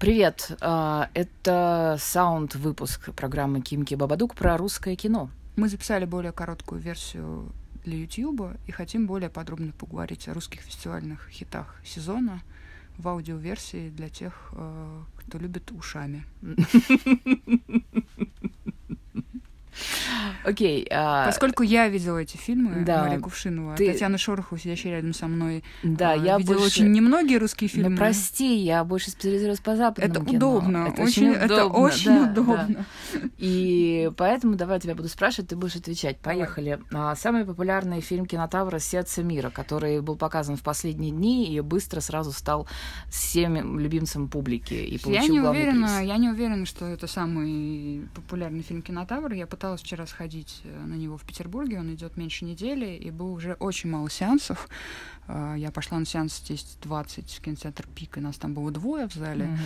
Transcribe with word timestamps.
Привет, 0.00 0.56
а, 0.62 1.10
это 1.12 1.98
саунд-выпуск 2.00 3.12
программы 3.12 3.60
Кимки 3.60 3.94
Бабадук 3.94 4.34
про 4.34 4.56
русское 4.56 4.96
кино. 4.96 5.28
Мы 5.56 5.68
записали 5.68 6.06
более 6.06 6.32
короткую 6.32 6.80
версию 6.80 7.52
для 7.84 7.98
YouTube 7.98 8.56
и 8.66 8.72
хотим 8.72 9.06
более 9.06 9.28
подробно 9.28 9.72
поговорить 9.72 10.26
о 10.26 10.32
русских 10.32 10.62
фестивальных 10.62 11.28
хитах 11.28 11.76
сезона 11.84 12.40
в 12.96 13.06
аудиоверсии 13.08 13.90
для 13.90 14.08
тех, 14.08 14.52
а, 14.52 15.04
кто 15.16 15.36
любит 15.36 15.70
ушами. 15.70 16.24
Окей. 20.44 20.86
а... 20.90 21.26
Поскольку 21.26 21.62
я 21.62 21.88
видела 21.88 22.18
эти 22.18 22.36
фильмы, 22.36 22.84
да, 22.84 23.04
Мария 23.04 23.20
Кувшинова, 23.20 23.76
ты... 23.76 23.92
Татьяна 23.92 24.18
Шорохова, 24.18 24.58
сидящая 24.58 24.96
рядом 24.96 25.12
со 25.12 25.26
мной, 25.26 25.62
да, 25.82 26.12
а, 26.12 26.16
я 26.16 26.38
видела 26.38 26.54
больше... 26.54 26.66
очень 26.66 26.92
немногие 26.92 27.38
русские 27.38 27.68
фильмы. 27.68 27.90
Ну, 27.90 27.96
прости, 27.96 28.56
я 28.56 28.84
больше 28.84 29.10
специализировалась 29.10 29.60
по 29.60 29.76
западному 29.76 30.12
Это 30.12 30.24
кино. 30.24 30.36
удобно, 30.36 30.88
это 30.88 31.02
очень, 31.02 31.30
очень 31.30 31.44
удобно. 31.44 31.44
Это 31.44 31.64
очень 31.66 32.24
да, 32.24 32.30
удобно. 32.30 32.86
Да. 33.14 33.20
И 33.38 34.10
поэтому 34.16 34.54
давай 34.56 34.80
тебя 34.80 34.94
буду 34.94 35.08
спрашивать, 35.08 35.50
ты 35.50 35.56
будешь 35.56 35.76
отвечать. 35.76 36.18
Поехали. 36.18 36.80
Давай. 36.90 37.16
Самый 37.16 37.44
популярный 37.44 38.00
фильм 38.00 38.26
кинотавра 38.26 38.78
«Сердце 38.78 39.22
мира», 39.22 39.50
который 39.50 40.00
был 40.00 40.16
показан 40.16 40.56
в 40.56 40.62
последние 40.62 41.12
дни 41.12 41.54
и 41.54 41.60
быстро 41.60 42.00
сразу 42.00 42.32
стал 42.32 42.66
всем 43.08 43.78
любимцем 43.78 44.28
публики 44.28 44.74
и 44.74 44.98
получил 44.98 45.22
я 45.22 45.28
не 45.28 45.40
уверена, 45.40 45.98
приз. 45.98 46.08
Я 46.08 46.16
не 46.16 46.28
уверена, 46.28 46.66
что 46.66 46.86
это 46.86 47.06
самый 47.06 48.08
популярный 48.14 48.62
фильм 48.62 48.82
кинотавр. 48.82 49.32
Я 49.32 49.46
пыталась 49.46 49.69
вчера 49.78 50.06
сходить 50.06 50.60
э, 50.64 50.84
на 50.84 50.94
него 50.94 51.16
в 51.16 51.24
Петербурге, 51.24 51.78
он 51.78 51.94
идет 51.94 52.16
меньше 52.16 52.44
недели, 52.44 52.96
и 52.96 53.10
было 53.10 53.30
уже 53.30 53.54
очень 53.54 53.90
мало 53.90 54.10
сеансов. 54.10 54.68
А, 55.26 55.54
я 55.54 55.70
пошла 55.70 55.98
на 55.98 56.04
сеанс 56.04 56.42
10-20 56.48 57.38
в 57.38 57.40
кинотеатр 57.40 57.86
Пик, 57.94 58.18
и 58.18 58.20
нас 58.20 58.36
там 58.36 58.54
было 58.54 58.70
двое 58.70 59.08
в 59.08 59.14
зале. 59.14 59.56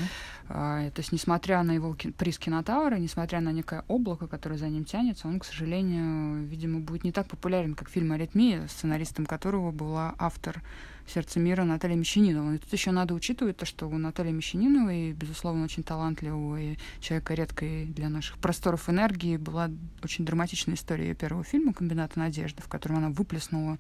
Mm-hmm. 0.49 0.91
То 0.91 0.99
есть, 1.01 1.13
несмотря 1.13 1.63
на 1.63 1.73
его 1.73 1.97
приз 2.19 2.39
кинотавра, 2.39 2.97
несмотря 2.97 3.41
на 3.41 3.51
некое 3.51 3.85
облако, 3.89 4.27
которое 4.27 4.59
за 4.59 4.69
ним 4.69 4.85
тянется, 4.85 5.27
он, 5.27 5.41
к 5.41 5.45
сожалению, 5.45 6.45
видимо, 6.45 6.81
будет 6.81 7.05
не 7.05 7.13
так 7.13 7.27
популярен, 7.27 7.75
как 7.75 7.89
фильм 7.89 8.13
«Аритмия», 8.13 8.67
сценаристом 8.69 9.25
которого 9.25 9.71
была 9.71 10.15
автор 10.19 10.63
сердце 11.07 11.39
мира 11.39 11.65
Наталья 11.65 11.97
Мещанинова. 11.97 12.55
И 12.55 12.59
тут 12.59 12.73
еще 12.73 12.91
надо 12.91 13.15
учитывать 13.15 13.57
то, 13.57 13.67
что 13.67 13.87
у 13.87 13.99
Натальи 13.99 14.33
Мещаниновой, 14.33 15.13
безусловно, 15.13 15.65
очень 15.65 15.83
талантливого 15.83 16.61
и 16.61 16.77
человека 17.01 17.35
редкой 17.35 17.87
для 17.87 18.09
наших 18.09 18.39
просторов 18.39 18.89
энергии, 18.89 19.37
была 19.37 19.71
очень 20.03 20.25
драматичная 20.25 20.77
история 20.77 21.09
ее 21.09 21.15
первого 21.15 21.45
фильма 21.45 21.73
«Комбината 21.73 22.19
надежды», 22.19 22.63
в 22.63 22.69
котором 22.69 22.97
она 22.97 23.11
выплеснула 23.11 23.79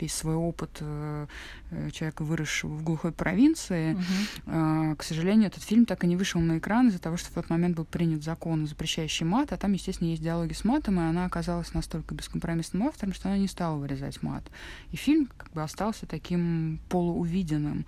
весь 0.00 0.12
свой 0.12 0.34
опыт 0.34 0.70
э, 0.80 1.26
э, 1.70 1.90
человека, 1.90 2.22
выросшего 2.22 2.74
в 2.74 2.82
глухой 2.82 3.12
провинции. 3.12 3.96
Uh-huh. 4.46 4.96
К 4.96 5.02
сожалению, 5.02 5.46
этот 5.46 5.62
фильм 5.62 5.86
так 5.86 6.04
и 6.04 6.06
не 6.06 6.16
вышел 6.16 6.40
на 6.40 6.58
экран 6.58 6.88
из-за 6.88 6.98
того, 6.98 7.16
что 7.16 7.30
в 7.30 7.34
тот 7.34 7.48
момент 7.48 7.76
был 7.76 7.84
принят 7.84 8.22
закон, 8.22 8.66
запрещающий 8.66 9.24
мат, 9.24 9.52
а 9.52 9.56
там, 9.56 9.72
естественно, 9.72 10.08
есть 10.08 10.22
диалоги 10.22 10.52
с 10.52 10.64
матом, 10.64 11.00
и 11.00 11.02
она 11.02 11.24
оказалась 11.24 11.72
настолько 11.72 12.14
бескомпромиссным 12.14 12.86
автором, 12.86 13.14
что 13.14 13.28
она 13.28 13.38
не 13.38 13.48
стала 13.48 13.78
вырезать 13.78 14.22
мат. 14.22 14.44
И 14.92 14.96
фильм 14.96 15.28
как 15.36 15.50
бы 15.52 15.62
остался 15.62 16.06
таким 16.06 16.55
полуувиденным. 16.88 17.84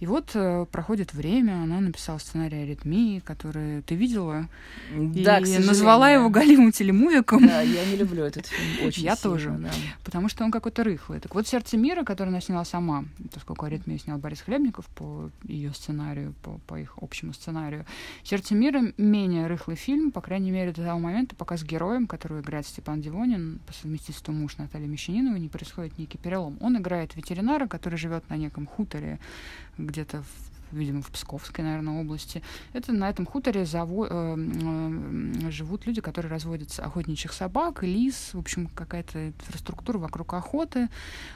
И 0.00 0.06
вот 0.06 0.30
э, 0.34 0.64
проходит 0.70 1.12
время, 1.12 1.54
она 1.54 1.80
написала 1.80 2.18
сценарий 2.18 2.62
«Аритмии», 2.62 3.18
который 3.18 3.82
ты 3.82 3.96
видела, 3.96 4.48
да, 4.92 5.40
и 5.40 5.58
назвала 5.58 6.10
его 6.10 6.30
Галимым 6.30 6.70
телемувиком. 6.70 7.44
Да, 7.46 7.62
я 7.62 7.84
не 7.84 7.96
люблю 7.96 8.22
этот 8.22 8.46
фильм 8.46 8.86
очень 8.86 9.02
Я 9.02 9.16
сильно, 9.16 9.30
тоже, 9.30 9.50
да. 9.58 9.70
потому 10.04 10.28
что 10.28 10.44
он 10.44 10.52
какой-то 10.52 10.84
рыхлый. 10.84 11.18
Так 11.18 11.34
вот 11.34 11.48
«Сердце 11.48 11.76
мира», 11.76 12.04
который 12.04 12.28
она 12.28 12.40
сняла 12.40 12.64
сама, 12.64 13.06
поскольку 13.34 13.66
«Аритмию» 13.66 13.98
снял 13.98 14.18
Борис 14.18 14.40
Хлебников 14.40 14.86
по 14.86 15.30
ее 15.42 15.72
сценарию, 15.74 16.32
по, 16.42 16.60
по 16.68 16.78
их 16.78 16.94
общему 17.00 17.32
сценарию. 17.32 17.84
«Сердце 18.22 18.54
мира» 18.54 18.92
менее 18.98 19.48
рыхлый 19.48 19.76
фильм, 19.76 20.12
по 20.12 20.20
крайней 20.20 20.52
мере, 20.52 20.70
до 20.72 20.84
того 20.84 21.00
момента, 21.00 21.34
пока 21.34 21.56
с 21.56 21.64
героем, 21.64 22.06
которого 22.06 22.40
играет 22.40 22.68
Степан 22.68 23.00
Дивонин, 23.00 23.58
по 23.66 23.72
совместительству 23.72 24.32
муж 24.32 24.58
Натальи 24.58 24.86
Мещаниновой, 24.86 25.40
не 25.40 25.48
происходит 25.48 25.98
некий 25.98 26.18
перелом. 26.18 26.56
Он 26.60 26.76
играет 26.78 27.16
ветеринара, 27.16 27.66
который 27.66 27.98
живет 27.98 28.07
на 28.28 28.36
неком 28.36 28.66
хуторе 28.66 29.18
где-то 29.78 30.22
в 30.22 30.57
видимо, 30.72 31.02
в 31.02 31.10
Псковской, 31.10 31.64
наверное, 31.64 32.00
области. 32.00 32.42
Это 32.72 32.92
на 32.92 33.08
этом 33.08 33.26
хуторе 33.26 33.64
заво... 33.64 34.06
э, 34.10 34.36
э, 34.38 35.50
живут 35.50 35.86
люди, 35.86 36.00
которые 36.00 36.30
разводят 36.30 36.78
охотничьих 36.78 37.32
собак, 37.32 37.82
лис, 37.82 38.30
в 38.32 38.38
общем, 38.38 38.68
какая-то 38.68 39.28
инфраструктура 39.28 39.98
вокруг 39.98 40.34
охоты. 40.34 40.88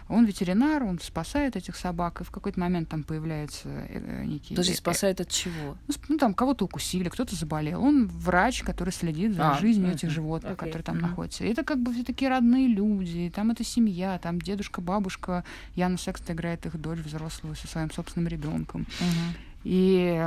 Он 0.09 0.25
ветеринар, 0.25 0.83
он 0.83 0.99
спасает 1.01 1.57
этих 1.57 1.77
собак, 1.77 2.21
и 2.21 2.25
в 2.25 2.31
какой-то 2.31 2.61
момент 2.61 2.89
там 2.89 3.03
появляется 3.03 3.69
э, 3.69 4.25
некий... 4.25 4.55
Подожди, 4.55 4.75
спасает 4.75 5.21
от 5.21 5.29
чего? 5.29 5.77
Ну, 5.89 5.95
ну 6.09 6.19
там 6.19 6.35
кого-то 6.35 6.65
укусили, 6.65 7.09
кто-то 7.09 7.35
заболел. 7.35 7.83
Он 7.83 8.07
врач, 8.07 8.63
который 8.63 8.91
следит 8.91 9.35
за 9.35 9.53
а, 9.53 9.59
жизнью 9.59 9.91
uh-huh. 9.91 9.95
этих 9.95 10.11
животных, 10.11 10.53
okay. 10.53 10.57
которые 10.57 10.83
там 10.83 10.97
uh-huh. 10.97 11.03
находятся. 11.03 11.45
И 11.45 11.49
это 11.49 11.65
как 11.65 11.79
бы 11.79 11.93
все 11.93 12.05
такие 12.05 12.31
родные 12.31 12.69
люди, 12.69 13.33
там 13.35 13.51
это 13.51 13.65
семья, 13.65 14.19
там 14.19 14.41
дедушка, 14.41 14.81
бабушка. 14.81 15.45
Яна 15.75 15.99
Секст 15.99 16.31
играет 16.31 16.67
их 16.67 16.81
дочь 16.81 16.99
взрослую 16.99 17.57
со 17.57 17.67
своим 17.67 17.91
собственным 17.91 18.29
ребенком. 18.29 18.83
Uh-huh. 18.83 19.22
И 19.65 20.25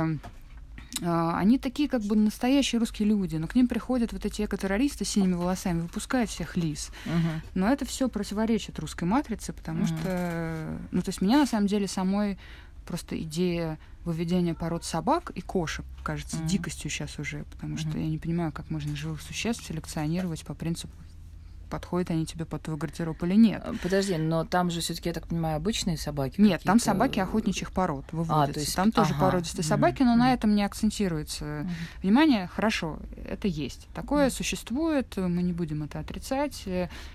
э, 1.02 1.30
они 1.34 1.58
такие 1.58 1.88
как 1.88 2.02
бы 2.02 2.16
настоящие 2.16 2.78
русские 2.78 3.08
люди, 3.08 3.36
но 3.36 3.46
к 3.46 3.54
ним 3.54 3.68
приходят 3.68 4.12
вот 4.12 4.24
эти 4.24 4.42
эко-террористы 4.42 5.04
с 5.04 5.08
синими 5.08 5.34
волосами, 5.34 5.80
выпускают 5.80 6.30
всех 6.30 6.56
лис. 6.56 6.90
Uh-huh. 7.04 7.40
Но 7.54 7.68
это 7.68 7.84
все 7.84 8.08
противоречит 8.08 8.78
русской 8.78 9.04
матрице, 9.04 9.52
потому 9.52 9.84
uh-huh. 9.84 10.00
что, 10.00 10.78
ну, 10.90 11.02
то 11.02 11.08
есть 11.08 11.20
меня 11.20 11.38
на 11.38 11.46
самом 11.46 11.66
деле 11.66 11.86
самой 11.88 12.38
просто 12.86 13.20
идея 13.20 13.78
выведения 14.04 14.54
пород 14.54 14.84
собак 14.84 15.32
и 15.34 15.40
кошек 15.40 15.84
кажется 16.04 16.36
uh-huh. 16.36 16.46
дикостью 16.46 16.90
сейчас 16.90 17.18
уже, 17.18 17.44
потому 17.50 17.74
uh-huh. 17.74 17.90
что 17.90 17.98
я 17.98 18.06
не 18.06 18.18
понимаю, 18.18 18.52
как 18.52 18.70
можно 18.70 18.94
живых 18.94 19.20
существ 19.20 19.66
селекционировать 19.66 20.44
по 20.44 20.54
принципу 20.54 20.94
подходят 21.66 22.10
они 22.10 22.26
тебе 22.26 22.44
под 22.44 22.62
твой 22.62 22.76
гардероб 22.76 23.22
или 23.22 23.34
нет. 23.34 23.62
А, 23.64 23.74
подожди, 23.82 24.16
но 24.16 24.44
там 24.44 24.70
же 24.70 24.80
все-таки, 24.80 25.08
я 25.08 25.14
так 25.14 25.26
понимаю, 25.26 25.56
обычные 25.56 25.96
собаки? 25.96 26.40
Нет, 26.40 26.62
там 26.64 26.78
собаки 26.78 27.18
охотничьих 27.18 27.72
пород 27.72 28.04
выводятся. 28.12 28.50
А, 28.50 28.54
то 28.54 28.60
есть... 28.60 28.76
Там 28.76 28.92
тоже 28.92 29.14
ага. 29.14 29.26
породистые 29.26 29.64
собаки, 29.64 30.02
но 30.02 30.14
mm-hmm. 30.14 30.18
на 30.18 30.32
этом 30.32 30.54
не 30.54 30.64
акцентируется 30.64 31.44
mm-hmm. 31.44 31.68
внимание. 32.02 32.46
Хорошо, 32.48 32.98
это 33.24 33.48
есть. 33.48 33.88
Такое 33.94 34.26
mm-hmm. 34.26 34.30
существует, 34.30 35.16
мы 35.16 35.42
не 35.42 35.52
будем 35.52 35.82
это 35.82 35.98
отрицать. 35.98 36.64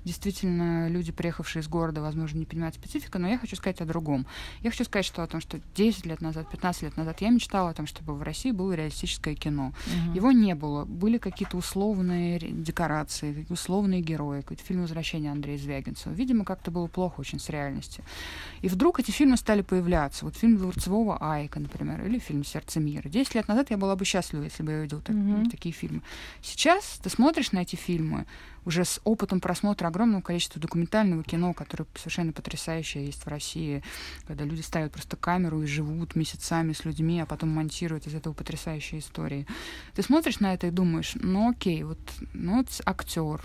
Действительно, 0.03 0.88
люди, 0.90 1.11
приехавшие 1.11 1.61
из 1.61 1.67
города, 1.67 2.01
возможно, 2.01 2.38
не 2.38 2.45
понимают 2.45 2.75
специфику, 2.75 3.19
но 3.19 3.28
я 3.28 3.38
хочу 3.38 3.56
сказать 3.56 3.81
о 3.81 3.85
другом. 3.85 4.25
Я 4.61 4.72
хочу 4.72 4.84
сказать 4.84 5.06
что 5.06 5.23
о 5.23 5.28
том, 5.28 5.41
что 5.41 5.59
10 5.75 6.06
лет 6.06 6.22
назад, 6.22 6.50
15 6.50 6.84
лет 6.84 6.97
назад 6.97 7.22
я 7.22 7.29
мечтала 7.29 7.69
о 7.69 7.73
том, 7.73 7.88
чтобы 7.88 8.16
в 8.16 8.22
России 8.23 8.51
было 8.51 8.73
реалистическое 8.73 9.35
кино. 9.35 9.73
Его 10.13 10.31
не 10.31 10.56
было. 10.56 10.85
Были 10.85 11.17
какие-то 11.17 11.57
условные 11.57 12.40
декорации, 12.40 13.45
условные 13.50 14.01
герои, 14.01 14.41
какой-то 14.41 14.63
фильм 14.63 14.81
«Возвращение» 14.81 15.31
Андрея 15.31 15.57
Звягинцева. 15.57 16.13
Видимо, 16.13 16.46
как-то 16.46 16.72
было 16.72 16.88
плохо 16.88 17.19
очень 17.19 17.40
с 17.40 17.50
реальностью. 17.50 18.03
И 18.62 18.68
вдруг 18.68 19.00
эти 19.00 19.12
фильмы 19.12 19.38
стали 19.38 19.62
появляться. 19.62 20.25
Вот 20.25 20.35
фильм 20.35 20.57
Дворцевого 20.57 21.18
Айка, 21.19 21.59
например, 21.59 22.06
или 22.06 22.19
фильм 22.19 22.44
«Сердце 22.44 22.79
мира». 22.79 23.09
Десять 23.09 23.35
лет 23.35 23.47
назад 23.47 23.72
я 23.72 23.78
была 23.78 23.96
бы 23.96 24.06
счастлива, 24.06 24.44
если 24.44 24.63
бы 24.63 24.72
я 24.72 24.79
увидела 24.79 25.02
так, 25.02 25.16
mm-hmm. 25.16 25.50
такие 25.50 25.74
фильмы. 25.74 26.02
Сейчас 26.41 27.00
ты 27.03 27.09
смотришь 27.09 27.52
на 27.52 27.59
эти 27.59 27.75
фильмы 27.75 28.25
уже 28.66 28.85
с 28.85 29.02
опытом 29.03 29.40
просмотра 29.40 29.88
огромного 29.88 30.22
количества 30.22 30.62
документального 30.62 31.23
кино, 31.23 31.53
которое 31.53 31.88
совершенно 31.96 32.31
потрясающее 32.31 33.06
есть 33.06 33.25
в 33.25 33.28
России, 33.28 33.81
когда 34.28 34.44
люди 34.44 34.62
ставят 34.62 34.91
просто 34.91 35.18
камеру 35.18 35.63
и 35.63 35.66
живут 35.66 36.16
месяцами 36.16 36.73
с 36.73 36.85
людьми, 36.85 37.19
а 37.19 37.25
потом 37.25 37.50
монтируют 37.50 38.06
из 38.08 38.13
этого 38.13 38.34
потрясающие 38.34 39.00
истории. 39.00 39.47
Ты 39.96 40.03
смотришь 40.03 40.40
на 40.40 40.53
это 40.53 40.68
и 40.68 40.72
думаешь, 40.72 41.13
ну 41.16 41.50
окей, 41.50 41.84
вот 41.84 42.00
ну, 42.34 42.58
вот 42.58 42.68
актер, 42.85 43.41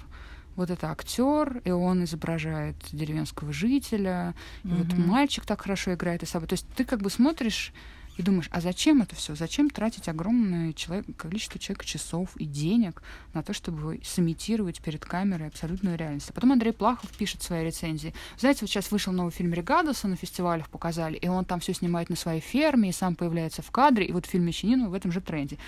вот 0.57 0.71
это 0.71 0.91
актер, 0.91 1.61
и 1.65 1.71
он 1.71 2.05
изображает 2.05 2.77
деревенского 2.93 3.53
жителя, 3.53 4.35
и 4.65 4.69
mm-hmm. 4.69 4.77
вот 4.77 4.99
мальчик 4.99 5.45
так 5.45 5.63
хорошо 5.63 5.95
играет 5.95 6.23
и 6.23 6.27
собой. 6.27 6.49
То 6.49 6.55
есть 6.55 6.67
ты 6.75 6.85
как 6.85 7.03
бы 7.03 7.11
смотришь 7.11 7.73
и 8.17 8.23
думаешь, 8.23 8.49
а 8.51 8.61
зачем 8.61 9.03
это 9.03 9.15
все? 9.15 9.35
Зачем 9.35 9.69
тратить 9.69 10.09
огромное 10.09 10.73
человек, 10.73 11.05
количество 11.17 11.61
человека 11.61 11.85
часов 11.85 12.35
и 12.37 12.45
денег 12.45 13.03
на 13.35 13.43
то, 13.43 13.53
чтобы 13.53 14.01
сымитировать 14.05 14.81
перед 14.81 15.05
камерой 15.05 15.49
абсолютную 15.49 15.99
реальность? 15.99 16.31
А 16.31 16.33
потом 16.33 16.53
Андрей 16.53 16.73
Плахов 16.73 17.11
пишет 17.11 17.43
свои 17.43 17.65
рецензии. 17.65 18.15
Знаете, 18.39 18.61
вот 18.63 18.71
сейчас 18.71 18.91
вышел 18.91 19.13
новый 19.13 19.33
фильм 19.33 19.53
Регадоса, 19.53 20.09
на 20.09 20.17
фестивалях 20.17 20.71
показали, 20.71 21.17
и 21.17 21.29
он 21.29 21.45
там 21.45 21.61
все 21.61 21.75
снимает 21.75 22.09
на 22.09 22.17
своей 22.17 22.41
ферме, 22.41 22.89
и 22.89 22.93
сам 22.93 23.15
появляется 23.17 23.61
в 23.61 23.71
кадре, 23.71 24.07
и 24.07 24.13
вот 24.13 24.27
фильм 24.27 24.45
Мещанину 24.45 24.89
в 24.89 24.95
этом 24.95 25.13
же 25.13 25.21
тренде. 25.21 25.59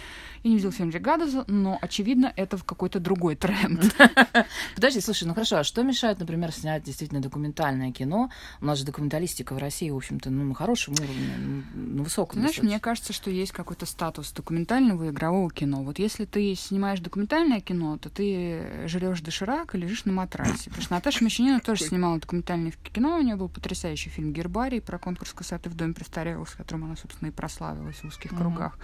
Я 0.43 0.50
не 0.50 0.56
видел 0.56 0.73
фильм 0.73 0.91
Регадоса, 0.91 1.45
но, 1.49 1.79
очевидно, 1.83 2.33
это 2.37 2.56
в 2.56 2.65
какой-то 2.65 2.99
другой 2.99 3.37
тренд. 3.37 3.95
Подожди, 4.75 5.00
слушай, 5.00 5.25
ну 5.25 5.35
хорошо, 5.35 5.59
а 5.59 5.65
что 5.65 5.83
мешает, 5.83 6.19
например, 6.19 6.53
снять 6.53 6.83
действительно 6.85 7.21
документальное 7.21 7.93
кино? 7.93 8.31
У 8.61 8.65
нас 8.65 8.79
же 8.79 8.85
документалистика 8.85 9.55
в 9.55 9.59
России, 9.59 9.91
в 9.91 9.97
общем-то, 9.97 10.31
ну, 10.31 10.45
на 10.45 10.55
хорошем 10.55 10.95
уровне, 10.95 11.65
на 11.75 12.03
высоком 12.03 12.38
Знаешь, 12.40 12.62
мне 12.62 12.81
кажется, 12.81 13.12
что 13.12 13.31
есть 13.31 13.52
какой-то 13.52 13.87
статус 13.87 14.32
документального 14.32 15.05
и 15.05 15.11
игрового 15.11 15.50
кино. 15.50 15.82
Вот 15.82 15.99
если 15.99 16.25
ты 16.25 16.55
снимаешь 16.55 17.00
документальное 17.00 17.61
кино, 17.61 17.99
то 17.99 18.11
ты 18.11 18.87
жрешь 18.87 19.20
доширак 19.20 19.75
и 19.75 19.79
лежишь 19.79 20.05
на 20.05 20.12
матрасе. 20.12 20.70
Потому 20.70 20.82
что 20.82 20.94
Наташа 20.94 21.25
Мещанина 21.25 21.61
тоже 21.61 21.85
снимала 21.85 22.19
документальное 22.19 22.73
кино. 22.93 23.19
У 23.19 23.23
нее 23.23 23.37
был 23.37 23.49
потрясающий 23.49 24.11
фильм 24.11 24.32
«Гербарий» 24.32 24.81
про 24.81 24.99
конкурс 24.99 25.32
красоты 25.32 25.70
в 25.70 25.75
доме 25.75 25.94
престарелых, 25.94 26.49
с 26.49 26.55
которым 26.55 26.85
она, 26.85 26.96
собственно, 26.96 27.29
и 27.29 27.32
прославилась 27.32 27.96
в 27.96 28.05
узких 28.05 28.31
кругах. 28.31 28.79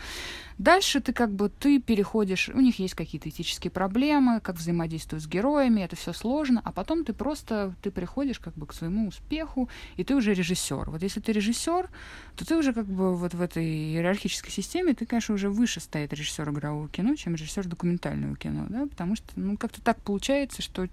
Дальше 0.59 1.01
ты 1.01 1.13
как 1.13 1.33
бы 1.33 1.49
ты 1.49 1.81
переходишь, 1.81 2.49
у 2.49 2.61
них 2.61 2.79
есть 2.79 2.95
какие-то 2.95 3.29
этические 3.29 3.71
проблемы, 3.71 4.41
как 4.41 4.57
взаимодействуют 4.57 5.25
с 5.25 5.27
героями, 5.27 5.81
это 5.81 5.97
все 5.97 6.13
сложно, 6.13 6.61
а 6.65 6.73
потом 6.73 7.05
ты 7.05 7.13
просто 7.13 7.75
ты 7.83 7.91
приходишь 7.91 8.39
как 8.39 8.55
бы 8.55 8.67
к 8.67 8.73
своему 8.73 9.09
успеху, 9.09 9.69
и 9.97 10.05
ты 10.05 10.15
уже 10.15 10.33
режиссер. 10.35 10.91
Вот 10.91 11.03
если 11.03 11.21
ты 11.21 11.33
режиссер, 11.33 11.89
то 12.37 12.47
ты 12.47 12.57
уже 12.57 12.73
как 12.73 12.87
бы 12.87 13.15
вот 13.17 13.35
в 13.35 13.41
этой 13.45 13.65
иерархической 13.65 14.51
системе, 14.51 14.95
ты, 14.95 15.07
конечно, 15.07 15.35
уже 15.35 15.49
выше 15.49 15.81
стоит 15.81 16.13
режиссер 16.13 16.51
игрового 16.51 16.89
кино, 16.89 17.15
чем 17.15 17.35
режиссер 17.35 17.67
документального 17.67 18.37
кино, 18.37 18.67
да, 18.69 18.87
потому 18.87 19.17
что, 19.17 19.29
ну, 19.37 19.57
как-то 19.57 19.81
так 19.81 20.01
получается, 20.03 20.63
что 20.63 20.89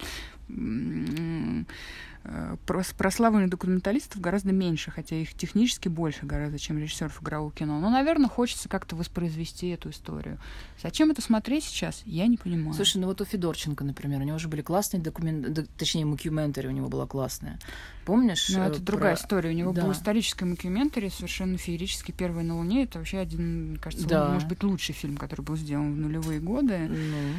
прославленных 2.97 3.49
документалистов 3.49 4.21
гораздо 4.21 4.51
меньше, 4.51 4.91
хотя 4.91 5.15
их 5.15 5.33
технически 5.33 5.87
больше 5.87 6.25
гораздо, 6.25 6.59
чем 6.59 6.77
режиссеров 6.77 7.21
игрового 7.21 7.51
кино. 7.51 7.79
Но, 7.79 7.89
наверное, 7.89 8.29
хочется 8.29 8.69
как-то 8.69 8.95
воспроизвести 8.95 9.69
эту 9.69 9.89
историю. 9.89 10.37
Зачем 10.81 11.09
это 11.11 11.21
смотреть 11.21 11.63
сейчас, 11.63 12.03
я 12.05 12.27
не 12.27 12.37
понимаю. 12.37 12.73
Слушай, 12.73 12.97
ну 12.97 13.07
вот 13.07 13.21
у 13.21 13.25
Федорченко, 13.25 13.83
например, 13.83 14.21
у 14.21 14.23
него 14.23 14.37
же 14.37 14.47
были 14.47 14.61
классные 14.61 15.01
документы, 15.01 15.67
точнее, 15.77 16.05
мокюментари 16.05 16.67
у 16.67 16.71
него 16.71 16.89
была 16.89 17.07
классная. 17.07 17.59
Помнишь? 18.05 18.49
Ну, 18.49 18.61
это 18.61 18.77
э, 18.77 18.81
другая 18.81 19.15
про... 19.15 19.23
история. 19.23 19.49
У 19.49 19.53
него 19.53 19.73
да. 19.73 19.83
был 19.83 19.91
исторический 19.91 20.45
мокюментари, 20.45 21.09
совершенно 21.09 21.57
феерический, 21.57 22.13
«Первый 22.13 22.43
на 22.43 22.57
Луне». 22.57 22.83
Это 22.83 22.99
вообще 22.99 23.19
один, 23.19 23.77
кажется, 23.81 24.07
да. 24.07 24.29
может 24.29 24.47
быть, 24.47 24.63
лучший 24.63 24.93
фильм, 24.93 25.17
который 25.17 25.41
был 25.41 25.55
сделан 25.55 25.93
в 25.93 25.97
нулевые 25.97 26.39
годы. 26.39 26.77
Ну. 26.87 27.33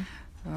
Ну, 0.45 0.51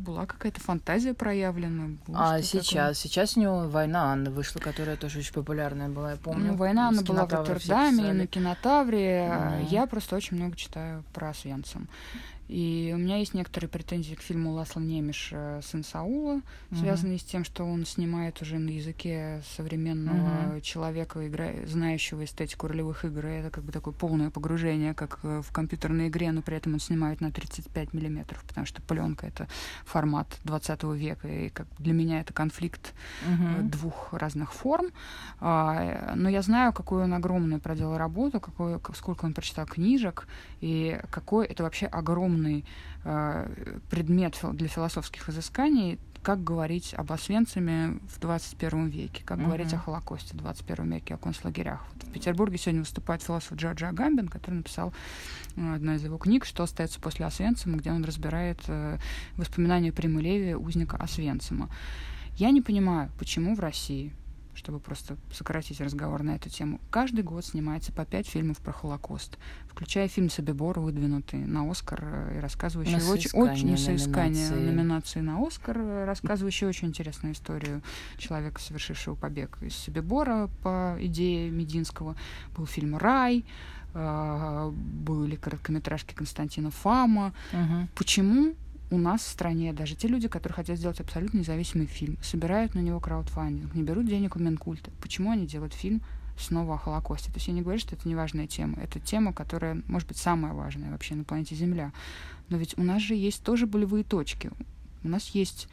была 0.00 0.26
какая-то 0.26 0.60
фантазия 0.60 1.14
проявлена. 1.14 1.96
А 2.14 2.40
сейчас? 2.42 2.68
Такое. 2.68 2.94
Сейчас 2.94 3.36
у 3.36 3.40
него 3.40 3.68
«Война 3.68 4.12
Анны» 4.12 4.30
вышла, 4.30 4.60
которая 4.60 4.96
тоже 4.96 5.18
очень 5.18 5.34
популярная 5.34 5.88
была, 5.88 6.12
я 6.12 6.16
помню. 6.16 6.52
Ну, 6.52 6.56
«Война 6.56 6.88
Анны» 6.88 7.02
была 7.02 7.26
в 7.26 7.32
Роттердаме, 7.32 8.12
на 8.12 8.26
кинотавре. 8.26 9.28
Mm-hmm. 9.28 9.68
Я 9.70 9.86
просто 9.86 10.16
очень 10.16 10.36
много 10.36 10.56
читаю 10.56 11.04
про 11.12 11.30
Освенцим. 11.30 11.88
И 12.50 12.90
у 12.92 12.98
меня 12.98 13.18
есть 13.18 13.32
некоторые 13.32 13.68
претензии 13.68 14.16
к 14.16 14.20
фильму 14.20 14.52
Ласла 14.54 14.80
Немиш 14.80 15.32
«Сын 15.62 15.84
Саула», 15.84 16.40
связанные 16.76 17.16
mm-hmm. 17.16 17.20
с 17.20 17.24
тем, 17.24 17.44
что 17.44 17.64
он 17.64 17.86
снимает 17.86 18.42
уже 18.42 18.58
на 18.58 18.70
языке 18.70 19.40
современного 19.54 20.56
mm-hmm. 20.56 20.60
человека, 20.62 21.24
игра... 21.28 21.52
знающего 21.66 22.24
эстетику 22.24 22.66
ролевых 22.66 23.04
игр. 23.04 23.24
И 23.24 23.30
это 23.30 23.50
как 23.50 23.62
бы 23.62 23.70
такое 23.70 23.94
полное 23.94 24.30
погружение, 24.30 24.94
как 24.94 25.20
в 25.22 25.52
компьютерной 25.52 26.08
игре, 26.08 26.32
но 26.32 26.42
при 26.42 26.56
этом 26.56 26.74
он 26.74 26.80
снимает 26.80 27.20
на 27.20 27.30
35 27.30 27.94
миллиметров, 27.94 28.42
потому 28.44 28.66
что 28.66 28.82
пленка— 28.82 29.26
это 29.28 29.46
формат 29.84 30.26
20 30.42 30.82
века, 30.96 31.28
и 31.28 31.50
как 31.50 31.68
для 31.78 31.92
меня 31.92 32.20
это 32.20 32.32
конфликт 32.32 32.94
mm-hmm. 33.28 33.62
двух 33.68 34.12
разных 34.12 34.52
форм. 34.52 34.88
А, 35.38 36.14
но 36.16 36.28
я 36.28 36.42
знаю, 36.42 36.72
какую 36.72 37.04
он 37.04 37.14
огромную 37.14 37.60
проделал 37.60 37.96
работу, 37.96 38.40
какой, 38.40 38.80
сколько 38.96 39.24
он 39.24 39.34
прочитал 39.34 39.66
книжек, 39.66 40.26
и 40.60 41.00
какой 41.12 41.46
это 41.46 41.62
вообще 41.62 41.86
огромный 41.86 42.39
огромный 42.40 42.64
э, 43.04 43.78
предмет 43.90 44.38
для 44.52 44.68
философских 44.68 45.28
изысканий, 45.28 45.98
как 46.22 46.44
говорить 46.44 46.94
об 46.94 47.12
Освенциме 47.12 47.98
в 48.14 48.20
21 48.20 48.88
веке, 48.88 49.22
как 49.24 49.38
uh-huh. 49.38 49.46
говорить 49.46 49.72
о 49.72 49.78
Холокосте 49.78 50.34
в 50.34 50.36
21 50.36 50.92
веке, 50.92 51.14
о 51.14 51.16
концлагерях. 51.16 51.82
Вот 51.94 52.04
в 52.04 52.12
Петербурге 52.12 52.58
сегодня 52.58 52.80
выступает 52.80 53.22
философ 53.22 53.54
Джорджи 53.54 53.86
Агамбин, 53.86 54.28
который 54.28 54.56
написал 54.56 54.92
э, 55.56 55.74
одну 55.74 55.94
из 55.94 56.04
его 56.04 56.18
книг 56.18 56.44
«Что 56.44 56.62
остается 56.62 57.00
после 57.00 57.24
Освенцима», 57.24 57.78
где 57.78 57.90
он 57.90 58.04
разбирает 58.04 58.58
э, 58.68 58.98
воспоминания 59.36 59.92
Примы 59.92 60.20
Леви, 60.20 60.54
узника 60.54 60.96
Освенцима. 60.96 61.70
Я 62.36 62.50
не 62.50 62.60
понимаю, 62.60 63.10
почему 63.18 63.54
в 63.54 63.60
России 63.60 64.12
чтобы 64.54 64.80
просто 64.80 65.16
сократить 65.32 65.80
разговор 65.80 66.22
на 66.22 66.36
эту 66.36 66.48
тему, 66.48 66.80
каждый 66.90 67.22
год 67.22 67.44
снимается 67.44 67.92
по 67.92 68.04
пять 68.04 68.28
фильмов 68.28 68.58
про 68.58 68.72
Холокост, 68.72 69.38
включая 69.68 70.08
фильм 70.08 70.30
Собибор, 70.30 70.80
выдвинутый 70.80 71.40
на 71.40 71.70
Оскар 71.70 72.00
э, 72.02 72.36
и 72.38 72.40
рассказывающий 72.40 72.98
на 72.98 73.10
очень, 73.10 73.30
очень 73.32 73.78
соискание 73.78 74.50
номинации. 74.50 74.66
номинации 74.66 75.20
на 75.20 75.46
Оскар, 75.46 75.78
э, 75.78 76.04
рассказывающий 76.04 76.66
очень 76.66 76.88
интересную 76.88 77.34
историю 77.34 77.82
человека, 78.18 78.60
совершившего 78.60 79.14
побег 79.14 79.58
из 79.62 79.76
Собибора 79.76 80.48
по 80.62 80.96
идее 81.00 81.50
Мединского. 81.50 82.16
Был 82.56 82.66
фильм 82.66 82.96
«Рай», 82.96 83.44
э, 83.94 84.72
были 84.72 85.36
короткометражки 85.36 86.14
Константина 86.14 86.70
Фама. 86.70 87.32
Угу. 87.52 87.88
Почему 87.94 88.54
у 88.90 88.98
нас 88.98 89.22
в 89.22 89.28
стране 89.28 89.72
даже 89.72 89.94
те 89.94 90.08
люди, 90.08 90.28
которые 90.28 90.56
хотят 90.56 90.78
сделать 90.78 91.00
абсолютно 91.00 91.38
независимый 91.38 91.86
фильм, 91.86 92.18
собирают 92.22 92.74
на 92.74 92.80
него 92.80 93.00
краудфандинг, 93.00 93.74
не 93.74 93.82
берут 93.82 94.06
денег 94.06 94.36
у 94.36 94.38
Минкульта. 94.38 94.90
Почему 95.00 95.30
они 95.30 95.46
делают 95.46 95.74
фильм 95.74 96.02
снова 96.36 96.74
о 96.74 96.78
Холокосте? 96.78 97.30
То 97.30 97.36
есть 97.36 97.48
я 97.48 97.54
не 97.54 97.62
говорю, 97.62 97.78
что 97.78 97.94
это 97.94 98.08
не 98.08 98.16
важная 98.16 98.46
тема. 98.46 98.78
Это 98.82 98.98
тема, 98.98 99.32
которая, 99.32 99.82
может 99.86 100.08
быть, 100.08 100.16
самая 100.16 100.52
важная 100.52 100.90
вообще 100.90 101.14
на 101.14 101.24
планете 101.24 101.54
Земля. 101.54 101.92
Но 102.48 102.56
ведь 102.56 102.76
у 102.78 102.82
нас 102.82 103.00
же 103.00 103.14
есть 103.14 103.44
тоже 103.44 103.66
болевые 103.66 104.02
точки. 104.02 104.50
У 105.04 105.08
нас 105.08 105.28
есть 105.28 105.68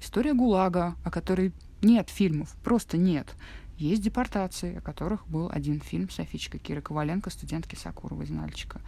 история 0.00 0.32
ГУЛАГа, 0.32 0.96
о 1.04 1.10
которой 1.10 1.52
нет 1.82 2.08
фильмов, 2.08 2.56
просто 2.64 2.96
нет. 2.96 3.34
Есть 3.76 4.02
депортации, 4.02 4.76
о 4.76 4.80
которых 4.80 5.26
был 5.26 5.50
один 5.50 5.80
фильм 5.80 6.08
Софичка 6.08 6.58
Кира 6.58 6.80
Коваленко, 6.80 7.30
студентки 7.30 7.74
Сакурова 7.74 8.22
из 8.22 8.30
Нальчика. 8.30 8.80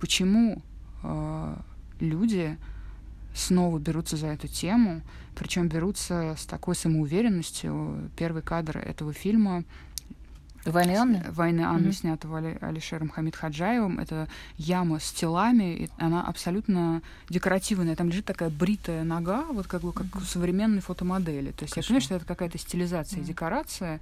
Почему 0.00 0.62
э, 1.02 1.56
люди 2.00 2.58
снова 3.36 3.78
берутся 3.78 4.16
за 4.16 4.28
эту 4.28 4.48
тему, 4.48 5.02
причем 5.34 5.68
берутся 5.68 6.34
с 6.38 6.46
такой 6.46 6.74
самоуверенностью. 6.74 8.10
Первый 8.16 8.42
кадр 8.42 8.78
этого 8.78 9.12
фильма 9.12 9.64
Войны 10.64 10.96
Анны? 10.96 11.24
Войны 11.30 11.60
Анны, 11.60 11.88
mm-hmm. 11.88 11.92
снятого 11.92 12.38
Али, 12.38 12.58
Алишером 12.60 13.08
Хамид 13.08 13.36
Хаджаевым. 13.36 13.98
Это 13.98 14.28
яма 14.56 14.98
с 14.98 15.12
телами, 15.12 15.76
и 15.76 15.90
она 15.98 16.24
абсолютно 16.24 17.02
декоративная. 17.28 17.94
Там 17.94 18.08
лежит 18.08 18.24
такая 18.24 18.50
бритая 18.50 19.04
нога, 19.04 19.44
вот 19.44 19.66
как 19.66 19.82
бы 19.82 19.92
как 19.92 20.06
mm-hmm. 20.06 20.22
у 20.22 20.24
современной 20.24 20.80
фотомодели. 20.80 21.52
То 21.52 21.64
есть 21.64 21.74
Конечно. 21.74 21.80
я 21.80 21.82
понимаю, 21.82 22.00
что 22.02 22.14
это 22.16 22.24
какая-то 22.24 22.58
стилизация, 22.58 23.20
mm-hmm. 23.20 23.24
декорация. 23.24 24.00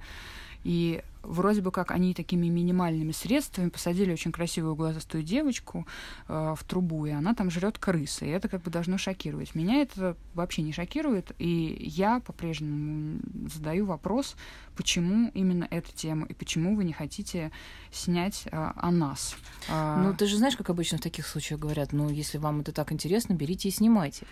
И 0.63 1.03
вроде 1.27 1.61
бы 1.61 1.71
как 1.71 1.91
они 1.91 2.13
такими 2.13 2.47
минимальными 2.47 3.11
средствами 3.11 3.69
посадили 3.69 4.11
очень 4.13 4.31
красивую 4.31 4.75
глазастую 4.75 5.23
девочку 5.23 5.87
э, 6.27 6.55
в 6.57 6.63
трубу, 6.63 7.05
и 7.05 7.11
она 7.11 7.33
там 7.33 7.49
жрет 7.49 7.77
крысы. 7.77 8.25
И 8.25 8.29
это 8.29 8.47
как 8.47 8.61
бы 8.61 8.71
должно 8.71 8.97
шокировать. 8.97 9.55
Меня 9.55 9.81
это 9.81 10.15
вообще 10.33 10.61
не 10.61 10.73
шокирует, 10.73 11.31
и 11.39 11.77
я 11.79 12.19
по-прежнему 12.19 13.19
задаю 13.53 13.85
вопрос, 13.85 14.35
почему 14.75 15.31
именно 15.33 15.67
эта 15.69 15.91
тема, 15.93 16.25
и 16.27 16.33
почему 16.33 16.75
вы 16.75 16.83
не 16.83 16.93
хотите 16.93 17.51
снять 17.91 18.43
э, 18.51 18.71
о 18.75 18.91
нас. 18.91 19.35
Э, 19.69 20.01
ну, 20.03 20.13
ты 20.13 20.27
же 20.27 20.37
знаешь, 20.37 20.55
как 20.55 20.69
обычно 20.69 20.97
в 20.97 21.01
таких 21.01 21.27
случаях 21.27 21.59
говорят, 21.59 21.93
ну, 21.93 22.09
если 22.09 22.37
вам 22.37 22.61
это 22.61 22.71
так 22.71 22.91
интересно, 22.91 23.33
берите 23.33 23.69
и 23.69 23.71
снимайте. 23.71 24.25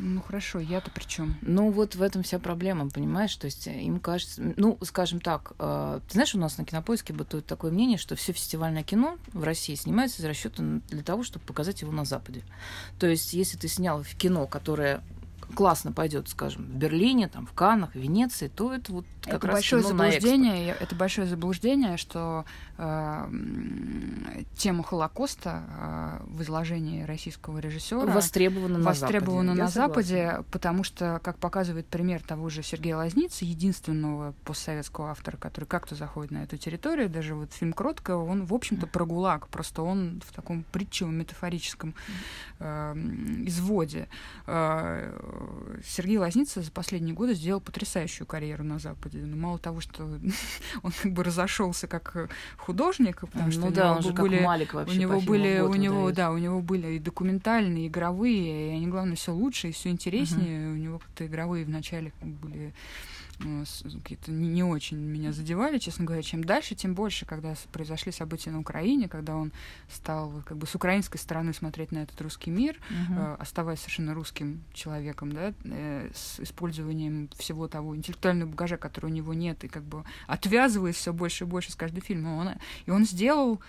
Ну 0.00 0.22
хорошо, 0.22 0.60
я-то 0.60 0.90
при 0.90 1.04
чем? 1.04 1.36
Ну 1.42 1.70
вот 1.70 1.96
в 1.96 2.02
этом 2.02 2.22
вся 2.22 2.38
проблема, 2.38 2.88
понимаешь? 2.88 3.34
То 3.36 3.46
есть 3.46 3.66
им 3.66 3.98
кажется, 3.98 4.54
ну 4.56 4.78
скажем 4.82 5.20
так, 5.20 5.52
э, 5.58 6.00
ты 6.06 6.12
знаешь, 6.12 6.34
у 6.34 6.38
нас 6.38 6.56
на 6.56 6.64
кинопоиске 6.64 7.12
бытует 7.12 7.46
такое 7.46 7.72
мнение, 7.72 7.98
что 7.98 8.14
все 8.14 8.32
фестивальное 8.32 8.84
кино 8.84 9.18
в 9.32 9.42
России 9.42 9.74
снимается 9.74 10.22
из 10.22 10.24
расчета 10.24 10.62
для 10.88 11.02
того, 11.02 11.24
чтобы 11.24 11.44
показать 11.44 11.82
его 11.82 11.92
на 11.92 12.04
Западе. 12.04 12.42
То 12.98 13.06
есть 13.06 13.34
если 13.34 13.56
ты 13.56 13.66
снял 13.66 14.04
кино, 14.18 14.46
которое 14.46 15.02
классно 15.54 15.92
пойдет, 15.92 16.28
скажем, 16.28 16.64
в 16.64 16.74
Берлине, 16.74 17.28
там, 17.28 17.46
в 17.46 17.52
Каннах, 17.52 17.92
в 17.92 17.98
Венеции, 17.98 18.48
то 18.48 18.72
это 18.72 18.92
вот 18.92 19.04
как 19.22 19.34
это 19.34 19.46
раз 19.48 19.54
большое 19.54 19.82
заблуждение. 19.82 20.76
Это 20.78 20.94
большое 20.94 21.26
заблуждение, 21.26 21.96
что 21.96 22.44
э, 22.76 23.30
тема 24.56 24.82
Холокоста 24.82 25.62
э, 25.68 26.26
в 26.26 26.42
изложении 26.42 27.02
российского 27.02 27.58
режиссера 27.58 28.06
востребована, 28.06 28.80
востребована 28.80 29.54
на, 29.54 29.64
на 29.64 29.68
Западе, 29.68 30.32
Западе 30.32 30.44
потому 30.50 30.84
что, 30.84 31.20
как 31.22 31.38
показывает 31.38 31.86
пример 31.86 32.22
того 32.22 32.48
же 32.48 32.62
Сергея 32.62 32.96
Лазницы, 32.96 33.44
единственного 33.44 34.34
постсоветского 34.44 35.10
автора, 35.10 35.36
который 35.36 35.64
как-то 35.64 35.94
заходит 35.94 36.30
на 36.30 36.44
эту 36.44 36.56
территорию, 36.56 37.08
даже 37.08 37.34
вот 37.34 37.52
фильм 37.52 37.72
Кротко, 37.72 38.16
он, 38.16 38.44
в 38.44 38.54
общем-то, 38.54 38.86
про 38.86 39.04
ГУЛАГ, 39.04 39.48
просто 39.48 39.82
он 39.82 40.20
в 40.26 40.32
таком 40.32 40.64
притчевом 40.72 41.16
метафорическом 41.16 41.94
э, 42.58 42.94
изводе. 43.46 44.08
Э, 44.46 45.37
Сергей 45.84 46.18
Лазница 46.18 46.62
за 46.62 46.70
последние 46.70 47.14
годы 47.14 47.34
сделал 47.34 47.60
потрясающую 47.60 48.26
карьеру 48.26 48.64
на 48.64 48.78
Западе. 48.78 49.18
Ну, 49.18 49.36
мало 49.36 49.58
того, 49.58 49.80
что 49.80 50.04
он 50.82 50.92
как 51.02 51.12
бы 51.12 51.24
разошелся 51.24 51.86
как 51.86 52.30
художник, 52.56 53.20
потому 53.20 53.50
что 53.50 53.60
ну, 53.62 53.70
да, 53.70 53.96
он 53.96 54.02
же 54.02 54.12
были, 54.12 54.36
как 54.36 54.46
Малик 54.46 54.74
вообще 54.74 54.96
у 54.96 55.00
него 55.00 55.20
были, 55.20 55.60
у 55.60 55.74
него, 55.74 56.10
да, 56.12 56.30
у 56.30 56.38
него 56.38 56.60
были 56.60 56.94
и 56.94 56.98
документальные, 56.98 57.84
и 57.84 57.88
игровые, 57.88 58.72
и 58.72 58.76
они, 58.76 58.86
главное, 58.86 59.16
все 59.16 59.32
лучше 59.32 59.68
и 59.68 59.72
все 59.72 59.90
интереснее. 59.90 60.60
Uh-huh. 60.60 60.72
У 60.72 60.76
него 60.76 60.98
как-то 60.98 61.26
игровые 61.26 61.64
вначале 61.64 62.12
были 62.20 62.68
э, 62.68 62.72
какие-то 63.38 64.30
не, 64.30 64.62
очень 64.62 64.98
меня 64.98 65.32
задевали, 65.32 65.78
честно 65.78 66.04
говоря. 66.04 66.22
Чем 66.22 66.44
дальше, 66.44 66.74
тем 66.74 66.94
больше, 66.94 67.26
когда 67.26 67.54
произошли 67.72 68.12
события 68.12 68.50
на 68.50 68.60
Украине, 68.60 69.08
когда 69.08 69.36
он 69.36 69.52
стал 69.88 70.42
как 70.46 70.56
бы 70.56 70.66
с 70.66 70.74
украинской 70.74 71.18
стороны 71.18 71.52
смотреть 71.52 71.92
на 71.92 71.98
этот 71.98 72.20
русский 72.20 72.50
мир, 72.50 72.78
угу. 72.90 73.18
э, 73.18 73.36
оставаясь 73.38 73.80
совершенно 73.80 74.14
русским 74.14 74.64
человеком, 74.72 75.32
да, 75.32 75.52
э, 75.64 76.10
с 76.14 76.40
использованием 76.40 77.28
всего 77.36 77.68
того 77.68 77.96
интеллектуального 77.96 78.50
багажа, 78.50 78.76
который 78.76 79.06
у 79.06 79.14
него 79.14 79.34
нет, 79.34 79.64
и 79.64 79.68
как 79.68 79.84
бы 79.84 80.04
отвязываясь 80.26 80.96
все 80.96 81.12
больше 81.12 81.44
и 81.44 81.46
больше 81.46 81.72
с 81.72 81.76
каждым 81.76 82.02
фильмом. 82.02 82.38
Он, 82.38 82.50
и 82.86 82.90
он 82.90 83.04
сделал 83.04 83.60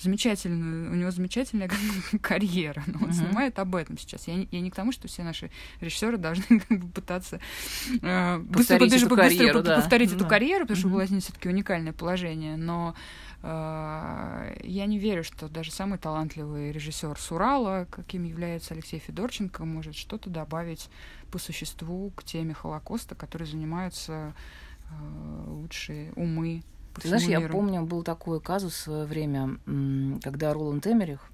замечательную, 0.00 0.90
у 0.90 0.94
него 0.94 1.10
замечательная 1.10 1.70
карьера, 2.20 2.82
но 2.86 2.98
он 2.98 3.10
uh-huh. 3.10 3.12
снимает 3.12 3.58
об 3.58 3.74
этом 3.74 3.98
сейчас. 3.98 4.26
Я, 4.26 4.46
я 4.50 4.60
не 4.60 4.70
к 4.70 4.74
тому, 4.74 4.92
что 4.92 5.08
все 5.08 5.22
наши 5.22 5.50
режиссеры 5.80 6.16
должны 6.16 6.60
как 6.68 6.78
бы 6.78 6.88
пытаться 6.88 7.40
э, 8.02 8.38
быстро, 8.38 8.78
побежать, 8.78 9.02
быстро 9.02 9.16
карьеру, 9.16 9.62
да. 9.62 9.76
повторить 9.76 10.10
uh-huh. 10.10 10.16
эту 10.16 10.26
карьеру, 10.26 10.64
потому 10.64 10.76
uh-huh. 10.76 10.88
что 10.88 10.88
у 10.88 10.96
Лазни 10.96 11.20
все-таки 11.20 11.48
уникальное 11.48 11.92
положение, 11.92 12.56
но 12.56 12.94
э, 13.42 14.56
я 14.64 14.86
не 14.86 14.98
верю, 14.98 15.24
что 15.24 15.48
даже 15.48 15.70
самый 15.70 15.98
талантливый 15.98 16.72
режиссер 16.72 17.18
с 17.18 17.30
Урала, 17.30 17.86
каким 17.90 18.24
является 18.24 18.74
Алексей 18.74 18.98
Федорченко, 18.98 19.64
может 19.64 19.94
что-то 19.94 20.30
добавить 20.30 20.88
по 21.30 21.38
существу 21.38 22.10
к 22.10 22.24
теме 22.24 22.54
Холокоста, 22.54 23.14
которой 23.14 23.44
занимаются 23.44 24.34
э, 24.90 25.44
лучшие 25.46 26.12
умы 26.14 26.62
ты 27.00 27.08
знаешь, 27.08 27.26
миру. 27.26 27.42
я 27.42 27.48
помню, 27.48 27.82
был 27.82 28.02
такой 28.02 28.40
казус 28.40 28.74
в 28.74 28.78
свое 28.78 29.04
время, 29.04 29.58
когда 30.22 30.52
Роланд 30.52 30.86
Эмерих 30.86 31.32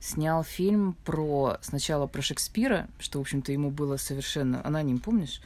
снял 0.00 0.44
фильм 0.44 0.96
про 1.04 1.56
сначала 1.62 2.06
про 2.06 2.22
Шекспира, 2.22 2.88
что, 2.98 3.18
в 3.18 3.22
общем-то, 3.22 3.52
ему 3.52 3.70
было 3.70 3.96
совершенно 3.96 4.64
аноним, 4.64 4.98
помнишь? 4.98 5.40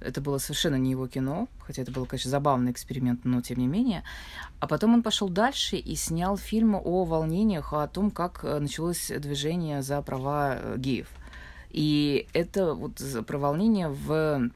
Это 0.00 0.20
было 0.20 0.38
совершенно 0.38 0.76
не 0.76 0.90
его 0.90 1.08
кино, 1.08 1.48
хотя 1.60 1.82
это 1.82 1.90
был, 1.90 2.06
конечно, 2.06 2.30
забавный 2.30 2.70
эксперимент, 2.70 3.24
но 3.24 3.40
тем 3.40 3.58
не 3.58 3.66
менее. 3.66 4.04
А 4.60 4.66
потом 4.66 4.94
он 4.94 5.02
пошел 5.02 5.28
дальше 5.28 5.76
и 5.76 5.94
снял 5.96 6.36
фильм 6.36 6.74
о 6.74 7.04
волнениях, 7.04 7.72
о 7.72 7.86
том, 7.88 8.10
как 8.10 8.40
э, 8.44 8.58
началось 8.58 9.10
движение 9.18 9.82
за 9.82 10.00
права 10.02 10.56
э, 10.56 10.74
геев. 10.78 11.08
И 11.70 12.28
это 12.34 12.74
вот 12.74 13.02
про 13.26 13.38
волнение 13.38 13.88
в 13.88 14.50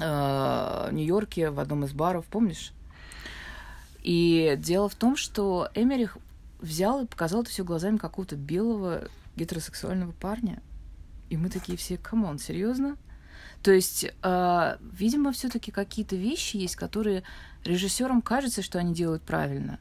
э, 0.00 0.88
Нью-Йорке 0.92 1.50
в 1.50 1.60
одном 1.60 1.84
из 1.84 1.92
баров, 1.92 2.24
помнишь? 2.26 2.72
И 4.06 4.54
дело 4.56 4.88
в 4.88 4.94
том, 4.94 5.16
что 5.16 5.68
Эммерих 5.74 6.16
взял 6.60 7.02
и 7.02 7.06
показал 7.08 7.42
это 7.42 7.50
все 7.50 7.64
глазами 7.64 7.96
какого-то 7.96 8.36
белого 8.36 9.08
гетеросексуального 9.34 10.12
парня. 10.12 10.62
И 11.28 11.36
мы 11.36 11.50
такие 11.50 11.76
все, 11.76 11.96
come 11.96 12.20
on, 12.20 12.38
серьезно? 12.38 12.96
То 13.64 13.72
есть, 13.72 14.04
э, 14.22 14.76
видимо, 14.92 15.32
все-таки 15.32 15.72
какие-то 15.72 16.14
вещи 16.14 16.56
есть, 16.56 16.76
которые 16.76 17.24
режиссерам 17.64 18.22
кажется, 18.22 18.62
что 18.62 18.78
они 18.78 18.94
делают 18.94 19.24
правильно. 19.24 19.80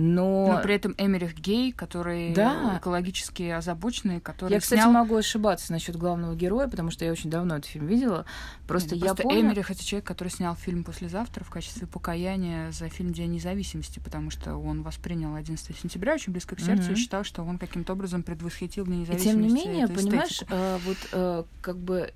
Но... 0.00 0.52
Но 0.52 0.62
при 0.62 0.76
этом 0.76 0.94
Эмерих 0.96 1.34
гей, 1.34 1.72
который 1.72 2.32
да. 2.32 2.78
экологически 2.78 3.42
озабоченный, 3.42 4.20
который 4.20 4.52
Я, 4.52 4.60
кстати, 4.60 4.78
снял... 4.78 4.92
могу 4.92 5.16
ошибаться 5.16 5.72
насчет 5.72 5.96
главного 5.96 6.36
героя, 6.36 6.68
потому 6.68 6.92
что 6.92 7.04
я 7.04 7.10
очень 7.10 7.30
давно 7.30 7.56
этот 7.56 7.68
фильм 7.68 7.88
видела. 7.88 8.24
Просто 8.68 8.94
Нет, 8.94 9.04
я 9.04 9.14
просто 9.14 9.22
помню... 9.24 9.40
Эмерих— 9.40 9.70
это 9.72 9.84
человек, 9.84 10.06
который 10.06 10.28
снял 10.28 10.54
фильм 10.54 10.84
«Послезавтра» 10.84 11.42
в 11.42 11.50
качестве 11.50 11.88
покаяния 11.88 12.70
за 12.70 12.88
фильм 12.88 13.12
«День 13.12 13.32
независимости», 13.32 13.98
потому 13.98 14.30
что 14.30 14.54
он 14.54 14.82
воспринял 14.82 15.34
11 15.34 15.76
сентября 15.76 16.14
очень 16.14 16.32
близко 16.32 16.54
к 16.54 16.60
сердцу 16.60 16.90
mm-hmm. 16.90 16.92
и 16.92 16.96
считал, 16.96 17.24
что 17.24 17.42
он 17.42 17.58
каким-то 17.58 17.94
образом 17.94 18.22
предвосхитил 18.22 18.86
День 18.86 19.00
независимости. 19.00 19.28
И 19.28 19.32
тем 19.32 19.42
не 19.42 19.52
менее, 19.52 19.88
понимаешь, 19.88 20.44
э, 20.48 20.78
вот 20.86 20.96
э, 21.10 21.44
как 21.60 21.76
бы 21.76 22.12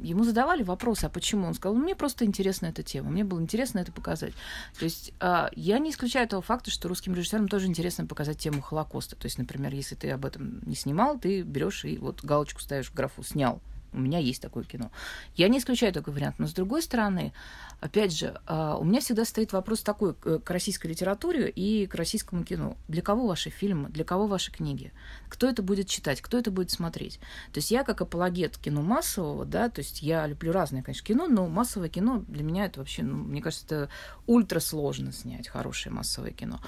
ему 0.00 0.24
задавали 0.24 0.62
вопросы, 0.62 1.04
а 1.04 1.08
почему? 1.08 1.46
Он 1.46 1.54
сказал, 1.54 1.76
мне 1.76 1.94
просто 1.94 2.24
интересна 2.24 2.66
эта 2.66 2.82
тема, 2.82 3.10
мне 3.10 3.24
было 3.24 3.40
интересно 3.40 3.78
это 3.78 3.92
показать. 3.92 4.34
То 4.78 4.84
есть 4.84 5.12
а, 5.20 5.50
я 5.54 5.78
не 5.78 5.90
исключаю 5.90 6.28
того 6.28 6.42
факта, 6.42 6.70
что 6.70 6.88
русским 6.88 7.14
режиссерам 7.14 7.48
тоже 7.48 7.66
интересно 7.66 8.06
показать 8.06 8.38
тему 8.38 8.60
Холокоста. 8.60 9.16
То 9.16 9.26
есть, 9.26 9.38
например, 9.38 9.74
если 9.74 9.94
ты 9.94 10.10
об 10.10 10.24
этом 10.24 10.60
не 10.66 10.74
снимал, 10.74 11.18
ты 11.18 11.42
берешь 11.42 11.84
и 11.84 11.98
вот 11.98 12.22
галочку 12.24 12.60
ставишь 12.60 12.90
в 12.90 12.94
графу 12.94 13.22
«снял». 13.22 13.60
У 13.92 13.98
меня 13.98 14.18
есть 14.18 14.40
такое 14.40 14.64
кино. 14.64 14.90
Я 15.34 15.48
не 15.48 15.58
исключаю 15.58 15.92
такой 15.92 16.14
вариант. 16.14 16.36
Но 16.38 16.46
с 16.46 16.52
другой 16.52 16.82
стороны, 16.82 17.32
опять 17.80 18.16
же, 18.16 18.40
а, 18.46 18.76
у 18.76 18.84
меня 18.84 19.00
всегда 19.00 19.24
стоит 19.24 19.52
вопрос 19.52 19.82
такой 19.82 20.14
к 20.14 20.50
российской 20.50 20.88
литературе 20.88 21.50
и 21.50 21.86
к 21.86 21.94
российскому 21.94 22.44
кино. 22.44 22.76
Для 22.88 23.02
кого 23.02 23.26
ваши 23.26 23.50
фильмы, 23.50 23.88
для 23.88 24.04
кого 24.04 24.26
ваши 24.26 24.50
книги? 24.52 24.92
Кто 25.28 25.48
это 25.48 25.62
будет 25.62 25.88
читать, 25.88 26.20
кто 26.20 26.38
это 26.38 26.50
будет 26.50 26.70
смотреть? 26.70 27.18
То 27.52 27.58
есть 27.58 27.70
я 27.70 27.84
как 27.84 28.00
апологет 28.00 28.58
кино 28.58 28.82
массового, 28.82 29.44
да, 29.44 29.68
то 29.68 29.80
есть 29.80 30.02
я 30.02 30.26
люблю 30.26 30.52
разное, 30.52 30.82
конечно, 30.82 31.06
кино, 31.06 31.26
но 31.26 31.48
массовое 31.48 31.88
кино 31.88 32.24
для 32.28 32.42
меня 32.42 32.66
это 32.66 32.80
вообще, 32.80 33.02
ну, 33.02 33.16
мне 33.16 33.42
кажется, 33.42 33.64
это 33.66 33.88
ультра 34.26 34.60
сложно 34.60 35.12
снять 35.12 35.48
хорошее 35.48 35.94
массовое 35.94 36.30
кино. 36.30 36.60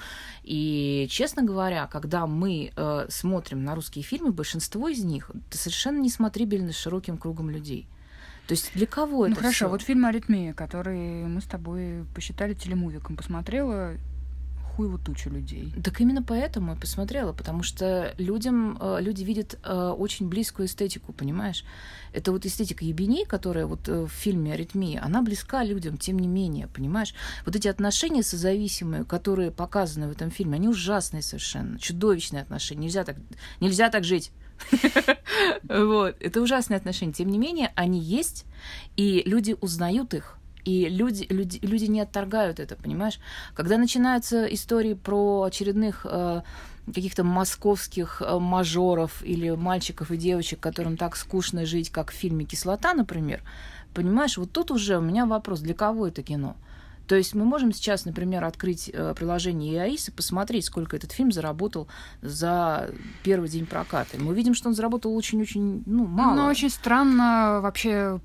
И, 0.43 1.07
честно 1.09 1.43
говоря, 1.43 1.87
когда 1.87 2.27
мы 2.27 2.71
э, 2.75 3.05
смотрим 3.09 3.63
на 3.63 3.75
русские 3.75 4.03
фильмы, 4.03 4.31
большинство 4.31 4.87
из 4.87 5.03
них 5.03 5.31
совершенно 5.49 5.99
несмотрибельны 5.99 6.71
широким 6.71 7.14
кругом 7.17 7.49
людей. 7.49 7.87
То 8.47 8.53
есть 8.53 8.71
для 8.75 8.85
кого 8.85 9.19
ну, 9.19 9.25
это? 9.25 9.29
Ну 9.31 9.37
хорошо, 9.37 9.65
всё? 9.65 9.69
вот 9.69 9.81
фильм 9.81 10.05
«Аритмия», 10.05 10.53
который 10.53 11.25
мы 11.25 11.41
с 11.41 11.45
тобой 11.45 12.05
посчитали 12.13 12.53
телемувиком, 12.53 13.17
посмотрела 13.17 13.95
хуево 14.75 14.97
тучу 14.97 15.29
людей. 15.29 15.73
Так 15.83 16.01
именно 16.01 16.21
поэтому 16.21 16.71
я 16.71 16.77
посмотрела, 16.77 17.33
потому 17.33 17.63
что 17.63 18.13
людям, 18.17 18.77
э, 18.79 18.97
люди 19.01 19.23
видят 19.23 19.57
э, 19.63 19.93
очень 19.97 20.27
близкую 20.27 20.67
эстетику, 20.67 21.13
понимаешь? 21.13 21.63
Это 22.13 22.31
вот 22.31 22.45
эстетика 22.45 22.83
Ебеней, 22.83 23.25
которая 23.25 23.65
вот 23.65 23.87
э, 23.87 24.03
в 24.03 24.09
фильме 24.09 24.53
«Аритмия», 24.53 25.01
она 25.01 25.21
близка 25.21 25.63
людям, 25.63 25.97
тем 25.97 26.19
не 26.19 26.27
менее, 26.27 26.67
понимаешь? 26.67 27.13
Вот 27.45 27.55
эти 27.55 27.67
отношения 27.67 28.23
созависимые, 28.23 29.05
которые 29.05 29.51
показаны 29.51 30.07
в 30.07 30.11
этом 30.11 30.29
фильме, 30.29 30.55
они 30.55 30.67
ужасные 30.67 31.21
совершенно, 31.21 31.79
чудовищные 31.79 32.41
отношения. 32.41 32.83
Нельзя 32.83 33.03
так, 33.03 33.15
нельзя 33.59 33.89
так 33.89 34.03
жить. 34.03 34.31
Вот. 35.63 36.15
Это 36.19 36.41
ужасные 36.41 36.77
отношения. 36.77 37.13
Тем 37.13 37.29
не 37.29 37.37
менее, 37.37 37.71
они 37.75 37.99
есть, 37.99 38.45
и 38.95 39.23
люди 39.25 39.55
узнают 39.61 40.13
их. 40.13 40.37
И 40.63 40.89
люди, 40.89 41.27
люди, 41.29 41.59
люди 41.61 41.85
не 41.85 42.01
отторгают 42.01 42.59
это, 42.59 42.75
понимаешь? 42.75 43.19
Когда 43.53 43.77
начинаются 43.77 44.45
истории 44.45 44.95
про 44.95 45.43
очередных 45.43 46.07
э, 46.09 46.41
каких-то 46.87 47.23
московских 47.23 48.21
э, 48.25 48.39
мажоров 48.39 49.21
или 49.23 49.51
мальчиков 49.51 50.09
и 50.09 50.17
девочек, 50.17 50.59
которым 50.59 50.97
так 50.97 51.15
скучно 51.17 51.67
жить, 51.67 51.91
как 51.91 52.11
в 52.11 52.15
фильме 52.15 52.45
«Кислота», 52.45 52.95
например, 52.95 53.43
понимаешь, 53.93 54.37
вот 54.37 54.51
тут 54.51 54.71
уже 54.71 54.97
у 54.97 55.01
меня 55.01 55.27
вопрос, 55.27 55.59
для 55.59 55.75
кого 55.75 56.07
это 56.07 56.23
кино? 56.23 56.55
То 57.07 57.15
есть 57.15 57.35
мы 57.35 57.45
можем 57.45 57.71
сейчас, 57.71 58.05
например, 58.05 58.43
открыть 58.43 58.89
э, 58.91 59.13
приложение 59.15 59.73
ЕАИС 59.73 60.09
и 60.09 60.11
посмотреть, 60.11 60.65
сколько 60.65 60.95
этот 60.95 61.11
фильм 61.11 61.31
заработал 61.31 61.87
за 62.21 62.89
первый 63.23 63.49
день 63.49 63.65
проката. 63.65 64.17
Мы 64.19 64.31
увидим, 64.31 64.53
что 64.53 64.69
он 64.69 64.75
заработал 64.75 65.15
очень-очень 65.15 65.83
ну, 65.85 66.05
мало. 66.05 66.35
Ну, 66.35 66.45
очень 66.45 66.69
странно 66.69 67.59
вообще 67.61 68.19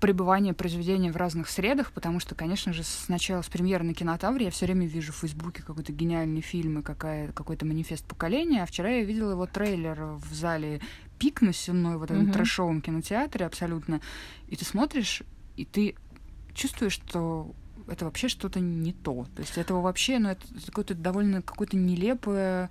пребывание 0.00 0.54
произведения 0.54 1.12
в 1.12 1.16
разных 1.16 1.48
средах, 1.48 1.92
потому 1.92 2.20
что, 2.20 2.34
конечно 2.34 2.72
же, 2.72 2.82
сначала 2.82 3.42
с 3.42 3.48
премьеры 3.48 3.84
на 3.84 3.92
кинотавре 3.92 4.46
я 4.46 4.50
все 4.50 4.64
время 4.64 4.86
вижу 4.86 5.12
в 5.12 5.16
Фейсбуке 5.16 5.62
какой-то 5.62 5.92
гениальный 5.92 6.40
фильм 6.40 6.78
и 6.78 6.82
какая, 6.82 7.32
какой-то 7.32 7.66
манифест 7.66 8.06
поколения, 8.06 8.62
а 8.62 8.66
вчера 8.66 8.88
я 8.88 9.04
видела 9.04 9.32
его 9.32 9.46
трейлер 9.46 10.02
в 10.14 10.32
зале 10.32 10.80
Пик 11.18 11.42
на 11.42 11.52
Сенной, 11.52 11.98
вот 11.98 12.10
этом 12.10 12.26
uh-huh. 12.26 12.32
трэшовом 12.32 12.80
кинотеатре 12.80 13.44
абсолютно, 13.44 14.00
и 14.48 14.56
ты 14.56 14.64
смотришь, 14.64 15.22
и 15.56 15.66
ты 15.66 15.94
чувствуешь, 16.54 16.94
что 16.94 17.54
это 17.90 18.04
вообще 18.04 18.28
что-то 18.28 18.60
не 18.60 18.92
то. 18.92 19.26
То 19.34 19.42
есть 19.42 19.58
этого 19.58 19.80
вообще, 19.80 20.18
ну, 20.18 20.30
это 20.30 20.46
какое-то 20.66 20.94
довольно 20.94 21.42
какое-то 21.42 21.76
нелепое, 21.76 22.70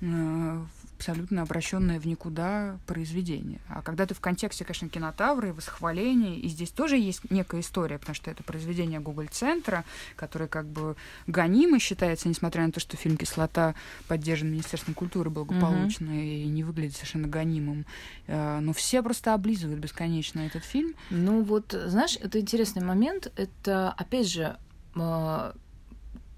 э, 0.00 0.64
абсолютно 0.96 1.42
обращенное 1.42 1.98
в 1.98 2.06
никуда 2.06 2.78
произведение. 2.86 3.60
А 3.68 3.82
когда 3.82 4.06
ты 4.06 4.14
в 4.14 4.20
контексте, 4.20 4.64
конечно, 4.64 4.88
кинотавры, 4.88 5.52
восхваления, 5.52 6.36
и 6.36 6.48
здесь 6.48 6.70
тоже 6.70 6.96
есть 6.96 7.30
некая 7.30 7.60
история, 7.60 7.98
потому 7.98 8.14
что 8.14 8.30
это 8.30 8.42
произведение 8.42 9.00
Google-центра, 9.00 9.84
которое 10.16 10.46
как 10.46 10.66
бы 10.66 10.96
гонимо 11.26 11.78
считается, 11.78 12.28
несмотря 12.28 12.66
на 12.66 12.72
то, 12.72 12.80
что 12.80 12.96
фильм 12.96 13.16
«Кислота» 13.16 13.74
поддержан 14.08 14.50
Министерством 14.50 14.94
культуры 14.94 15.30
благополучно 15.30 16.10
mm-hmm. 16.10 16.44
и 16.44 16.46
не 16.46 16.64
выглядит 16.64 16.94
совершенно 16.94 17.28
гонимым. 17.28 17.86
Э, 18.26 18.60
но 18.60 18.72
все 18.72 19.02
просто 19.02 19.34
облизывают 19.34 19.80
бесконечно 19.80 20.40
этот 20.40 20.64
фильм. 20.64 20.94
Ну 21.10 21.42
вот, 21.42 21.72
знаешь, 21.86 22.16
это 22.20 22.40
интересный 22.40 22.82
момент. 22.82 23.32
Это, 23.36 23.90
опять 23.90 24.28
же, 24.28 24.56
э, 24.94 25.52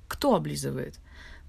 кто 0.09 0.35
облизывает? 0.35 0.99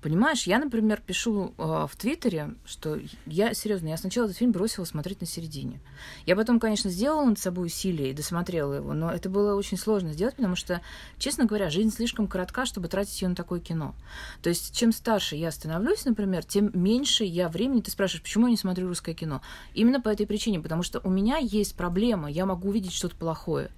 Понимаешь, 0.01 0.43
я, 0.43 0.59
например, 0.59 1.01
пишу 1.03 1.53
э, 1.57 1.87
в 1.89 1.95
Твиттере, 1.97 2.53
что 2.65 2.99
я, 3.25 3.55
серьезно, 3.55 3.87
я 3.87 3.97
сначала 3.97 4.25
этот 4.25 4.37
фильм 4.37 4.51
бросила 4.51 4.85
смотреть 4.85 5.21
на 5.21 5.27
середине. 5.27 5.79
Я 6.27 6.35
потом, 6.35 6.59
конечно, 6.59 6.91
сделала 6.91 7.25
над 7.25 7.39
собой 7.39 7.65
усилия 7.65 8.11
и 8.11 8.13
досмотрела 8.13 8.73
его, 8.73 8.93
но 8.93 9.11
это 9.11 9.27
было 9.27 9.55
очень 9.55 9.75
сложно 9.75 10.13
сделать, 10.13 10.35
потому 10.35 10.55
что, 10.55 10.81
честно 11.17 11.45
говоря, 11.45 11.71
жизнь 11.71 11.91
слишком 11.91 12.27
коротка, 12.27 12.67
чтобы 12.67 12.89
тратить 12.89 13.19
ее 13.23 13.29
на 13.29 13.35
такое 13.35 13.59
кино. 13.59 13.95
То 14.43 14.49
есть, 14.49 14.75
чем 14.75 14.91
старше 14.91 15.35
я 15.35 15.51
становлюсь, 15.51 16.05
например, 16.05 16.43
тем 16.45 16.69
меньше 16.73 17.23
я 17.23 17.49
времени. 17.49 17.81
Ты 17.81 17.89
спрашиваешь, 17.89 18.21
почему 18.21 18.45
я 18.45 18.51
не 18.51 18.57
смотрю 18.57 18.87
русское 18.87 19.15
кино? 19.15 19.41
Именно 19.73 19.99
по 19.99 20.09
этой 20.09 20.27
причине, 20.27 20.59
потому 20.59 20.83
что 20.83 21.01
у 21.03 21.09
меня 21.09 21.37
есть 21.37 21.75
проблема, 21.75 22.29
я 22.29 22.45
могу 22.45 22.69
увидеть 22.69 22.93
что-то 22.93 23.15
плохое. 23.15 23.71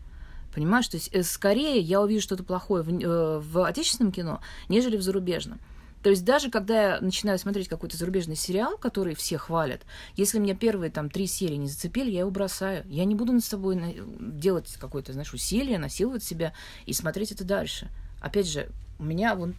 Понимаешь, 0.53 0.87
то 0.87 0.97
есть 0.97 1.09
э, 1.13 1.23
скорее 1.23 1.79
я 1.79 2.01
увижу 2.01 2.23
что-то 2.23 2.43
плохое 2.43 2.83
в, 2.83 2.89
э, 2.89 3.39
в 3.39 3.63
отечественном 3.65 4.11
кино, 4.11 4.41
нежели 4.67 4.97
в 4.97 5.01
зарубежном. 5.01 5.59
То 6.03 6.09
есть 6.09 6.23
даже 6.23 6.49
когда 6.49 6.93
я 6.93 7.01
начинаю 7.01 7.37
смотреть 7.37 7.67
какой-то 7.67 7.97
зарубежный 7.97 8.35
сериал, 8.35 8.77
который 8.77 9.15
все 9.15 9.37
хвалят, 9.37 9.81
если 10.15 10.39
меня 10.39 10.55
первые 10.55 10.91
там 10.91 11.09
три 11.09 11.27
серии 11.27 11.55
не 11.55 11.67
зацепили, 11.67 12.11
я 12.11 12.21
его 12.21 12.31
бросаю. 12.31 12.85
Я 12.87 13.05
не 13.05 13.15
буду 13.15 13.33
над 13.33 13.43
собой 13.43 14.01
делать 14.19 14.77
какое-то, 14.79 15.13
знаешь, 15.13 15.33
усилие, 15.33 15.77
насиловать 15.77 16.23
себя 16.23 16.53
и 16.85 16.93
смотреть 16.93 17.31
это 17.31 17.43
дальше. 17.43 17.89
Опять 18.21 18.49
же, 18.49 18.69
у 18.97 19.03
меня 19.03 19.35
вон, 19.35 19.55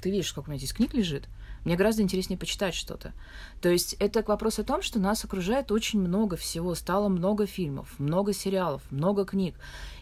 ты 0.00 0.10
видишь, 0.10 0.28
сколько 0.28 0.48
у 0.48 0.50
меня 0.50 0.58
здесь 0.58 0.72
книг 0.72 0.94
лежит, 0.94 1.28
мне 1.64 1.76
гораздо 1.76 2.02
интереснее 2.02 2.38
почитать 2.38 2.74
что-то. 2.74 3.12
То 3.62 3.70
есть 3.70 3.94
это 3.98 4.22
вопрос 4.26 4.58
о 4.58 4.64
том, 4.64 4.82
что 4.82 4.98
нас 4.98 5.24
окружает 5.24 5.72
очень 5.72 5.98
много 5.98 6.36
всего. 6.36 6.74
Стало 6.74 7.08
много 7.08 7.46
фильмов, 7.46 7.94
много 7.98 8.34
сериалов, 8.34 8.82
много 8.90 9.24
книг. 9.24 9.54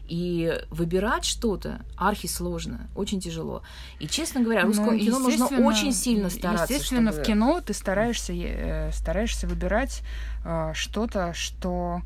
И 0.08 0.60
выбирать 0.70 1.24
что-то 1.24 1.80
архисложно, 1.96 2.88
очень 2.94 3.20
тяжело. 3.20 3.62
И, 4.00 4.06
честно 4.06 4.42
говоря, 4.42 4.62
русскому 4.62 4.92
ну, 4.92 4.98
кино 4.98 5.18
нужно 5.20 5.46
очень 5.66 5.92
сильно 5.92 6.28
стараться. 6.28 6.72
Естественно, 6.72 7.12
чтобы... 7.12 7.24
в 7.24 7.26
кино 7.26 7.60
ты 7.64 7.72
стараешься, 7.72 8.32
э, 8.32 8.90
стараешься 8.92 9.46
выбирать 9.46 10.02
э, 10.44 10.72
что-то, 10.74 11.32
что 11.34 12.02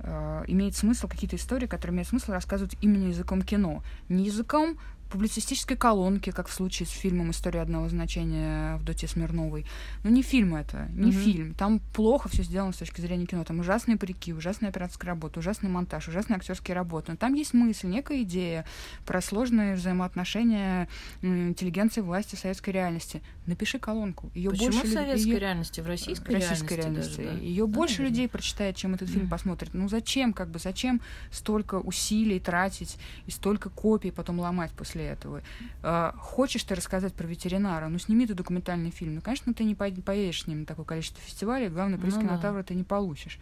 э, 0.00 0.44
имеет 0.46 0.76
смысл, 0.76 1.08
какие-то 1.08 1.36
истории, 1.36 1.66
которые 1.66 1.94
имеют 1.94 2.08
смысл 2.08 2.32
рассказывать 2.32 2.76
именно 2.80 3.08
языком 3.08 3.42
кино. 3.42 3.82
Не 4.08 4.24
языком 4.26 4.78
публицистической 5.10 5.76
колонки, 5.76 6.30
как 6.30 6.48
в 6.48 6.52
случае 6.52 6.86
с 6.86 6.90
фильмом 6.90 7.30
«История 7.30 7.60
одного 7.60 7.88
значения» 7.88 8.76
в 8.76 8.84
Доте 8.84 9.08
Смирновой. 9.08 9.64
Но 10.04 10.10
не 10.10 10.22
фильм 10.22 10.54
это, 10.54 10.88
не 10.92 11.10
mm-hmm. 11.10 11.24
фильм. 11.24 11.54
Там 11.54 11.80
плохо 11.94 12.28
все 12.28 12.42
сделано 12.42 12.72
с 12.72 12.76
точки 12.76 13.00
зрения 13.00 13.26
кино. 13.26 13.44
Там 13.44 13.60
ужасные 13.60 13.96
парики, 13.96 14.32
ужасная 14.32 14.70
операторская 14.70 15.08
работа, 15.08 15.40
ужасный 15.40 15.70
монтаж, 15.70 16.08
ужасные 16.08 16.36
актерские 16.36 16.74
работы. 16.74 17.12
Но 17.12 17.16
там 17.16 17.34
есть 17.34 17.54
мысль, 17.54 17.88
некая 17.88 18.22
идея 18.22 18.64
про 19.06 19.20
сложные 19.20 19.76
взаимоотношения 19.76 20.88
интеллигенции, 21.22 22.00
власти, 22.00 22.34
советской 22.34 22.70
реальности. 22.70 23.22
Напиши 23.46 23.78
колонку. 23.78 24.30
Ее 24.34 24.50
Почему 24.50 24.72
больше 24.72 24.86
в 24.86 24.92
советской 24.92 25.28
ее... 25.28 25.38
реальности, 25.38 25.80
в 25.80 25.86
российской, 25.86 26.34
российской 26.34 26.74
реальности? 26.74 27.20
реальности. 27.20 27.40
Да? 27.40 27.46
Ее 27.46 27.66
да, 27.66 27.72
больше 27.72 27.94
наверное. 27.98 28.10
людей 28.10 28.28
прочитает, 28.28 28.76
чем 28.76 28.94
этот 28.94 29.08
фильм 29.08 29.24
mm-hmm. 29.24 29.30
посмотрит. 29.30 29.74
Ну 29.74 29.88
зачем, 29.88 30.32
как 30.32 30.50
бы, 30.50 30.58
зачем 30.58 31.00
столько 31.30 31.76
усилий 31.76 32.40
тратить 32.40 32.98
и 33.26 33.30
столько 33.30 33.70
копий 33.70 34.10
потом 34.10 34.38
ломать 34.40 34.70
после 34.72 34.97
после 34.98 35.06
этого. 35.06 35.42
Э, 35.82 36.12
хочешь 36.16 36.64
ты 36.64 36.74
рассказать 36.74 37.14
про 37.14 37.26
ветеринара, 37.26 37.88
ну 37.88 37.98
сними 37.98 38.26
ты 38.26 38.34
документальный 38.34 38.90
фильм. 38.90 39.16
Ну, 39.16 39.20
конечно, 39.20 39.54
ты 39.54 39.64
не 39.64 39.74
поедешь 39.74 40.42
с 40.42 40.46
ним 40.46 40.60
на 40.60 40.66
такое 40.66 40.84
количество 40.84 41.20
фестивалей, 41.22 41.68
главное, 41.68 41.98
приз 41.98 42.14
ну, 42.16 42.22
кинотавра 42.22 42.62
да. 42.62 42.68
ты 42.68 42.74
не 42.74 42.84
получишь. 42.84 43.38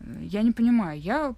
Э, 0.00 0.04
я 0.22 0.42
не 0.42 0.52
понимаю, 0.52 1.00
я 1.00 1.34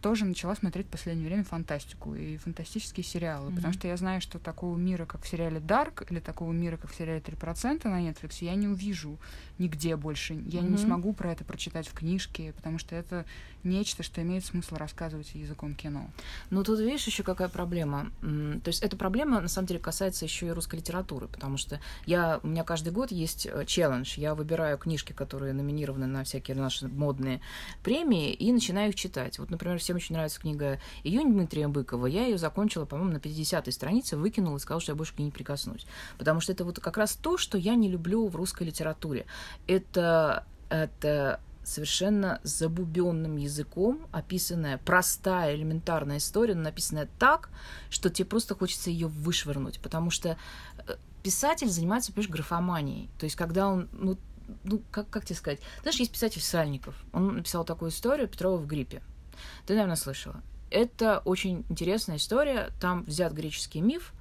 тоже 0.00 0.24
начала 0.24 0.54
смотреть 0.54 0.86
в 0.86 0.90
последнее 0.90 1.26
время 1.26 1.44
фантастику 1.44 2.14
и 2.14 2.36
фантастические 2.36 3.04
сериалы, 3.04 3.50
mm-hmm. 3.50 3.56
потому 3.56 3.72
что 3.72 3.88
я 3.88 3.96
знаю, 3.96 4.20
что 4.20 4.38
такого 4.38 4.76
мира, 4.76 5.06
как 5.06 5.22
в 5.22 5.28
сериале 5.28 5.60
Dark, 5.60 6.06
или 6.10 6.20
такого 6.20 6.52
мира, 6.52 6.76
как 6.76 6.90
в 6.90 6.94
сериале 6.94 7.20
3% 7.20 7.88
на 7.88 8.08
Netflix, 8.08 8.38
я 8.40 8.54
не 8.54 8.68
увижу 8.68 9.18
нигде 9.58 9.96
больше. 9.96 10.34
Я 10.34 10.60
mm-hmm. 10.60 10.70
не 10.70 10.78
смогу 10.78 11.12
про 11.12 11.32
это 11.32 11.44
прочитать 11.44 11.88
в 11.88 11.92
книжке, 11.92 12.52
потому 12.56 12.78
что 12.78 12.94
это 12.96 13.26
нечто, 13.62 14.02
что 14.02 14.22
имеет 14.22 14.44
смысл 14.44 14.76
рассказывать 14.76 15.34
языком 15.34 15.74
кино. 15.74 16.10
Ну, 16.50 16.64
тут 16.64 16.80
видишь 16.80 17.06
еще 17.06 17.22
какая 17.22 17.48
проблема. 17.48 18.10
То 18.20 18.68
есть 18.68 18.82
эта 18.82 18.96
проблема, 18.96 19.40
на 19.40 19.48
самом 19.48 19.66
деле, 19.68 19.80
касается 19.80 20.24
еще 20.24 20.46
и 20.46 20.50
русской 20.50 20.76
литературы, 20.76 21.28
потому 21.28 21.56
что 21.56 21.80
я, 22.06 22.40
у 22.42 22.46
меня 22.46 22.64
каждый 22.64 22.92
год 22.92 23.12
есть 23.12 23.46
э, 23.46 23.64
челлендж. 23.66 24.14
Я 24.16 24.34
выбираю 24.34 24.78
книжки, 24.78 25.12
которые 25.12 25.52
номинированы 25.52 26.06
на 26.06 26.24
всякие 26.24 26.56
наши 26.56 26.88
модные 26.88 27.40
премии, 27.82 28.32
и 28.32 28.52
начинаю 28.52 28.90
их 28.90 28.94
читать. 28.94 29.38
Вот, 29.38 29.50
например, 29.50 29.78
всем 29.90 29.96
очень 29.96 30.14
нравится 30.14 30.40
книга 30.40 30.78
«Июнь» 31.02 31.32
Дмитрия 31.32 31.66
Быкова. 31.66 32.06
Я 32.06 32.26
ее 32.26 32.38
закончила, 32.38 32.84
по-моему, 32.84 33.12
на 33.12 33.16
50-й 33.16 33.72
странице, 33.72 34.16
выкинула 34.16 34.56
и 34.56 34.60
сказала, 34.60 34.80
что 34.80 34.92
я 34.92 34.96
больше 34.96 35.14
к 35.14 35.18
ней 35.18 35.24
не 35.24 35.30
прикоснусь. 35.32 35.84
Потому 36.16 36.40
что 36.40 36.52
это 36.52 36.64
вот 36.64 36.78
как 36.78 36.96
раз 36.96 37.16
то, 37.16 37.36
что 37.36 37.58
я 37.58 37.74
не 37.74 37.88
люблю 37.88 38.28
в 38.28 38.36
русской 38.36 38.62
литературе. 38.62 39.26
Это, 39.66 40.44
это 40.68 41.40
совершенно 41.64 42.40
забубенным 42.44 43.36
языком 43.36 44.06
описанная 44.12 44.78
простая 44.78 45.56
элементарная 45.56 46.18
история, 46.18 46.54
но 46.54 46.62
написанная 46.62 47.08
так, 47.18 47.50
что 47.90 48.10
тебе 48.10 48.26
просто 48.26 48.54
хочется 48.54 48.90
ее 48.90 49.08
вышвырнуть, 49.08 49.80
потому 49.80 50.10
что 50.10 50.36
э, 50.86 50.96
писатель 51.24 51.68
занимается, 51.68 52.12
понимаешь, 52.12 52.30
графоманией. 52.30 53.10
То 53.18 53.24
есть, 53.24 53.34
когда 53.34 53.68
он, 53.68 53.88
ну, 53.92 54.16
ну 54.62 54.80
как, 54.90 55.10
как 55.10 55.24
тебе 55.24 55.36
сказать? 55.36 55.60
Знаешь, 55.82 55.98
есть 55.98 56.12
писатель 56.12 56.42
Сальников. 56.42 56.94
Он 57.12 57.36
написал 57.36 57.64
такую 57.64 57.90
историю 57.90 58.28
Петрова 58.28 58.56
в 58.56 58.66
гриппе. 58.66 59.02
Ты, 59.66 59.74
наверное, 59.74 59.96
слышала. 59.96 60.42
Это 60.70 61.20
очень 61.24 61.64
интересная 61.68 62.16
история. 62.16 62.70
Там 62.80 63.04
взят 63.04 63.32
греческий 63.32 63.80
миф, 63.80 64.12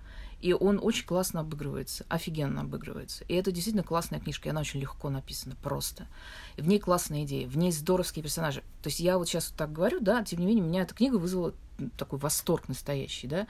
и 0.41 0.53
он 0.53 0.79
очень 0.82 1.05
классно 1.05 1.41
обыгрывается, 1.41 2.05
офигенно 2.08 2.62
обыгрывается. 2.62 3.25
И 3.25 3.34
это 3.34 3.51
действительно 3.51 3.84
классная 3.84 4.19
книжка, 4.19 4.47
и 4.47 4.51
она 4.51 4.62
очень 4.62 4.79
легко 4.79 5.10
написана, 5.10 5.55
просто. 5.62 6.08
И 6.55 6.62
в 6.62 6.67
ней 6.67 6.79
классные 6.79 7.25
идеи, 7.25 7.45
в 7.45 7.58
ней 7.58 7.71
здоровские 7.71 8.23
персонажи. 8.23 8.62
То 8.82 8.88
есть 8.88 8.99
я 8.99 9.17
вот 9.17 9.27
сейчас 9.27 9.49
вот 9.49 9.58
так 9.58 9.71
говорю, 9.71 9.99
да, 9.99 10.23
тем 10.23 10.39
не 10.39 10.45
менее, 10.45 10.63
меня 10.63 10.84
эта 10.84 10.95
книга 10.95 11.17
вызвала 11.17 11.53
такой 11.97 12.19
восторг 12.19 12.67
настоящий, 12.69 13.27
да. 13.27 13.47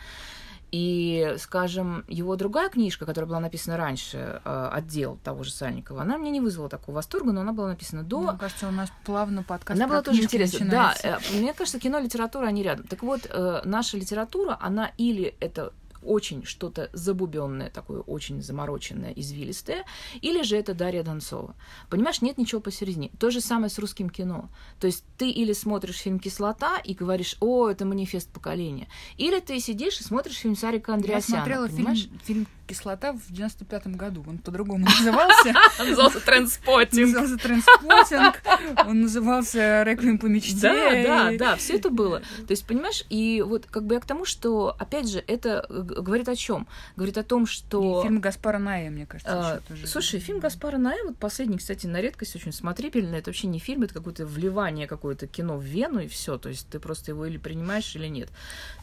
И, 0.71 1.36
скажем, 1.39 2.03
его 2.08 2.36
другая 2.36 2.69
книжка, 2.69 3.05
которая 3.05 3.27
была 3.27 3.39
написана 3.39 3.77
раньше, 3.77 4.41
э, 4.43 4.69
отдел 4.71 5.17
того 5.23 5.43
же 5.43 5.51
Сальникова, 5.51 6.01
она 6.01 6.17
мне 6.17 6.32
не 6.32 6.39
вызвала 6.39 6.69
такого 6.69 6.97
восторга, 6.97 7.32
но 7.32 7.41
она 7.41 7.53
была 7.53 7.69
написана 7.69 8.03
до. 8.03 8.19
Мне 8.19 8.38
кажется, 8.39 8.67
у 8.67 8.71
нас 8.71 8.91
плавно 9.03 9.43
подкаст. 9.43 9.79
Она 9.79 9.88
была 9.88 10.01
тоже 10.01 10.23
интересна. 10.23 10.65
Да, 10.69 10.95
э, 11.03 11.17
мне 11.34 11.53
кажется, 11.53 11.79
кино, 11.79 11.99
литература, 11.99 12.45
они 12.45 12.63
рядом. 12.63 12.86
Так 12.88 13.03
вот, 13.03 13.27
э, 13.29 13.62
наша 13.65 13.97
литература, 13.97 14.58
она 14.62 14.91
или 14.97 15.36
это 15.39 15.73
очень 16.03 16.45
что-то 16.45 16.89
забубенное, 16.93 17.69
такое 17.69 18.01
очень 18.01 18.41
замороченное, 18.41 19.12
извилистое, 19.12 19.85
или 20.21 20.41
же 20.43 20.57
это 20.57 20.73
Дарья 20.73 21.03
Донцова. 21.03 21.55
Понимаешь, 21.89 22.21
нет 22.21 22.38
ничего 22.38 22.62
посередине. 22.62 23.12
То 23.19 23.31
же 23.31 23.41
самое 23.41 23.69
с 23.69 23.79
русским 23.79 24.09
кино. 24.09 24.49
То 24.79 24.88
есть 24.88 25.03
ты 25.17 25.29
или 25.29 25.53
смотришь 25.53 25.97
фильм 25.97 26.19
«Кислота» 26.19 26.77
и 26.77 26.93
говоришь, 26.93 27.38
о, 27.39 27.69
это 27.69 27.85
манифест 27.85 28.29
поколения, 28.31 28.88
или 29.17 29.39
ты 29.39 29.59
сидишь 29.59 29.99
и 29.99 30.03
смотришь 30.03 30.38
фильм 30.38 30.55
Сарика 30.55 30.93
Андреасяна. 30.93 31.38
Я 31.38 31.43
смотрела 31.43 31.67
понимаешь? 31.67 32.01
фильм, 32.03 32.19
фильм 32.23 32.47
кислота 32.69 33.13
в 33.13 33.32
95-м 33.32 33.93
году. 33.93 34.23
Он 34.27 34.38
по-другому 34.38 34.86
назывался. 34.86 35.53
Он 35.79 35.89
назывался 35.89 36.19
«Трендспотинг». 36.19 37.17
Он 37.17 37.23
назывался 37.23 37.38
«Трендспотинг». 37.38 38.43
Он 38.86 39.01
назывался 39.01 39.84
«Реквием 39.84 40.19
по 40.19 40.27
мечте». 40.27 40.55
Да, 40.62 41.03
да, 41.03 41.38
да, 41.38 41.55
все 41.55 41.77
это 41.77 41.89
было. 41.89 42.19
То 42.19 42.51
есть, 42.51 42.65
понимаешь, 42.65 43.05
и 43.10 43.43
вот 43.45 43.65
как 43.65 43.86
бы 43.86 43.95
я 43.95 44.01
к 44.01 44.05
тому, 44.05 44.25
что, 44.25 44.75
опять 44.77 45.10
же, 45.10 45.23
это 45.25 45.65
говорит 45.69 46.29
о 46.29 46.36
чем? 46.36 46.67
Говорит 46.95 47.17
о 47.17 47.23
том, 47.23 47.47
что... 47.47 48.03
фильм 48.03 48.19
Гаспара 48.19 48.60
Ная, 48.60 48.89
мне 48.89 49.05
кажется, 49.05 49.62
а, 49.69 49.88
Слушай, 49.88 50.19
фильм 50.19 50.39
Гаспара 50.39 50.77
Ная, 50.77 51.03
вот 51.03 51.17
последний, 51.17 51.58
кстати, 51.58 51.88
на 51.88 52.01
редкость 52.01 52.36
очень 52.36 52.53
смотрибельный. 52.53 53.17
Это 53.17 53.32
вообще 53.32 53.47
не 53.47 53.60
фильм, 53.60 53.84
это 53.84 53.93
какое-то 53.93 54.25
вливание 54.25 54.86
какое-то 54.86 55.25
кино 55.27 55.58
в 55.58 55.63
вену, 55.63 55.99
и 55.99 56.08
все. 56.08 56.38
То 56.38 56.49
есть 56.49 56.69
ты 56.69 56.79
просто 56.79 57.12
его 57.12 57.25
или 57.25 57.38
принимаешь, 57.38 57.95
или 57.95 58.08
нет. 58.08 58.29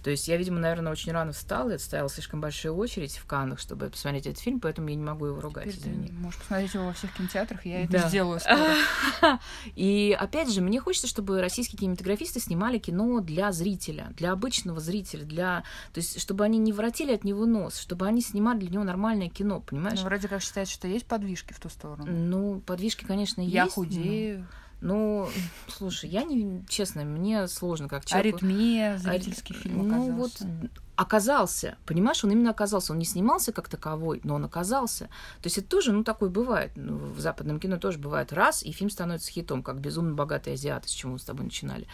То 0.03 0.11
есть 0.11 0.27
я, 0.29 0.37
видимо, 0.37 0.59
наверное, 0.59 0.93
очень 0.93 1.13
рано 1.13 1.33
встала 1.33 1.71
и 1.71 1.75
отстояла 1.75 2.09
слишком 2.09 2.41
большую 2.41 2.75
очередь 2.77 3.17
в 3.17 3.27
Каннах, 3.27 3.59
чтобы 3.59 3.76
чтобы 3.77 3.91
посмотреть 3.91 4.27
этот 4.27 4.41
фильм, 4.41 4.61
поэтому 4.61 4.89
я 4.89 4.95
не 4.95 5.03
могу 5.03 5.27
его 5.27 5.41
ругать. 5.41 5.73
Теперь 5.73 5.93
извини. 5.93 6.11
можешь 6.13 6.41
посмотреть 6.41 6.75
его 6.75 6.87
во 6.87 6.93
всех 6.93 7.13
кинотеатрах, 7.15 7.67
я 7.67 7.85
это 7.85 8.09
сделаю 8.09 8.41
И 9.75 10.17
опять 10.19 10.51
же, 10.51 10.61
мне 10.61 10.81
хочется, 10.81 11.07
чтобы 11.07 11.41
российские 11.41 11.79
кинематографисты 11.79 12.41
снимали 12.41 12.79
кино 12.79 13.21
для 13.21 13.53
зрителя, 13.53 14.13
для 14.17 14.33
обычного 14.33 14.81
зрителя, 14.81 15.25
для... 15.25 15.65
То 15.93 15.99
есть, 15.99 16.21
чтобы 16.21 16.45
они 16.45 16.59
не 16.59 16.73
воротили 16.73 17.13
от 17.13 17.25
него 17.25 17.47
нос, 17.47 17.79
чтобы 17.79 18.07
они 18.07 18.23
снимали 18.23 18.61
для 18.61 18.71
него 18.71 18.85
нормальное 18.85 19.29
кино, 19.29 19.61
понимаешь? 19.61 20.01
Ну, 20.01 20.07
вроде 20.07 20.29
как 20.29 20.43
считается, 20.43 20.75
что 20.75 20.89
есть 20.89 21.07
подвижки 21.07 21.53
в 21.53 21.61
ту 21.61 21.69
сторону. 21.69 22.11
Ну, 22.11 22.61
подвижки, 22.61 23.05
конечно, 23.05 23.41
я 23.41 23.65
есть. 23.65 23.77
Я 23.77 23.83
худею. 23.83 24.47
Ну, 24.83 25.29
слушай, 25.69 26.09
я 26.09 26.23
не, 26.23 26.63
честно, 26.69 27.05
мне 27.05 27.49
сложно 27.49 27.89
как 27.89 28.05
человек. 28.05 28.35
Аритмия, 28.37 28.99
зрительский 28.99 29.55
Ари... 29.55 29.63
фильм 29.63 29.87
оказался. 29.87 30.47
Ну 30.47 30.61
вот 30.61 30.71
оказался, 30.97 31.77
понимаешь, 31.85 32.25
он 32.25 32.31
именно 32.31 32.51
оказался, 32.51 32.93
он 32.93 32.99
не 32.99 33.05
снимался 33.05 33.53
как 33.53 33.69
таковой, 33.69 34.21
но 34.25 34.35
он 34.35 34.45
оказался. 34.45 35.05
То 35.43 35.47
есть 35.47 35.59
это 35.59 35.69
тоже, 35.69 35.93
ну, 35.93 36.03
такое 36.05 36.31
бывает. 36.31 36.73
Ну, 36.75 36.97
в 36.97 37.21
западном 37.21 37.61
кино 37.61 37.77
тоже 37.77 37.99
бывает 37.99 38.33
раз, 38.33 38.63
и 38.63 38.73
фильм 38.73 38.91
становится 38.91 39.31
хитом, 39.31 39.63
как 39.63 39.79
«Безумно 39.79 40.15
богатый 40.15 40.55
азиат», 40.55 40.89
с 40.89 40.93
чего 40.93 41.13
мы 41.13 41.19
с 41.19 41.25
тобой 41.25 41.45
начинали. 41.45 41.87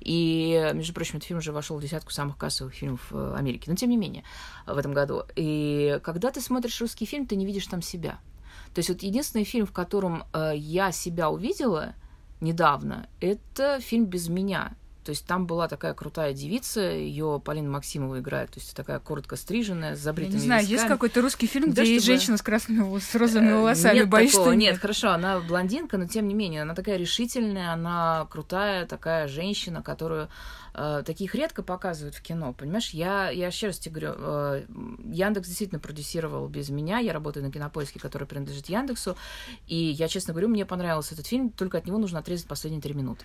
И, 0.00 0.70
между 0.74 0.92
прочим, 0.92 1.16
этот 1.16 1.28
фильм 1.28 1.38
уже 1.38 1.52
вошел 1.52 1.78
в 1.78 1.82
десятку 1.82 2.10
самых 2.10 2.36
кассовых 2.36 2.74
фильмов 2.74 3.06
э, 3.12 3.34
Америки, 3.38 3.70
но 3.70 3.76
тем 3.76 3.90
не 3.90 3.96
менее, 3.96 4.24
в 4.66 4.76
этом 4.76 4.92
году. 4.92 5.22
И 5.36 6.00
когда 6.02 6.30
ты 6.30 6.40
смотришь 6.40 6.80
русский 6.80 7.06
фильм, 7.06 7.26
ты 7.26 7.36
не 7.36 7.46
видишь 7.46 7.66
там 7.68 7.82
себя. 7.82 8.18
То 8.74 8.80
есть 8.80 8.88
вот 8.88 9.02
единственный 9.02 9.44
фильм, 9.44 9.66
в 9.66 9.72
котором 9.72 10.24
э, 10.32 10.52
я 10.56 10.90
себя 10.90 11.30
увидела 11.30 11.94
недавно, 12.40 13.08
это 13.20 13.80
фильм 13.80 14.06
«Без 14.06 14.28
меня», 14.28 14.74
То 15.04 15.10
есть 15.10 15.24
там 15.24 15.46
была 15.46 15.66
такая 15.66 15.94
крутая 15.94 16.34
девица, 16.34 16.80
ее 16.80 17.40
Полина 17.42 17.70
Максимова 17.70 18.20
играет, 18.20 18.50
то 18.50 18.60
есть 18.60 18.76
такая 18.76 18.98
коротко 18.98 19.36
стриженная, 19.36 19.96
с 19.96 20.00
забритыми 20.00 20.34
Я 20.34 20.38
не 20.40 20.44
знаю, 20.44 20.60
висками. 20.60 20.76
есть 20.76 20.88
какой-то 20.88 21.22
русский 21.22 21.46
фильм, 21.46 21.70
где 21.70 21.76
да, 21.76 21.82
есть 21.82 22.04
чтобы... 22.04 22.18
женщина 22.18 22.36
с 22.36 22.42
красными 22.42 22.98
с 22.98 23.14
розовыми 23.14 23.52
волосами, 23.52 23.94
нет 23.96 24.08
боюсь, 24.08 24.32
такого, 24.32 24.48
что 24.48 24.54
нет. 24.54 24.72
Нет, 24.72 24.80
хорошо, 24.80 25.10
она 25.10 25.40
блондинка, 25.40 25.96
но 25.96 26.06
тем 26.06 26.28
не 26.28 26.34
менее, 26.34 26.62
она 26.62 26.74
такая 26.74 26.98
решительная, 26.98 27.72
она 27.72 28.26
крутая 28.30 28.84
такая 28.86 29.26
женщина, 29.26 29.82
которую 29.82 30.28
э, 30.74 31.02
таких 31.06 31.34
редко 31.34 31.62
показывают 31.62 32.14
в 32.14 32.20
кино, 32.20 32.52
понимаешь? 32.52 32.90
Я, 32.90 33.30
я 33.30 33.46
еще 33.46 33.68
раз 33.68 33.78
тебе 33.78 34.00
говорю, 34.00 34.14
э, 34.18 34.64
Яндекс 35.12 35.48
действительно 35.48 35.80
продюсировал 35.80 36.46
без 36.48 36.68
меня, 36.68 36.98
я 36.98 37.14
работаю 37.14 37.44
на 37.44 37.50
Кинопоиске, 37.50 37.98
который 37.98 38.28
принадлежит 38.28 38.68
Яндексу, 38.68 39.16
и 39.66 39.76
я, 39.76 40.08
честно 40.08 40.34
говорю, 40.34 40.48
мне 40.48 40.66
понравился 40.66 41.14
этот 41.14 41.26
фильм, 41.26 41.50
только 41.50 41.78
от 41.78 41.86
него 41.86 41.96
нужно 41.96 42.18
отрезать 42.18 42.46
последние 42.46 42.82
три 42.82 42.92
минуты. 42.92 43.24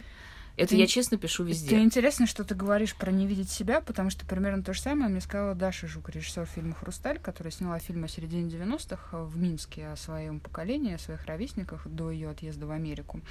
Это 0.58 0.70
ты, 0.70 0.78
я 0.78 0.88
честно 0.88 1.18
пишу 1.18 1.44
везде. 1.44 1.70
Ты 1.70 1.82
интересно, 1.82 2.28
что 2.28 2.44
ты 2.44 2.56
говоришь 2.56 2.96
про 2.96 3.12
не 3.12 3.28
видеть 3.28 3.50
себя, 3.50 3.82
потому 3.82 4.10
что 4.10 4.26
примерно 4.26 4.64
то 4.64 4.74
же 4.74 4.82
самое 4.82 5.10
мне 5.10 5.22
сказала 5.22 5.54
Даша 5.54 5.88
Жук, 5.88 6.10
режиссер 6.10 6.46
фильма 6.46 6.76
Хрусталь, 6.76 7.20
которая 7.20 7.52
сняла 7.52 7.80
фильм 7.80 8.06
о 8.06 8.08
середине 8.08 8.50
90-х 8.50 9.24
в 9.24 9.38
Минске 9.38 9.88
о 9.88 9.96
своем 9.98 10.40
поколении, 10.40 10.94
о 10.94 11.00
своих 11.00 11.26
ровесниках 11.26 11.88
до 11.88 12.10
ее 12.10 12.30
отъезда 12.30 12.68
в 12.68 12.72
Америку. 12.72 13.22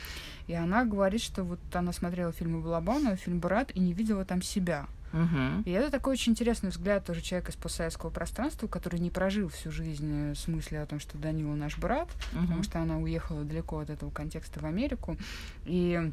И 0.47 0.55
она 0.55 0.85
говорит, 0.85 1.23
что 1.23 1.45
вот 1.45 1.61
она 1.73 1.93
смотрела 1.93 2.33
фильмы 2.33 2.61
Балабанова, 2.61 3.17
фильм 3.17 3.41
Брат, 3.41 3.71
и 3.75 3.81
не 3.81 3.95
видела 3.95 4.25
там 4.25 4.43
себя. 4.43 4.87
Угу. 5.15 5.63
И 5.65 5.71
это 5.71 5.91
такой 5.93 6.15
очень 6.15 6.33
интересный 6.33 6.71
взгляд 6.71 7.05
тоже 7.05 7.21
человека 7.21 7.53
из 7.53 7.57
постсоветского 7.57 8.11
пространства, 8.11 8.67
который 8.67 8.99
не 8.99 9.11
прожил 9.11 9.49
всю 9.49 9.71
жизнь 9.71 10.35
с 10.35 10.49
мыслью 10.49 10.83
о 10.83 10.87
том, 10.87 10.99
что 10.99 11.17
Данила 11.17 11.55
наш 11.55 11.79
брат, 11.79 12.09
угу. 12.33 12.43
потому 12.43 12.63
что 12.65 12.81
она 12.81 12.99
уехала 12.99 13.45
далеко 13.45 13.79
от 13.79 13.91
этого 13.91 14.11
контекста 14.11 14.61
в 14.61 14.67
Америку. 14.67 15.17
И 15.65 16.11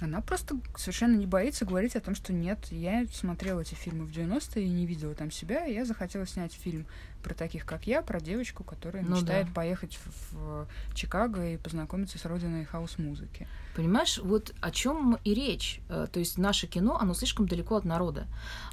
она 0.00 0.20
просто 0.20 0.56
совершенно 0.76 1.16
не 1.16 1.26
боится 1.26 1.64
говорить 1.64 1.94
о 1.96 2.00
том, 2.00 2.14
что 2.14 2.32
нет, 2.32 2.58
я 2.70 3.06
смотрела 3.12 3.60
эти 3.60 3.74
фильмы 3.74 4.06
в 4.06 4.10
90-е 4.10 4.64
и 4.64 4.68
не 4.68 4.86
видела 4.86 5.14
там 5.14 5.30
себя, 5.30 5.66
и 5.66 5.74
я 5.74 5.84
захотела 5.84 6.26
снять 6.26 6.52
фильм 6.52 6.86
про 7.24 7.34
таких, 7.34 7.64
как 7.64 7.86
я, 7.86 8.02
про 8.02 8.20
девочку, 8.20 8.62
которая 8.62 9.02
ну, 9.02 9.16
мечтает 9.16 9.46
да. 9.46 9.52
поехать 9.52 9.98
в, 10.04 10.34
в 10.34 10.94
Чикаго 10.94 11.54
и 11.54 11.56
познакомиться 11.56 12.18
с 12.18 12.24
родиной 12.26 12.64
хаос-музыки. 12.66 13.48
Понимаешь, 13.74 14.18
вот 14.18 14.54
о 14.60 14.70
чем 14.70 15.18
и 15.24 15.34
речь. 15.34 15.80
Э, 15.88 16.06
то 16.12 16.20
есть 16.20 16.38
наше 16.38 16.66
кино, 16.66 16.98
оно 17.00 17.14
слишком 17.14 17.48
далеко 17.48 17.76
от 17.76 17.84
народа. 17.84 18.26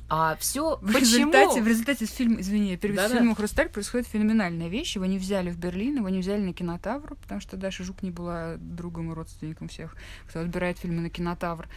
А 0.10 0.36
все 0.36 0.76
в 0.76 0.92
почему? 0.92 1.32
Результате, 1.32 1.62
в 1.62 1.68
результате 1.68 2.06
фильма, 2.06 2.42
извини, 2.42 2.76
перед 2.76 2.98
да, 2.98 3.08
фильмом 3.08 3.34
«Хрусталь» 3.34 3.70
происходит 3.70 4.08
феноменальная 4.08 4.68
вещь. 4.68 4.96
Его 4.96 5.06
не 5.06 5.18
взяли 5.18 5.50
в 5.50 5.58
Берлин, 5.58 5.98
его 5.98 6.10
не 6.10 6.20
взяли 6.20 6.42
на 6.42 6.54
кинотавр, 6.54 7.16
потому 7.16 7.40
что 7.40 7.56
Даша 7.56 7.86
Жук 7.86 8.04
не 8.04 8.12
была 8.12 8.58
другом 8.58 9.12
и 9.12 9.16
родственником 9.16 9.70
всех, 9.70 9.96
кто 10.28 10.42
отбирает 10.42 10.78
фильмы 10.78 11.02
на 11.02 11.10
кинотавр. 11.12 11.68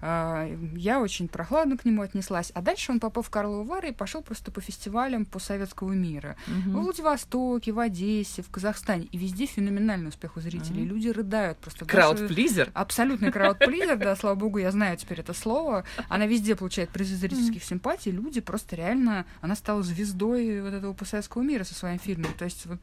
А, 0.00 0.48
я 0.76 1.00
очень 1.00 1.28
прохладно 1.28 1.76
к 1.76 1.84
нему 1.84 2.02
отнеслась. 2.02 2.50
А 2.54 2.62
дальше 2.62 2.92
он 2.92 3.00
попал 3.00 3.22
в 3.22 3.30
Карловы 3.30 3.64
Вары 3.64 3.88
и 3.88 3.92
пошел 3.92 4.22
просто 4.22 4.50
по 4.50 4.60
фестивалям 4.60 5.24
по 5.24 5.38
советского 5.38 5.92
мира. 5.92 6.36
Угу. 6.46 6.78
В 6.78 6.82
Владивостоке, 6.84 7.72
в 7.72 7.78
Одессе, 7.78 8.42
в 8.42 8.50
Казахстане. 8.50 9.06
И 9.12 9.18
везде 9.18 9.46
феноменальный 9.46 10.08
успех 10.08 10.36
у 10.36 10.40
зрителей. 10.40 10.82
Угу. 10.82 10.94
Люди 10.94 11.08
рыдают 11.08 11.58
просто. 11.58 11.84
Краудплизер? 11.84 12.70
Абсолютный 12.74 13.32
краудплизер, 13.32 13.96
да, 13.96 14.16
слава 14.24 14.34
богу, 14.34 14.58
я 14.58 14.70
знаю 14.70 14.96
теперь 14.96 15.20
это 15.20 15.34
слово. 15.34 15.84
Она 16.08 16.26
везде 16.26 16.56
получает 16.56 16.90
призы 16.90 17.16
зрительских 17.16 17.64
симпатий. 17.64 18.10
Люди 18.10 18.40
просто 18.40 18.76
реально... 18.76 19.26
Она 19.40 19.56
стала 19.56 19.82
звездой 19.82 20.62
вот 20.62 20.72
этого 20.72 20.92
постсоветского 20.92 21.42
мира 21.42 21.64
со 21.64 21.74
своим 21.74 21.98
фильмом. 21.98 22.32
То 22.34 22.44
есть 22.44 22.66
вот 22.66 22.80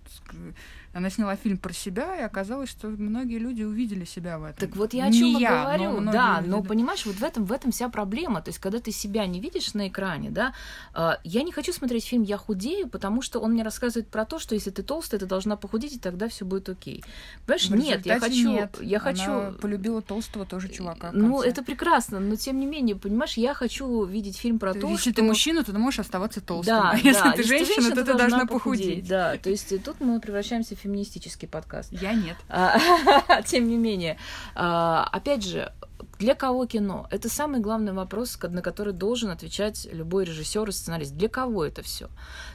она 0.93 1.09
сняла 1.09 1.35
фильм 1.35 1.57
про 1.57 1.73
себя, 1.73 2.17
и 2.17 2.21
оказалось, 2.21 2.69
что 2.69 2.87
многие 2.87 3.37
люди 3.37 3.63
увидели 3.63 4.05
себя 4.05 4.37
в 4.39 4.43
этом. 4.43 4.67
Так 4.67 4.75
вот 4.77 4.93
я 4.93 5.05
о 5.05 5.11
чем 5.11 5.37
и 5.37 5.45
говорю, 5.45 5.99
но 6.01 6.11
да, 6.11 6.43
но 6.45 6.63
понимаешь, 6.63 7.05
вот 7.05 7.15
в 7.15 7.23
этом, 7.23 7.45
в 7.45 7.51
этом 7.51 7.71
вся 7.71 7.89
проблема. 7.89 8.41
То 8.41 8.49
есть, 8.49 8.59
когда 8.59 8.79
ты 8.79 8.91
себя 8.91 9.25
не 9.25 9.39
видишь 9.39 9.73
на 9.73 9.87
экране, 9.87 10.29
да, 10.29 10.53
э, 10.93 11.11
я 11.23 11.43
не 11.43 11.51
хочу 11.51 11.71
смотреть 11.71 12.05
фильм 12.05 12.23
«Я 12.23 12.37
худею», 12.37 12.89
потому 12.89 13.21
что 13.21 13.39
он 13.39 13.53
мне 13.53 13.63
рассказывает 13.63 14.09
про 14.09 14.25
то, 14.25 14.39
что 14.39 14.55
если 14.55 14.69
ты 14.69 14.83
толстая, 14.83 15.19
ты 15.19 15.25
должна 15.25 15.55
похудеть, 15.55 15.93
и 15.95 15.99
тогда 15.99 16.27
все 16.27 16.45
будет 16.45 16.67
окей. 16.69 17.03
Понимаешь, 17.45 17.69
в 17.69 17.75
нет, 17.75 18.05
я 18.05 18.19
хочу... 18.19 18.51
Нет. 18.51 18.77
Я 18.81 18.99
хочу... 18.99 19.31
Она 19.31 19.51
полюбила 19.51 20.01
толстого 20.01 20.45
тоже 20.45 20.69
чувака. 20.69 21.11
Ну, 21.13 21.41
это 21.41 21.63
прекрасно, 21.63 22.19
но 22.19 22.35
тем 22.35 22.59
не 22.59 22.65
менее, 22.65 22.95
понимаешь, 22.95 23.33
я 23.33 23.53
хочу 23.53 24.03
видеть 24.03 24.37
фильм 24.37 24.59
про 24.59 24.73
то, 24.73 24.79
если 24.79 24.87
что... 24.87 25.09
Если 25.09 25.11
ты 25.11 25.23
мужчина, 25.23 25.63
то 25.63 25.71
ты 25.71 25.77
можешь 25.77 25.99
оставаться 25.99 26.41
толстым. 26.41 26.75
Да, 26.75 26.91
а 26.91 26.97
если 26.97 27.23
да. 27.23 27.31
ты 27.33 27.43
женщина, 27.43 27.75
женщина, 27.75 27.95
то 27.95 28.05
ты 28.05 28.17
должна 28.17 28.45
похудеть. 28.45 28.85
похудеть. 28.85 29.07
Да, 29.07 29.37
то 29.37 29.49
есть 29.49 29.83
тут 29.83 29.99
мы 29.99 30.19
превращаемся 30.19 30.75
в 30.75 30.80
феминистический 30.81 31.47
подкаст. 31.47 31.89
Я 31.91 32.13
нет. 32.13 32.37
А, 32.49 33.41
тем 33.45 33.67
не 33.67 33.77
менее, 33.77 34.17
а, 34.55 35.07
опять 35.11 35.43
же, 35.43 35.71
для 36.21 36.35
кого 36.35 36.67
кино? 36.67 37.07
Это 37.09 37.29
самый 37.29 37.61
главный 37.61 37.93
вопрос, 37.93 38.37
на 38.43 38.61
который 38.61 38.93
должен 38.93 39.31
отвечать 39.31 39.87
любой 39.91 40.23
режиссер 40.23 40.69
и 40.69 40.71
сценарист. 40.71 41.15
Для 41.15 41.29
кого 41.29 41.65
это 41.65 41.81
все? 41.81 42.09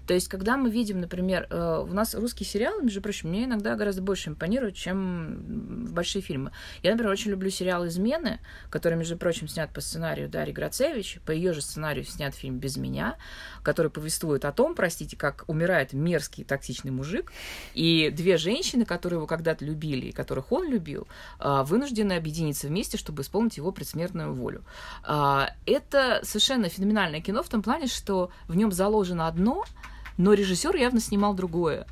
То 0.06 0.14
есть, 0.14 0.28
когда 0.28 0.56
мы 0.56 0.70
видим, 0.70 1.00
например, 1.00 1.48
э, 1.50 1.82
у 1.82 1.92
нас 1.92 2.14
русские 2.14 2.46
сериалы, 2.46 2.84
между 2.84 3.02
прочим, 3.02 3.30
мне 3.30 3.44
иногда 3.44 3.74
гораздо 3.74 4.02
больше 4.02 4.30
импонируют, 4.30 4.76
чем 4.76 5.86
большие 5.92 6.22
фильмы. 6.22 6.52
Я, 6.84 6.92
например, 6.92 7.10
очень 7.10 7.32
люблю 7.32 7.50
сериал 7.50 7.84
«Измены», 7.88 8.38
который, 8.70 8.96
между 8.96 9.16
прочим, 9.16 9.48
снят 9.48 9.72
по 9.72 9.80
сценарию 9.80 10.28
Дарьи 10.28 10.54
Грацевич. 10.54 11.18
По 11.26 11.32
ее 11.32 11.52
же 11.52 11.60
сценарию 11.60 12.04
снят 12.04 12.36
фильм 12.36 12.60
«Без 12.60 12.76
меня», 12.76 13.16
который 13.64 13.90
повествует 13.90 14.44
о 14.44 14.52
том, 14.52 14.76
простите, 14.76 15.16
как 15.16 15.42
умирает 15.48 15.92
мерзкий 15.92 16.44
токсичный 16.44 16.92
мужик, 16.92 17.32
и 17.74 18.10
две 18.10 18.36
женщины, 18.36 18.84
которые 18.84 19.16
его 19.16 19.26
когда-то 19.26 19.64
любили 19.64 20.06
и 20.06 20.12
которых 20.12 20.52
он 20.52 20.70
любил, 20.70 21.08
э, 21.40 21.64
вынуждены 21.64 22.12
объединиться 22.12 22.68
вместе, 22.68 22.96
чтобы 22.96 23.22
исполнить 23.22 23.55
его 23.56 23.72
предсмертную 23.72 24.34
волю. 24.34 24.64
А, 25.02 25.50
это 25.66 26.20
совершенно 26.22 26.68
феноменальное 26.68 27.20
кино 27.20 27.42
в 27.42 27.48
том 27.48 27.62
плане, 27.62 27.86
что 27.86 28.30
в 28.48 28.56
нем 28.56 28.72
заложено 28.72 29.26
одно, 29.26 29.64
но 30.18 30.32
режиссер 30.32 30.74
явно 30.76 31.00
снимал 31.00 31.34
другое. 31.34 31.86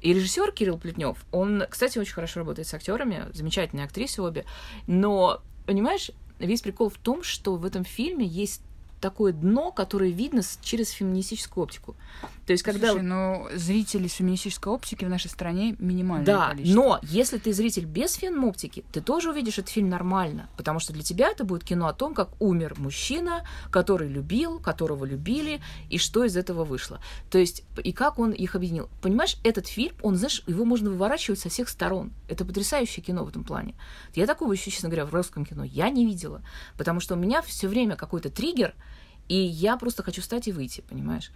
И 0.00 0.12
режиссер 0.12 0.50
Кирилл 0.52 0.78
Плетнев, 0.78 1.24
он, 1.30 1.64
кстати, 1.68 1.98
очень 1.98 2.14
хорошо 2.14 2.40
работает 2.40 2.66
с 2.66 2.74
актерами, 2.74 3.28
замечательные 3.32 3.84
актрисы 3.84 4.20
обе, 4.20 4.44
но, 4.88 5.40
понимаешь, 5.64 6.10
весь 6.40 6.60
прикол 6.60 6.90
в 6.90 6.98
том, 6.98 7.22
что 7.22 7.54
в 7.54 7.64
этом 7.64 7.84
фильме 7.84 8.26
есть 8.26 8.62
такое 9.02 9.32
дно, 9.32 9.72
которое 9.72 10.10
видно 10.10 10.42
через 10.62 10.90
феминистическую 10.90 11.64
оптику. 11.64 11.94
То 12.46 12.52
есть, 12.52 12.62
когда... 12.62 12.92
Слушай, 12.92 13.02
но 13.02 13.48
зрителей 13.54 14.08
с 14.08 14.14
феминистической 14.14 14.72
оптики 14.72 15.04
в 15.04 15.08
нашей 15.08 15.28
стране 15.28 15.76
минимальное 15.78 16.26
да, 16.26 16.50
количество. 16.50 16.80
но 16.80 17.00
если 17.02 17.38
ты 17.38 17.52
зритель 17.52 17.84
без 17.84 18.14
фем-оптики, 18.14 18.84
ты 18.92 19.00
тоже 19.00 19.30
увидишь 19.30 19.58
этот 19.58 19.70
фильм 19.70 19.90
нормально, 19.90 20.48
потому 20.56 20.78
что 20.78 20.92
для 20.92 21.02
тебя 21.02 21.28
это 21.28 21.44
будет 21.44 21.64
кино 21.64 21.88
о 21.88 21.92
том, 21.92 22.14
как 22.14 22.30
умер 22.40 22.76
мужчина, 22.78 23.46
который 23.70 24.08
любил, 24.08 24.58
которого 24.60 25.04
любили, 25.04 25.60
и 25.90 25.98
что 25.98 26.24
из 26.24 26.36
этого 26.36 26.64
вышло. 26.64 27.00
То 27.30 27.38
есть, 27.38 27.64
и 27.82 27.92
как 27.92 28.18
он 28.18 28.30
их 28.30 28.54
объединил. 28.54 28.88
Понимаешь, 29.02 29.36
этот 29.44 29.66
фильм, 29.66 29.94
он, 30.02 30.16
знаешь, 30.16 30.42
его 30.46 30.64
можно 30.64 30.90
выворачивать 30.90 31.40
со 31.40 31.48
всех 31.48 31.68
сторон. 31.68 32.12
Это 32.28 32.44
потрясающее 32.44 33.04
кино 33.04 33.24
в 33.24 33.28
этом 33.28 33.44
плане. 33.44 33.74
Я 34.14 34.26
такого 34.26 34.52
еще, 34.52 34.70
честно 34.70 34.88
говоря, 34.88 35.06
в 35.06 35.14
русском 35.14 35.44
кино 35.44 35.64
я 35.64 35.90
не 35.90 36.06
видела, 36.06 36.42
потому 36.76 37.00
что 37.00 37.14
у 37.14 37.18
меня 37.18 37.42
все 37.42 37.68
время 37.68 37.96
какой-то 37.96 38.30
триггер, 38.30 38.74
и 39.32 39.46
я 39.46 39.78
просто 39.78 40.02
хочу 40.02 40.20
встать 40.20 40.46
и 40.48 40.52
выйти, 40.52 40.82
понимаешь? 40.82 41.30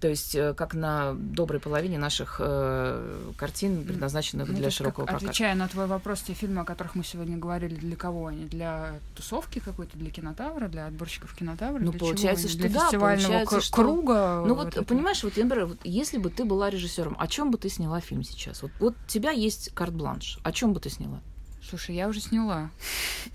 То 0.00 0.08
есть, 0.08 0.34
э, 0.34 0.54
как 0.54 0.74
на 0.74 1.14
доброй 1.14 1.60
половине 1.60 1.98
наших 1.98 2.36
э, 2.38 3.32
картин, 3.36 3.84
предназначенных 3.84 4.48
ну, 4.48 4.54
для 4.54 4.70
широкого 4.70 5.04
как, 5.04 5.14
проката. 5.14 5.30
Отвечая 5.30 5.54
на 5.54 5.68
твой 5.68 5.86
вопрос, 5.86 6.20
те 6.20 6.32
фильмы, 6.32 6.62
о 6.62 6.64
которых 6.64 6.94
мы 6.94 7.04
сегодня 7.04 7.36
говорили, 7.36 7.74
для 7.74 7.96
кого 7.96 8.28
они? 8.28 8.44
Для 8.44 9.00
тусовки 9.14 9.58
какой-то, 9.58 9.98
для 9.98 10.10
кинотавра, 10.10 10.68
для 10.68 10.86
отборщиков 10.86 11.34
кинотавра? 11.34 11.80
Ну, 11.80 11.90
для 11.90 12.00
получается, 12.00 12.48
чего? 12.48 12.58
что 12.58 12.68
для 12.68 12.80
да, 12.80 12.98
получается, 12.98 13.60
что... 13.60 13.74
круга. 13.74 14.44
Ну, 14.46 14.54
вот, 14.54 14.74
вот 14.74 14.86
понимаешь, 14.86 15.22
вот, 15.22 15.36
например, 15.36 15.66
вот, 15.66 15.78
если 15.84 16.16
бы 16.16 16.30
ты 16.30 16.46
была 16.46 16.70
режиссером, 16.70 17.16
о 17.18 17.26
чем 17.26 17.50
бы 17.50 17.58
ты 17.58 17.68
сняла 17.68 18.00
фильм 18.00 18.22
сейчас? 18.22 18.62
Вот, 18.62 18.70
вот 18.80 18.94
у 18.94 19.08
тебя 19.08 19.30
есть 19.30 19.74
карт-бланш. 19.74 20.38
О 20.42 20.52
чем 20.52 20.72
бы 20.72 20.80
ты 20.80 20.88
сняла? 20.88 21.20
Слушай, 21.68 21.96
я 21.96 22.08
уже 22.08 22.20
сняла. 22.20 22.70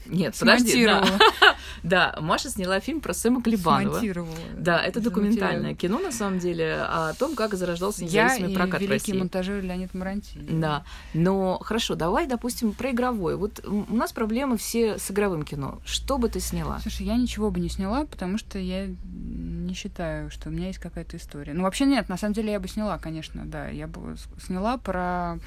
Нет, 0.06 0.36
подожди. 0.40 0.86
Да. 0.86 1.06
да, 1.84 2.18
Маша 2.22 2.50
сняла 2.50 2.80
фильм 2.80 3.02
про 3.02 3.14
Сэма 3.14 3.42
Клебанова. 3.42 3.94
Смонтировала. 3.94 4.36
Да, 4.58 4.82
это 4.82 5.02
документальное 5.02 5.76
кино, 5.76 6.00
на 6.00 6.12
самом 6.12 6.40
деле, 6.40 6.76
о 6.76 7.14
том, 7.14 7.36
как 7.36 7.56
зарождался 7.56 8.04
независимый 8.04 8.52
я 8.52 8.58
прокат 8.58 8.82
и 8.82 8.88
в 8.88 8.90
России. 8.90 9.14
монтажер 9.14 9.62
Леонид 9.62 9.94
Марантини. 9.94 10.60
Да, 10.62 10.84
но 11.14 11.60
хорошо, 11.60 11.96
давай, 11.96 12.26
допустим, 12.26 12.74
про 12.74 12.92
игровое. 12.92 13.36
Вот 13.36 13.66
у 13.66 13.94
нас 13.94 14.14
проблемы 14.14 14.58
все 14.58 14.98
с 14.98 15.12
игровым 15.12 15.44
кино. 15.44 15.82
Что 15.86 16.18
бы 16.18 16.30
ты 16.30 16.40
сняла? 16.40 16.80
Слушай, 16.80 17.08
я 17.08 17.16
ничего 17.16 17.52
бы 17.52 17.60
не 17.60 17.70
сняла, 17.70 18.06
потому 18.06 18.38
что 18.38 18.60
я 18.60 18.88
не 18.88 19.74
считаю, 19.74 20.32
что 20.32 20.50
у 20.50 20.52
меня 20.52 20.68
есть 20.68 20.80
какая-то 20.80 21.18
история. 21.18 21.54
Ну, 21.54 21.64
вообще 21.64 21.86
нет, 21.86 22.08
на 22.10 22.18
самом 22.18 22.34
деле 22.34 22.54
я 22.54 22.60
бы 22.60 22.68
сняла, 22.68 22.98
конечно, 22.98 23.44
да. 23.46 23.68
Я 23.68 23.88
бы 23.88 24.16
сняла 24.46 24.78
про 24.78 25.40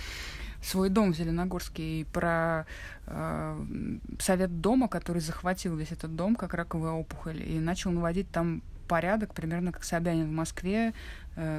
свой 0.65 0.89
дом 0.89 1.13
в 1.13 1.17
Зеленогорске 1.17 2.01
и 2.01 2.05
про 2.05 2.67
э, 3.07 3.97
совет 4.19 4.61
дома, 4.61 4.89
который 4.89 5.21
захватил 5.21 5.77
весь 5.77 5.93
этот 5.93 6.17
дом 6.17 6.37
как 6.37 6.55
раковая 6.55 6.93
опухоль 6.93 7.43
и 7.43 7.59
начал 7.59 7.91
наводить 7.91 8.31
там 8.31 8.63
порядок, 8.89 9.35
примерно 9.35 9.73
как 9.73 9.85
Собянин 9.85 10.29
в 10.29 10.33
Москве, 10.33 10.93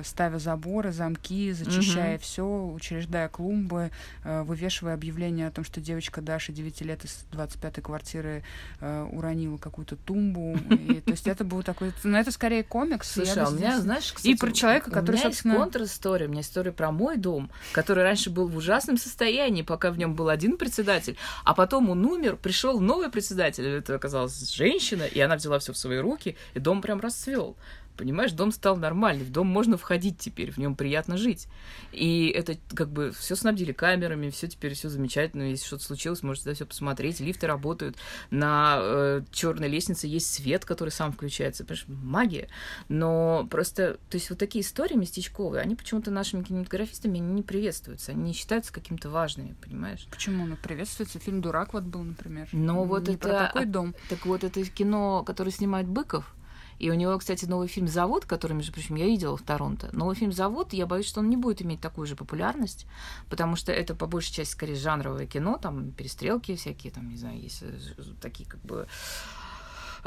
ставя 0.04 0.40
заборы, 0.40 0.92
замки, 0.92 1.52
зачищая 1.52 2.16
угу. 2.16 2.22
все, 2.24 2.66
учреждая 2.66 3.30
клумбы, 3.30 3.92
э, 4.24 4.44
вывешивая 4.44 4.94
объявление 4.94 5.48
о 5.48 5.52
том, 5.52 5.64
что 5.64 5.82
девочка 5.82 6.22
Даша 6.22 6.52
9 6.52 6.82
лет 6.82 7.04
из 7.06 7.26
25-й 7.32 7.82
квартиры 7.82 8.44
э, 8.80 9.08
уронила 9.12 9.58
какую-то 9.58 9.96
тумбу. 9.96 10.58
И, 10.70 11.02
то 11.02 11.12
есть 11.12 11.28
это 11.28 11.44
был 11.44 11.64
такой... 11.64 11.94
Ну, 12.04 12.18
это 12.18 12.32
скорее 12.32 12.64
комикс. 12.64 13.12
Слушай, 13.12 13.44
а 13.44 13.50
у 13.50 13.52
меня, 13.52 13.80
знаешь, 13.82 14.14
кстати, 14.14 14.28
И 14.28 14.36
про 14.36 14.52
человека, 14.52 14.92
который, 14.92 15.16
у 15.16 15.18
меня 15.18 15.24
собственно... 15.24 15.52
есть 15.54 15.64
контр-история. 15.64 16.26
У 16.28 16.30
меня 16.30 16.42
история 16.42 16.72
про 16.72 16.92
мой 16.92 17.18
дом, 17.18 17.50
который 17.72 18.04
раньше 18.04 18.30
был 18.30 18.48
в 18.48 18.56
ужасном 18.56 18.98
состоянии, 18.98 19.62
пока 19.62 19.92
в 19.92 19.98
нем 19.98 20.16
был 20.16 20.30
один 20.30 20.58
председатель, 20.58 21.18
а 21.44 21.54
потом 21.54 21.90
он 21.90 22.06
умер, 22.06 22.38
пришел 22.38 22.80
новый 22.80 23.10
председатель. 23.10 23.66
Это 23.66 23.96
оказалась 23.96 24.50
женщина, 24.52 25.04
и 25.04 25.20
она 25.20 25.36
взяла 25.36 25.60
все 25.60 25.74
в 25.74 25.78
свои 25.78 25.98
руки, 25.98 26.36
и 26.54 26.60
дом 26.60 26.82
прям 26.82 27.00
расцвел. 27.00 27.56
Понимаешь, 27.98 28.32
дом 28.32 28.52
стал 28.52 28.78
нормальный, 28.78 29.24
в 29.24 29.32
дом 29.32 29.48
можно 29.48 29.78
входить 29.78 30.18
теперь, 30.18 30.52
в 30.52 30.58
нем 30.58 30.76
приятно 30.76 31.18
жить. 31.18 31.48
И 31.92 32.28
это 32.28 32.58
как 32.74 32.90
бы 32.90 33.12
все 33.12 33.36
снабдили 33.36 33.72
камерами, 33.72 34.30
все 34.30 34.48
теперь 34.48 34.74
все 34.74 34.90
замечательно. 34.90 35.44
Если 35.44 35.66
что-то 35.66 35.84
случилось, 35.84 36.24
можете 36.24 36.54
все 36.54 36.66
посмотреть. 36.66 37.20
Лифты 37.20 37.48
работают. 37.48 37.98
На 38.30 38.78
э, 38.80 39.22
черной 39.32 39.68
лестнице 39.68 40.08
есть 40.08 40.32
свет, 40.34 40.66
который 40.66 40.90
сам 40.90 41.12
включается. 41.12 41.64
Понимаешь, 41.64 41.86
магия. 41.88 42.50
Но 42.90 43.48
просто, 43.50 43.98
то 44.10 44.16
есть 44.16 44.30
вот 44.30 44.40
такие 44.40 44.64
истории 44.64 44.96
местечковые, 44.96 45.62
они 45.62 45.76
почему-то 45.76 46.12
нашими 46.12 46.44
кинематографистами 46.44 47.18
не 47.18 47.44
приветствуются. 47.44 48.12
Они 48.12 48.24
не 48.24 48.34
считаются 48.34 48.74
каким-то 48.74 49.10
важными, 49.10 49.56
понимаешь? 49.64 50.08
Почему? 50.12 50.46
Ну, 50.46 50.58
приветствуется. 50.58 51.20
Фильм 51.20 51.42
«Дурак» 51.42 51.74
вот 51.74 51.84
был, 51.84 52.04
например. 52.04 52.50
Но 52.52 52.84
вот 52.84 53.08
не 53.08 53.16
это... 53.16 53.52
Такой 53.54 53.66
дом. 53.66 53.96
Так 54.10 54.26
вот, 54.26 54.44
это 54.44 54.64
кино, 54.64 55.24
которое 55.24 55.52
снимает 55.52 55.88
Быков, 55.88 56.35
и 56.80 56.90
у 56.90 56.94
него, 56.94 57.18
кстати, 57.18 57.46
новый 57.46 57.68
фильм 57.68 57.88
«Завод», 57.88 58.26
который, 58.26 58.54
между 58.54 58.74
прочим, 58.74 58.96
я 58.96 59.06
видела 59.06 59.38
в 59.38 59.42
Торонто. 59.42 59.90
Новый 59.94 60.16
фильм 60.16 60.32
«Завод», 60.32 60.74
я 60.74 60.86
боюсь, 60.86 61.08
что 61.08 61.22
он 61.22 61.30
не 61.30 61.38
будет 61.38 61.62
иметь 61.62 61.82
такую 61.82 62.08
же 62.08 62.16
популярность, 62.16 62.86
потому 63.30 63.56
что 63.56 63.72
это, 63.72 63.96
по 63.96 64.08
большей 64.08 64.34
части, 64.34 64.54
скорее 64.54 64.76
жанровое 64.76 65.26
кино, 65.26 65.58
там 65.62 65.92
перестрелки 65.92 66.56
всякие, 66.56 66.92
там, 66.92 67.10
не 67.10 67.18
знаю, 67.18 67.40
есть 67.40 67.62
э, 67.62 67.78
такие 68.22 68.48
как 68.48 68.62
бы 68.62 68.88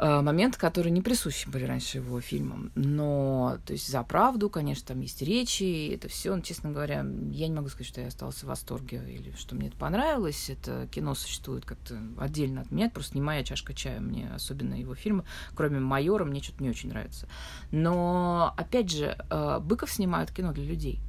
Э, 0.00 0.20
моменты, 0.20 0.58
которые 0.58 0.92
не 0.92 1.02
присущи 1.02 1.48
были 1.48 1.64
раньше 1.64 1.98
его 1.98 2.20
фильмам. 2.20 2.70
Но, 2.76 3.58
то 3.66 3.72
есть, 3.72 3.88
за 3.88 4.04
правду, 4.04 4.48
конечно, 4.48 4.86
там 4.86 5.00
есть 5.00 5.20
речи, 5.22 5.92
это 5.92 6.08
все, 6.08 6.36
ну, 6.36 6.42
честно 6.42 6.70
говоря, 6.70 7.04
я 7.32 7.48
не 7.48 7.54
могу 7.54 7.68
сказать, 7.68 7.88
что 7.88 8.00
я 8.00 8.06
остался 8.06 8.46
в 8.46 8.48
восторге 8.48 9.02
или 9.08 9.32
что 9.36 9.56
мне 9.56 9.68
это 9.68 9.76
понравилось. 9.76 10.50
Это 10.50 10.86
кино 10.92 11.16
существует 11.16 11.64
как-то 11.64 11.98
отдельно 12.16 12.60
от 12.60 12.70
меня, 12.70 12.86
это 12.86 12.94
просто 12.94 13.16
не 13.16 13.22
моя 13.22 13.42
чашка 13.42 13.74
чая, 13.74 13.98
мне 13.98 14.30
особенно 14.32 14.74
его 14.74 14.94
фильмы, 14.94 15.24
кроме 15.56 15.80
«Майора», 15.80 16.24
мне 16.24 16.40
что-то 16.42 16.62
не 16.62 16.70
очень 16.70 16.90
нравится. 16.90 17.26
Но, 17.72 18.54
опять 18.56 18.90
же, 18.90 19.16
э, 19.30 19.58
Быков 19.60 19.90
снимает 19.90 20.30
кино 20.30 20.52
для 20.52 20.64
людей. 20.64 21.00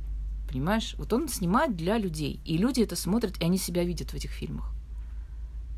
Понимаешь? 0.48 0.96
Вот 0.98 1.14
он 1.14 1.28
снимает 1.28 1.76
для 1.76 2.00
людей. 2.00 2.40
И 2.44 2.58
люди 2.58 2.82
это 2.82 2.96
смотрят, 2.96 3.40
и 3.40 3.46
они 3.46 3.60
себя 3.60 3.84
видят 3.84 4.10
в 4.10 4.14
этих 4.16 4.32
фильмах. 4.32 4.74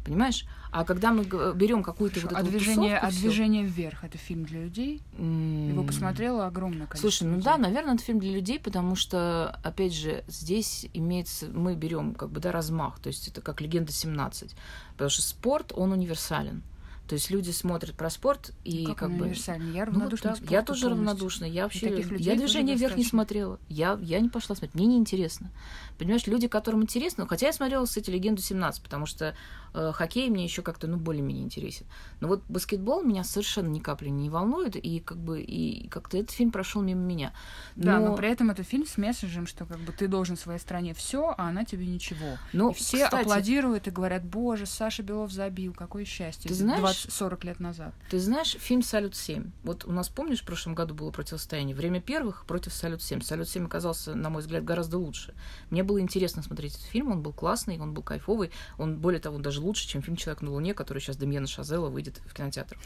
Понимаешь? 0.03 0.45
А 0.71 0.85
когда 0.85 1.11
мы 1.11 1.23
берем 1.53 1.83
какую-то 1.83 2.21
вот 2.21 2.31
эту 2.31 2.39
а 2.39 2.43
движение, 2.43 2.95
тусовку, 2.95 3.07
а 3.07 3.11
движение 3.11 3.63
вверх 3.63 4.03
это 4.03 4.17
фильм 4.17 4.45
для 4.45 4.63
людей? 4.63 5.01
Mm. 5.17 5.69
Его 5.69 5.83
посмотрело 5.83 6.47
огромное 6.47 6.87
количество. 6.87 7.09
Слушай, 7.09 7.23
ну 7.23 7.35
людей. 7.35 7.45
да, 7.45 7.57
наверное, 7.57 7.95
это 7.95 8.03
фильм 8.03 8.19
для 8.19 8.31
людей, 8.31 8.59
потому 8.59 8.95
что, 8.95 9.59
опять 9.63 9.93
же, 9.93 10.23
здесь 10.27 10.87
имеется, 10.93 11.47
мы 11.47 11.75
берем 11.75 12.15
как 12.15 12.29
бы 12.29 12.39
да 12.39 12.51
размах, 12.51 12.99
то 12.99 13.07
есть 13.07 13.27
это 13.27 13.41
как 13.41 13.61
легенда 13.61 13.91
17, 13.91 14.55
потому 14.93 15.09
что 15.09 15.21
спорт 15.21 15.71
он 15.75 15.91
универсален. 15.91 16.63
То 17.11 17.15
есть 17.15 17.29
люди 17.29 17.51
смотрят 17.51 17.93
про 17.93 18.09
спорт 18.09 18.53
и 18.63 18.85
как, 18.85 18.99
как 18.99 19.11
бы... 19.11 19.33
Я 19.73 19.83
равнодушна. 19.83 20.29
Ну, 20.29 20.37
вот 20.39 20.49
я 20.49 20.61
тоже 20.61 20.87
равнодушна. 20.87 21.43
Я 21.43 21.63
вообще... 21.63 22.05
Я 22.17 22.37
движение 22.37 22.77
вверх 22.77 22.95
не 22.95 23.03
смотрела. 23.03 23.59
Я, 23.67 23.99
я 24.01 24.21
не 24.21 24.29
пошла 24.29 24.55
смотреть. 24.55 24.75
Мне 24.75 24.85
неинтересно. 24.85 25.51
Понимаешь, 25.97 26.25
люди, 26.25 26.47
которым 26.47 26.83
интересно... 26.83 27.27
Хотя 27.27 27.47
я 27.47 27.53
смотрела, 27.53 27.83
кстати, 27.83 28.09
«Легенду 28.09 28.41
17», 28.41 28.81
потому 28.81 29.05
что 29.05 29.35
э, 29.73 29.91
хоккей 29.93 30.29
мне 30.29 30.45
еще 30.45 30.61
как-то, 30.61 30.87
ну, 30.87 30.97
более-менее 30.97 31.43
интересен. 31.43 31.85
Но 32.21 32.29
вот 32.29 32.43
баскетбол 32.47 33.03
меня 33.03 33.23
совершенно 33.23 33.67
ни 33.67 33.79
капли 33.79 34.07
не 34.09 34.29
волнует, 34.29 34.75
и 34.75 34.99
как 34.99 35.17
бы 35.17 35.41
и 35.41 35.89
как-то 35.89 36.17
этот 36.17 36.31
фильм 36.31 36.51
прошел 36.51 36.81
мимо 36.81 37.01
меня. 37.01 37.33
Но... 37.75 37.83
Да, 37.83 37.99
но 37.99 38.15
при 38.15 38.29
этом 38.29 38.49
это 38.49 38.63
фильм 38.63 38.87
с 38.87 38.97
месседжем, 38.97 39.47
что 39.47 39.65
как 39.65 39.79
бы 39.79 39.91
ты 39.91 40.07
должен 40.07 40.37
своей 40.37 40.59
стране 40.59 40.93
все, 40.93 41.35
а 41.37 41.49
она 41.49 41.65
тебе 41.65 41.85
ничего. 41.85 42.37
Ну, 42.53 42.71
и 42.71 42.73
все 42.73 43.03
кстати, 43.03 43.21
аплодируют 43.21 43.87
и 43.87 43.91
говорят, 43.91 44.23
боже, 44.23 44.65
Саша 44.65 45.03
Белов 45.03 45.31
забил, 45.31 45.73
какое 45.73 46.05
счастье. 46.05 46.47
Ты 46.47 46.55
знаешь, 46.55 47.00
20-40 47.07 47.45
лет 47.45 47.59
назад. 47.59 47.93
Ты 48.09 48.19
знаешь, 48.19 48.55
фильм 48.59 48.81
«Салют-7». 48.81 49.51
Вот 49.63 49.85
у 49.85 49.91
нас, 49.91 50.09
помнишь, 50.09 50.41
в 50.41 50.45
прошлом 50.45 50.75
году 50.75 50.93
было 50.93 51.11
противостояние 51.11 51.75
«Время 51.75 52.01
первых» 52.01 52.45
против 52.45 52.73
«Салют-7». 52.73 53.21
«Салют-7» 53.21 53.65
оказался, 53.65 54.15
на 54.15 54.29
мой 54.29 54.41
взгляд, 54.41 54.63
гораздо 54.63 54.97
лучше. 54.97 55.33
Мне 55.69 55.83
было 55.83 55.99
интересно 55.99 56.43
смотреть 56.43 56.75
этот 56.75 56.85
фильм, 56.85 57.11
он 57.11 57.21
был 57.21 57.33
классный, 57.33 57.79
он 57.79 57.93
был 57.93 58.03
кайфовый, 58.03 58.51
он, 58.77 58.97
более 58.97 59.19
того, 59.19 59.37
даже 59.39 59.61
лучше, 59.61 59.87
чем 59.87 60.01
фильм 60.01 60.17
«Человек 60.17 60.41
на 60.41 60.51
Луне», 60.51 60.73
который 60.73 60.99
сейчас 60.99 61.17
Демьена 61.17 61.47
Шазела 61.47 61.89
выйдет 61.89 62.21
в 62.25 62.33
кинотеатрах. 62.33 62.79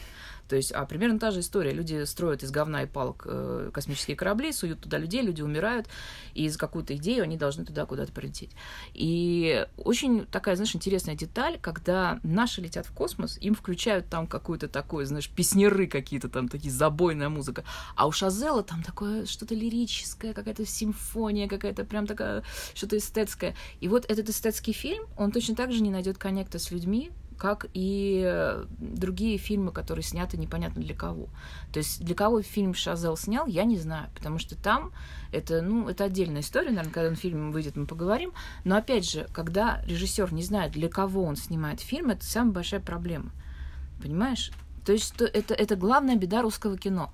То 0.47 0.55
есть, 0.55 0.71
а 0.71 0.85
примерно 0.85 1.19
та 1.19 1.31
же 1.31 1.39
история. 1.39 1.71
Люди 1.71 2.03
строят 2.05 2.43
из 2.43 2.51
говна 2.51 2.83
и 2.83 2.85
палок 2.85 3.23
э, 3.25 3.69
космические 3.73 4.15
корабли, 4.15 4.51
суют 4.51 4.81
туда 4.81 4.97
людей, 4.97 5.21
люди 5.21 5.41
умирают, 5.41 5.87
и 6.33 6.45
из 6.45 6.57
какую-то 6.57 6.95
идею 6.95 7.23
они 7.23 7.37
должны 7.37 7.65
туда 7.65 7.85
куда-то 7.85 8.11
прилететь. 8.11 8.51
И 8.93 9.65
очень 9.77 10.25
такая, 10.25 10.55
знаешь, 10.55 10.75
интересная 10.75 11.15
деталь, 11.15 11.59
когда 11.59 12.19
наши 12.23 12.61
летят 12.61 12.85
в 12.85 12.91
космос, 12.91 13.37
им 13.41 13.55
включают 13.55 14.07
там 14.07 14.27
какую-то 14.27 14.67
такую, 14.67 15.05
знаешь, 15.05 15.29
песнеры 15.29 15.87
какие-то 15.87 16.29
там, 16.29 16.47
такие 16.47 16.71
забойная 16.71 17.29
музыка. 17.29 17.63
А 17.95 18.07
у 18.07 18.11
Шазела 18.11 18.63
там 18.63 18.83
такое 18.83 19.25
что-то 19.25 19.55
лирическое, 19.55 20.33
какая-то 20.33 20.65
симфония, 20.65 21.47
какая-то 21.47 21.85
прям 21.85 22.07
такая, 22.07 22.43
что-то 22.73 22.97
эстетское. 22.97 23.55
И 23.79 23.87
вот 23.87 24.05
этот 24.09 24.29
эстетский 24.29 24.73
фильм, 24.73 25.05
он 25.17 25.31
точно 25.31 25.55
так 25.55 25.71
же 25.71 25.81
не 25.81 25.89
найдет 25.89 26.17
коннекта 26.17 26.59
с 26.59 26.71
людьми, 26.71 27.11
как 27.37 27.67
и 27.73 28.63
другие 28.77 29.37
фильмы, 29.37 29.71
которые 29.71 30.03
сняты 30.03 30.37
непонятно 30.37 30.81
для 30.81 30.95
кого. 30.95 31.27
То 31.71 31.79
есть 31.79 32.03
для 32.03 32.15
кого 32.15 32.41
фильм 32.41 32.73
Шазел 32.73 33.17
снял, 33.17 33.45
я 33.47 33.63
не 33.63 33.77
знаю, 33.77 34.09
потому 34.15 34.39
что 34.39 34.55
там 34.55 34.91
это, 35.31 35.61
ну, 35.61 35.89
это 35.89 36.05
отдельная 36.05 36.41
история, 36.41 36.69
наверное, 36.69 36.93
когда 36.93 37.15
фильм 37.15 37.51
выйдет, 37.51 37.75
мы 37.75 37.85
поговорим. 37.85 38.31
Но 38.63 38.77
опять 38.77 39.09
же, 39.09 39.27
когда 39.33 39.81
режиссер 39.85 40.33
не 40.33 40.43
знает, 40.43 40.71
для 40.71 40.89
кого 40.89 41.23
он 41.23 41.35
снимает 41.35 41.81
фильм, 41.81 42.09
это 42.09 42.25
самая 42.25 42.53
большая 42.53 42.79
проблема. 42.79 43.31
Понимаешь? 44.01 44.51
То 44.85 44.93
есть 44.93 45.19
это, 45.19 45.53
это 45.53 45.75
главная 45.75 46.15
беда 46.15 46.41
русского 46.41 46.77
кино. 46.77 47.11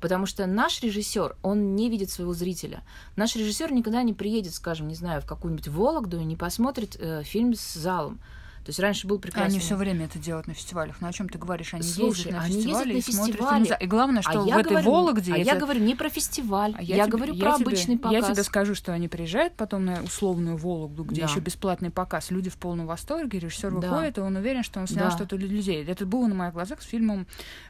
Потому 0.00 0.26
что 0.26 0.46
наш 0.46 0.82
режиссер, 0.82 1.36
он 1.42 1.74
не 1.74 1.88
видит 1.88 2.10
своего 2.10 2.34
зрителя. 2.34 2.82
Наш 3.16 3.36
режиссер 3.36 3.72
никогда 3.72 4.02
не 4.02 4.12
приедет, 4.12 4.54
скажем, 4.54 4.86
не 4.88 4.94
знаю, 4.94 5.22
в 5.22 5.26
какую-нибудь 5.26 5.68
Вологду 5.68 6.20
и 6.20 6.24
не 6.24 6.36
посмотрит 6.36 6.96
э, 6.98 7.22
фильм 7.22 7.54
с 7.54 7.72
залом. 7.72 8.20
То 8.64 8.70
есть 8.70 8.80
раньше 8.80 9.06
был 9.06 9.18
прекрасный... 9.18 9.50
Они 9.50 9.58
все 9.58 9.76
время 9.76 10.06
это 10.06 10.18
делают 10.18 10.46
на 10.46 10.54
фестивалях. 10.54 10.96
Ну 11.00 11.08
о 11.08 11.12
чем 11.12 11.28
ты 11.28 11.38
говоришь? 11.38 11.74
Они 11.74 11.82
Слушай, 11.82 12.18
ездят 12.18 12.32
на 12.32 12.40
они 12.40 12.54
фестивали 12.54 12.94
ездят 12.94 13.14
на 13.14 13.26
и 13.26 13.32
фестивали. 13.32 13.64
смотрят. 13.64 13.82
И 13.82 13.86
главное, 13.86 14.22
что 14.22 14.40
а 14.40 14.42
в 14.42 14.48
этой 14.48 14.68
говорю, 14.70 14.90
Вологде... 14.90 15.34
А 15.34 15.36
это... 15.36 15.46
я 15.46 15.56
говорю 15.56 15.80
не 15.80 15.94
про 15.94 16.08
фестиваль, 16.08 16.74
а 16.78 16.82
я, 16.82 16.96
я 16.96 17.04
тебе, 17.04 17.12
говорю 17.12 17.34
я 17.34 17.44
про 17.44 17.56
тебе, 17.56 17.66
обычный 17.66 17.98
показ. 17.98 18.28
Я 18.28 18.32
тебе 18.34 18.42
скажу, 18.42 18.74
что 18.74 18.92
они 18.92 19.08
приезжают 19.08 19.54
потом 19.54 19.84
на 19.84 20.02
условную 20.02 20.56
Вологду, 20.56 21.04
где 21.04 21.20
да. 21.20 21.28
еще 21.28 21.40
бесплатный 21.40 21.90
показ. 21.90 22.30
Люди 22.30 22.48
в 22.48 22.56
полном 22.56 22.86
восторге, 22.86 23.38
режиссер 23.38 23.70
да. 23.72 23.90
выходит, 23.90 24.16
и 24.16 24.20
он 24.22 24.34
уверен, 24.36 24.62
что 24.62 24.80
он 24.80 24.86
снял 24.86 25.10
да. 25.10 25.10
что-то 25.10 25.36
для 25.36 25.48
людей. 25.48 25.84
Это 25.84 26.06
было 26.06 26.26
на 26.26 26.34
моих 26.34 26.54
глазах 26.54 26.80
с 26.80 26.86
фильмом 26.86 27.26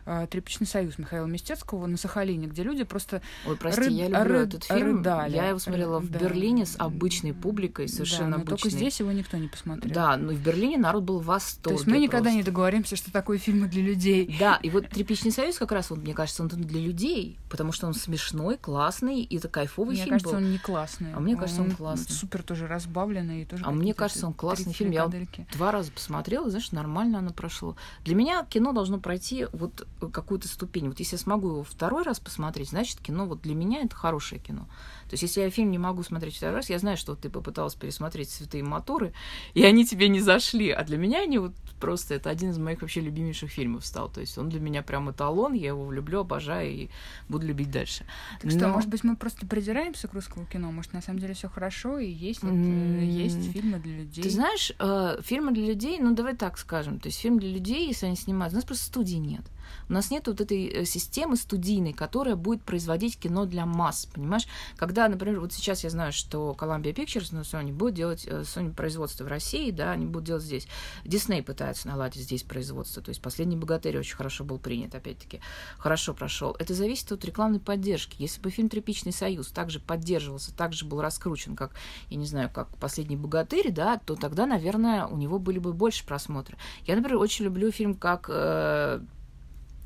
э, 0.06 0.28
«Тряпичный 0.30 0.68
союз» 0.68 0.96
Михаила 0.98 1.26
Мистецкого 1.26 1.86
на 1.86 1.96
Сахалине, 1.96 2.46
где 2.46 2.62
люди 2.62 2.84
просто 2.84 3.20
Ой, 3.46 3.56
прости, 3.56 3.80
ры... 3.80 3.90
я 3.90 4.06
люблю 4.06 4.34
ры... 4.34 4.44
этот 4.44 4.62
фильм. 4.62 4.98
Рыдали. 4.98 5.34
Я 5.34 5.48
его 5.48 5.58
смотрела 5.58 5.98
в 5.98 6.08
да. 6.08 6.20
Берлине 6.20 6.66
с 6.66 6.76
обычной 6.78 7.34
публикой, 7.34 7.88
совершенно 7.88 8.30
да, 8.30 8.36
но 8.36 8.42
обычной. 8.42 8.56
только 8.56 8.68
здесь 8.68 9.00
его 9.00 9.10
никто 9.10 9.36
не 9.36 9.48
посмотрел. 9.48 9.92
Да, 9.92 10.16
но 10.16 10.32
в 10.32 10.40
Берлине 10.40 10.83
народ 10.84 11.02
был 11.02 11.18
в 11.20 11.24
восторге. 11.24 11.76
То 11.76 11.82
есть 11.82 11.86
мы 11.86 11.98
никогда 11.98 12.30
не 12.30 12.42
договоримся, 12.42 12.96
что 12.96 13.10
такое 13.10 13.38
фильмы 13.38 13.68
для 13.68 13.82
людей. 13.82 14.36
Да, 14.38 14.58
и 14.62 14.70
вот 14.70 14.88
«Тряпичный 14.88 15.32
союз» 15.32 15.58
как 15.58 15.72
раз, 15.72 15.90
он, 15.90 16.00
мне 16.00 16.14
кажется, 16.14 16.42
он 16.42 16.48
для 16.48 16.80
людей, 16.80 17.38
потому 17.48 17.72
что 17.72 17.86
он 17.86 17.94
смешной, 17.94 18.56
классный, 18.58 19.22
и 19.22 19.36
это 19.36 19.48
кайфовый 19.48 19.94
мне 19.94 20.04
фильм 20.04 20.14
Мне 20.14 20.20
кажется, 20.20 20.36
был. 20.36 20.44
он 20.44 20.52
не 20.52 20.58
классный. 20.58 21.14
А 21.14 21.20
мне 21.20 21.36
кажется, 21.36 21.62
он, 21.62 21.70
он 21.70 21.76
классный. 21.76 22.14
Супер 22.14 22.42
тоже 22.42 22.66
разбавленный. 22.66 23.42
И 23.42 23.44
тоже 23.44 23.64
а 23.64 23.70
мне 23.70 23.94
кажется, 23.94 24.26
он 24.26 24.34
классный 24.34 24.72
фильм. 24.72 24.90
Я 24.90 25.10
два 25.52 25.72
раза 25.72 25.90
посмотрела, 25.90 26.50
знаешь, 26.50 26.70
нормально 26.72 27.18
оно 27.18 27.32
прошло. 27.32 27.76
Для 28.04 28.14
меня 28.14 28.44
кино 28.44 28.72
должно 28.72 28.98
пройти 29.00 29.46
вот 29.52 29.86
какую-то 30.12 30.48
ступень. 30.48 30.88
Вот 30.88 30.98
если 30.98 31.16
я 31.16 31.20
смогу 31.20 31.48
его 31.48 31.64
второй 31.64 32.02
раз 32.02 32.20
посмотреть, 32.20 32.70
значит, 32.70 33.00
кино 33.00 33.26
вот 33.26 33.40
для 33.40 33.54
меня 33.54 33.82
это 33.82 33.96
хорошее 33.96 34.40
кино. 34.40 34.68
То 35.08 35.14
есть, 35.14 35.22
если 35.22 35.40
я 35.40 35.50
фильм 35.50 35.70
не 35.70 35.78
могу 35.78 36.02
смотреть 36.02 36.36
второй 36.36 36.56
раз, 36.56 36.70
я 36.70 36.78
знаю, 36.78 36.96
что 36.96 37.14
ты 37.14 37.30
попыталась 37.30 37.74
пересмотреть 37.74 38.30
«Святые 38.30 38.62
моторы», 38.62 39.12
и 39.54 39.64
они 39.64 39.84
тебе 39.86 40.08
не 40.08 40.20
зашли. 40.20 40.70
А 40.70 40.84
для 40.84 40.96
меня 40.96 41.22
они 41.22 41.38
вот 41.38 41.52
просто... 41.80 42.14
Это 42.14 42.30
один 42.30 42.50
из 42.50 42.58
моих 42.58 42.82
вообще 42.82 43.00
любимейших 43.00 43.50
фильмов 43.50 43.84
стал. 43.84 44.08
То 44.08 44.20
есть 44.20 44.38
он 44.38 44.48
для 44.48 44.60
меня 44.60 44.82
прям 44.82 45.10
эталон, 45.10 45.52
я 45.52 45.68
его 45.68 45.84
влюблю, 45.84 46.20
обожаю 46.20 46.70
и 46.70 46.88
буду 47.28 47.46
любить 47.46 47.70
дальше. 47.70 48.06
Так 48.40 48.52
Но... 48.52 48.58
что, 48.58 48.68
может 48.68 48.88
быть, 48.88 49.04
мы 49.04 49.16
просто 49.16 49.46
придираемся 49.46 50.08
к 50.08 50.14
русскому 50.14 50.46
кино? 50.46 50.72
Может, 50.72 50.92
на 50.92 51.02
самом 51.02 51.18
деле 51.18 51.34
все 51.34 51.48
хорошо, 51.48 51.98
и 51.98 52.10
есть, 52.10 52.42
вот, 52.42 52.52
mm-hmm. 52.52 53.04
есть 53.04 53.52
фильмы 53.52 53.78
для 53.78 53.96
людей? 53.98 54.22
Ты 54.22 54.30
знаешь, 54.30 54.72
э, 54.78 55.20
фильмы 55.22 55.52
для 55.52 55.66
людей, 55.66 55.98
ну, 55.98 56.14
давай 56.14 56.36
так 56.36 56.58
скажем. 56.58 56.98
То 56.98 57.08
есть 57.08 57.18
фильм 57.18 57.38
для 57.38 57.50
людей, 57.50 57.86
если 57.86 58.06
они 58.06 58.16
снимают, 58.16 58.52
у 58.52 58.56
нас 58.56 58.64
просто 58.64 58.84
студии 58.84 59.16
нет. 59.16 59.42
У 59.88 59.92
нас 59.92 60.10
нет 60.10 60.26
вот 60.26 60.40
этой 60.40 60.66
э, 60.66 60.84
системы 60.84 61.36
студийной, 61.36 61.92
которая 61.92 62.36
будет 62.36 62.62
производить 62.62 63.18
кино 63.18 63.46
для 63.46 63.66
масс, 63.66 64.06
понимаешь? 64.06 64.46
Когда, 64.76 65.08
например, 65.08 65.40
вот 65.40 65.52
сейчас 65.52 65.84
я 65.84 65.90
знаю, 65.90 66.12
что 66.12 66.56
Columbia 66.58 66.94
Pictures, 66.94 67.28
ну, 67.32 67.40
Sony 67.40 67.72
будет 67.72 67.94
делать 67.94 68.26
э, 68.26 68.42
Sony 68.42 68.72
производство 68.72 69.24
в 69.24 69.28
России, 69.28 69.70
да, 69.70 69.92
они 69.92 70.06
будут 70.06 70.26
делать 70.26 70.42
здесь. 70.42 70.66
Disney 71.04 71.42
пытается 71.42 71.88
наладить 71.88 72.22
здесь 72.22 72.42
производство, 72.42 73.02
то 73.02 73.10
есть 73.10 73.20
«Последний 73.20 73.56
богатырь» 73.56 73.98
очень 73.98 74.16
хорошо 74.16 74.44
был 74.44 74.58
принят, 74.58 74.94
опять-таки, 74.94 75.40
хорошо 75.78 76.14
прошел. 76.14 76.56
Это 76.58 76.74
зависит 76.74 77.12
от 77.12 77.24
рекламной 77.24 77.60
поддержки. 77.60 78.16
Если 78.18 78.40
бы 78.40 78.50
фильм 78.50 78.68
«Тряпичный 78.68 79.12
союз» 79.12 79.48
также 79.48 79.80
поддерживался, 79.80 80.54
также 80.54 80.84
был 80.84 81.00
раскручен, 81.00 81.56
как, 81.56 81.72
я 82.10 82.16
не 82.16 82.26
знаю, 82.26 82.50
как 82.52 82.68
«Последний 82.78 83.16
богатырь», 83.16 83.70
да, 83.70 83.98
то 83.98 84.14
тогда, 84.16 84.46
наверное, 84.46 85.06
у 85.06 85.16
него 85.16 85.38
были 85.38 85.58
бы 85.58 85.72
больше 85.72 86.06
просмотров. 86.06 86.58
Я, 86.86 86.96
например, 86.96 87.18
очень 87.18 87.44
люблю 87.44 87.70
фильм 87.70 87.94
как 87.94 88.26
э, 88.28 89.00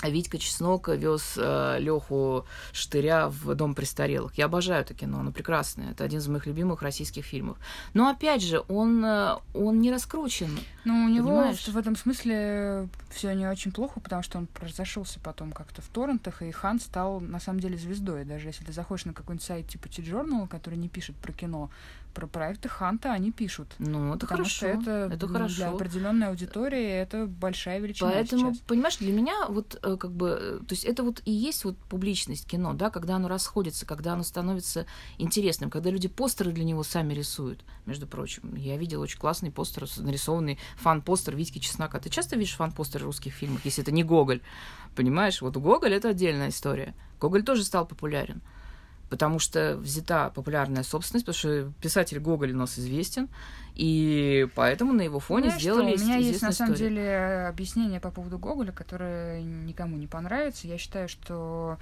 Витька 0.03 0.39
Чеснок 0.39 0.89
вез 0.89 1.35
э, 1.37 1.79
Леху 1.81 2.47
Штыря 2.73 3.29
в 3.29 3.55
дом 3.55 3.75
престарелых. 3.75 4.39
Я 4.39 4.45
обожаю 4.45 4.83
это 4.83 4.95
кино, 4.95 5.21
оно 5.21 5.33
прекрасное. 5.33 5.91
Это 5.91 6.05
один 6.05 6.21
из 6.21 6.29
моих 6.29 6.47
любимых 6.47 6.83
российских 6.83 7.25
фильмов. 7.25 7.59
Но 7.95 8.09
опять 8.09 8.43
же, 8.43 8.63
он, 8.69 9.05
э, 9.05 9.37
он 9.55 9.81
не 9.81 9.91
раскручен. 9.91 10.57
Ну, 10.85 11.05
у 11.05 11.09
него 11.09 11.31
понимаешь? 11.31 11.67
в 11.67 11.77
этом 11.77 11.97
смысле 11.97 12.89
все 13.11 13.33
не 13.33 13.47
очень 13.47 13.73
плохо, 13.73 13.99
потому 13.99 14.23
что 14.23 14.39
он 14.39 14.47
произошелся 14.47 15.19
потом 15.21 15.51
как-то 15.51 15.83
в 15.83 15.89
торрентах, 15.89 16.43
и 16.43 16.51
Хан 16.53 16.79
стал 16.79 17.21
на 17.21 17.41
самом 17.41 17.59
деле 17.59 17.77
звездой. 17.77 18.25
Даже 18.25 18.49
если 18.49 18.65
ты 18.65 18.73
заходишь 18.73 19.05
на 19.05 19.13
какой-нибудь 19.13 19.45
сайт 19.45 19.69
типа 19.69 19.89
T-Journal, 19.89 20.47
который 20.47 20.79
не 20.79 20.89
пишет 20.89 21.17
про 21.17 21.33
кино, 21.33 21.71
про 22.15 22.27
проекты 22.27 22.69
Ханта 22.69 23.13
они 23.13 23.31
пишут. 23.33 23.75
Ну, 23.79 24.11
это 24.11 24.27
потому 24.27 24.45
хорошо. 24.45 24.57
Что 24.57 24.67
это, 24.67 25.11
это 25.13 25.29
хорошо. 25.29 25.57
Для 25.57 25.71
определенной 25.71 26.29
аудитории 26.29 26.85
это 26.85 27.27
большая 27.27 27.79
величина. 27.81 28.11
Поэтому, 28.11 28.53
сейчас. 28.53 28.63
понимаешь, 28.67 28.97
для 28.97 29.13
меня 29.13 29.47
вот 29.49 29.79
э, 29.83 29.97
как 29.97 30.13
бы, 30.13 30.39
э, 30.41 30.59
то 30.59 30.73
есть 30.73 30.85
это 30.85 31.03
вот 31.03 31.23
и 31.25 31.31
есть 31.31 31.65
вот 31.65 31.77
публичность 31.89 32.47
кино, 32.47 32.73
да, 32.75 32.91
когда 32.91 33.17
оно 33.17 33.29
расходится, 33.29 33.87
когда 33.87 34.15
оно 34.15 34.23
становится 34.23 34.87
интересным, 35.19 35.71
когда 35.71 35.91
люди 35.91 36.09
постеры 36.09 36.53
для 36.53 36.65
него 36.65 36.83
сами 36.83 37.15
рисуют, 37.15 37.65
между 37.87 38.07
прочим. 38.07 38.55
Я 38.57 38.77
видела 38.77 39.03
очень 39.03 39.19
классный 39.19 39.51
постер, 39.51 39.87
нарисованный 39.99 40.59
фан-постер 40.77 41.37
Витьки 41.37 41.59
Чеснока. 41.59 41.99
Ты 42.01 42.11
часто 42.11 42.37
видишь 42.37 42.57
фан-постеры 42.57 43.05
русских 43.05 43.33
фильмов, 43.33 43.65
если 43.65 43.83
это 43.83 43.93
не 43.93 44.05
Гоголь? 44.05 44.41
Понимаешь, 44.95 45.41
вот 45.41 45.57
Гоголь 45.57 45.95
это 45.95 46.11
отдельная 46.11 46.49
история. 46.49 46.95
Гоголь 47.21 47.43
тоже 47.43 47.65
стал 47.65 47.87
популярен 47.87 48.43
потому 49.09 49.39
что 49.39 49.77
взята 49.77 50.31
популярная 50.31 50.83
собственность, 50.83 51.27
потому 51.27 51.39
что 51.39 51.73
писатель 51.81 52.19
Гоголь 52.19 52.53
у 52.53 52.57
нас 52.57 52.79
известен, 52.79 53.29
и 53.79 54.49
поэтому 54.57 54.93
на 54.93 55.03
его 55.03 55.21
фоне 55.21 55.51
Знаешь 55.51 55.63
сделали 55.63 55.97
что, 55.97 56.05
У 56.05 56.09
меня 56.09 56.17
есть 56.17 56.43
на 56.43 56.51
самом 56.51 56.75
деле 56.75 57.47
объяснение 57.49 58.01
по 58.01 58.11
поводу 58.11 58.37
Гоголя, 58.37 58.73
которое 58.73 59.41
никому 59.41 59.97
не 59.97 60.09
понравится. 60.09 60.67
Я 60.67 60.79
считаю, 60.79 61.09
что 61.09 61.79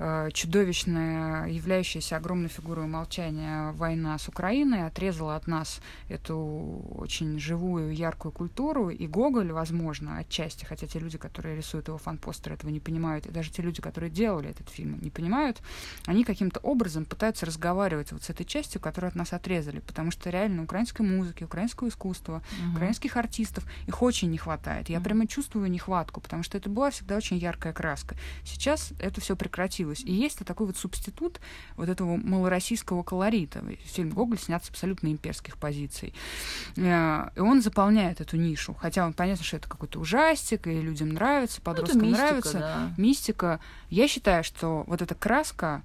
э, 0.00 0.30
чудовищная, 0.32 1.46
являющаяся 1.46 2.16
огромной 2.16 2.48
фигурой 2.48 2.88
молчания 2.88 3.70
война 3.74 4.18
с 4.18 4.26
Украиной 4.26 4.88
отрезала 4.88 5.36
от 5.36 5.46
нас 5.46 5.80
эту 6.08 6.84
очень 6.96 7.38
живую, 7.38 7.94
яркую 7.94 8.32
культуру. 8.32 8.90
И 8.90 9.06
Гоголь, 9.06 9.52
возможно, 9.52 10.18
отчасти, 10.18 10.64
хотя 10.64 10.88
те 10.88 10.98
люди, 10.98 11.16
которые 11.16 11.56
рисуют 11.56 11.86
его 11.86 11.98
фан-постеры, 11.98 12.56
этого 12.56 12.70
не 12.70 12.80
понимают, 12.80 13.24
и 13.26 13.30
даже 13.30 13.52
те 13.52 13.62
люди, 13.62 13.80
которые 13.80 14.10
делали 14.10 14.50
этот 14.50 14.68
фильм, 14.68 14.98
не 15.00 15.10
понимают, 15.10 15.62
они 16.06 16.24
каким-то 16.24 16.58
образом 16.58 17.04
пытаются 17.04 17.46
разговаривать 17.46 18.10
вот 18.10 18.24
с 18.24 18.30
этой 18.30 18.44
частью, 18.44 18.80
которую 18.80 19.10
от 19.10 19.14
нас 19.14 19.32
отрезали, 19.32 19.78
потому 19.78 20.10
что 20.10 20.28
реально 20.28 20.64
украинская 20.64 21.06
музыка, 21.06 21.35
музыки, 21.36 21.44
украинского 21.44 21.88
искусства, 21.88 22.42
угу. 22.62 22.76
украинских 22.76 23.16
артистов. 23.16 23.64
Их 23.86 24.02
очень 24.02 24.30
не 24.30 24.38
хватает. 24.38 24.88
Я 24.88 24.98
угу. 24.98 25.04
прямо 25.04 25.26
чувствую 25.26 25.70
нехватку, 25.70 26.20
потому 26.20 26.42
что 26.42 26.58
это 26.58 26.68
была 26.68 26.90
всегда 26.90 27.16
очень 27.16 27.38
яркая 27.38 27.72
краска. 27.72 28.16
Сейчас 28.44 28.92
это 28.98 29.20
все 29.20 29.36
прекратилось. 29.36 30.00
И 30.00 30.12
есть 30.12 30.38
такой 30.44 30.66
вот 30.66 30.76
субститут 30.76 31.40
вот 31.76 31.88
этого 31.88 32.16
малороссийского 32.16 33.02
колорита. 33.02 33.62
Фильм 33.84 34.10
Гоголь 34.10 34.38
снят 34.38 34.64
с 34.64 34.70
абсолютно 34.70 35.08
имперских 35.08 35.56
позиций. 35.56 36.14
Э, 36.76 37.28
и 37.36 37.40
он 37.40 37.62
заполняет 37.62 38.20
эту 38.20 38.36
нишу. 38.36 38.74
Хотя 38.74 39.06
он 39.06 39.12
понятно, 39.12 39.44
что 39.44 39.56
это 39.56 39.68
какой-то 39.68 40.00
ужастик, 40.00 40.66
и 40.66 40.80
людям 40.80 41.10
нравится, 41.10 41.60
ну, 41.60 41.64
подросткам 41.64 42.00
ну, 42.00 42.06
мистика, 42.06 42.26
нравится. 42.26 42.58
Да. 42.58 42.94
Мистика. 42.96 43.60
Я 43.90 44.08
считаю, 44.08 44.44
что 44.44 44.84
вот 44.86 45.02
эта 45.02 45.14
краска, 45.14 45.82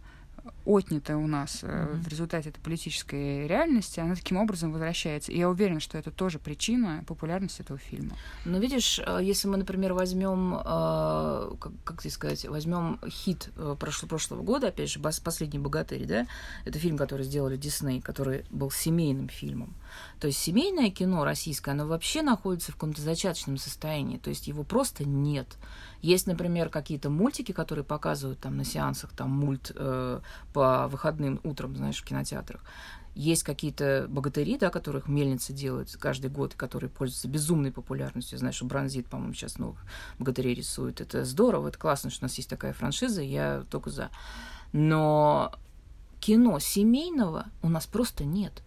отнятая 0.66 1.18
у 1.18 1.28
нас 1.28 1.64
mm-hmm. 1.64 2.02
в 2.02 2.08
результате 2.08 2.50
этой 2.50 2.60
политической 2.60 3.48
реальности, 3.48 4.00
она 4.00 4.16
таким 4.16 4.38
образом 4.38 4.72
возвращается. 4.72 5.32
И 5.32 5.38
я 5.38 5.50
уверена, 5.50 5.80
что 5.80 5.98
это 5.98 6.12
тоже 6.12 6.40
причина 6.40 7.04
популярности 7.08 7.62
этого 7.62 7.80
фильма. 7.80 8.16
Но 8.46 8.58
видишь, 8.58 9.00
э, 9.00 9.20
если 9.22 9.48
мы, 9.48 9.58
например, 9.58 9.94
возьмем, 9.94 10.56
э, 10.56 11.56
как, 11.60 11.72
как 11.84 12.02
здесь 12.02 12.14
сказать, 12.14 12.46
возьмем 12.46 13.00
хит 13.08 13.50
прошлого, 13.80 14.10
прошлого 14.10 14.44
года, 14.44 14.68
опять 14.68 14.90
же, 14.90 15.00
«Последний 15.00 15.60
богатырь», 15.60 16.06
да, 16.06 16.28
это 16.66 16.80
фильм, 16.80 16.98
который 16.98 17.26
сделали 17.26 17.58
Дисней, 17.58 18.02
который 18.02 18.46
был 18.50 18.72
семейным 18.72 19.30
фильмом. 19.30 19.76
То 20.20 20.28
есть 20.28 20.40
семейное 20.40 20.90
кино 20.90 21.26
российское, 21.26 21.72
оно 21.72 21.88
вообще 21.88 22.22
находится 22.22 22.72
в 22.72 22.76
каком-то 22.76 23.02
зачаточном 23.02 23.58
состоянии, 23.58 24.18
то 24.18 24.30
есть 24.30 24.48
его 24.48 24.64
просто 24.64 25.04
нет. 25.04 25.48
Есть, 26.02 26.28
например, 26.28 26.70
какие-то 26.70 27.10
мультики, 27.10 27.52
которые 27.52 27.86
показывают 27.86 28.40
там 28.40 28.58
на 28.58 28.64
сеансах, 28.64 29.12
там 29.12 29.30
мульт 29.30 29.72
э, 29.76 30.20
по 30.54 30.88
выходным 30.88 31.40
утром, 31.44 31.76
знаешь, 31.76 32.02
в 32.02 32.06
кинотеатрах. 32.06 32.62
Есть 33.14 33.44
какие-то 33.44 34.06
богатыри, 34.10 34.58
да, 34.58 34.70
которых 34.70 35.10
мельница 35.10 35.52
делает 35.52 35.96
каждый 36.00 36.30
год, 36.30 36.54
которые 36.56 36.90
пользуются 36.90 37.28
безумной 37.28 37.72
популярностью. 37.72 38.38
Знаешь, 38.38 38.56
что 38.56 38.66
Бронзит, 38.66 39.08
по-моему, 39.08 39.34
сейчас 39.34 39.58
новых 39.58 39.84
богатырей 40.18 40.54
рисует. 40.54 41.02
Это 41.02 41.26
здорово, 41.26 41.68
это 41.68 41.78
классно, 41.78 42.10
что 42.10 42.24
у 42.24 42.26
нас 42.26 42.38
есть 42.38 42.50
такая 42.50 42.72
франшиза, 42.72 43.22
я 43.22 43.66
только 43.70 43.90
за. 43.90 44.10
Но 44.72 45.54
кино 46.22 46.60
семейного 46.60 47.48
у 47.62 47.68
нас 47.68 47.86
просто 47.86 48.24
нет 48.24 48.64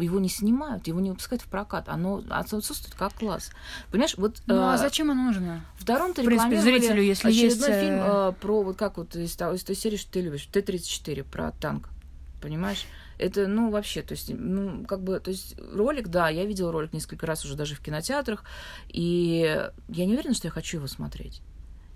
его 0.00 0.20
не 0.20 0.28
снимают, 0.28 0.86
его 0.86 1.00
не 1.00 1.10
выпускают 1.10 1.42
в 1.42 1.46
прокат, 1.46 1.88
оно 1.88 2.22
отсутствует 2.30 2.94
как 2.94 3.14
класс. 3.14 3.50
Понимаешь, 3.90 4.14
вот... 4.16 4.42
Ну, 4.46 4.54
а 4.56 4.74
э, 4.74 4.78
зачем 4.78 5.10
оно 5.10 5.24
нужно? 5.24 5.64
В 5.76 5.84
Торонто 5.84 6.22
в 6.22 6.24
принципе, 6.24 6.60
зрителю, 6.60 7.02
если 7.02 7.28
очередной 7.28 7.68
есть... 7.68 7.80
фильм 7.80 7.98
э, 8.00 8.32
про 8.40 8.62
вот 8.62 8.76
как 8.76 8.96
вот 8.98 9.14
из, 9.16 9.34
из 9.34 9.64
той 9.64 9.76
серии, 9.76 9.96
что 9.96 10.12
ты 10.12 10.20
любишь, 10.20 10.46
Т-34, 10.46 11.24
про 11.24 11.52
танк, 11.52 11.88
понимаешь? 12.40 12.86
Это, 13.18 13.46
ну, 13.46 13.70
вообще, 13.70 14.02
то 14.02 14.12
есть, 14.12 14.30
ну, 14.32 14.84
как 14.84 15.02
бы, 15.02 15.18
то 15.20 15.30
есть, 15.30 15.56
ролик, 15.72 16.08
да, 16.08 16.28
я 16.28 16.44
видела 16.44 16.70
ролик 16.70 16.92
несколько 16.92 17.26
раз 17.26 17.44
уже 17.44 17.56
даже 17.56 17.74
в 17.74 17.80
кинотеатрах, 17.80 18.44
и 18.88 19.68
я 19.88 20.04
не 20.04 20.12
уверена, 20.12 20.34
что 20.34 20.48
я 20.48 20.52
хочу 20.52 20.76
его 20.76 20.86
смотреть. 20.86 21.40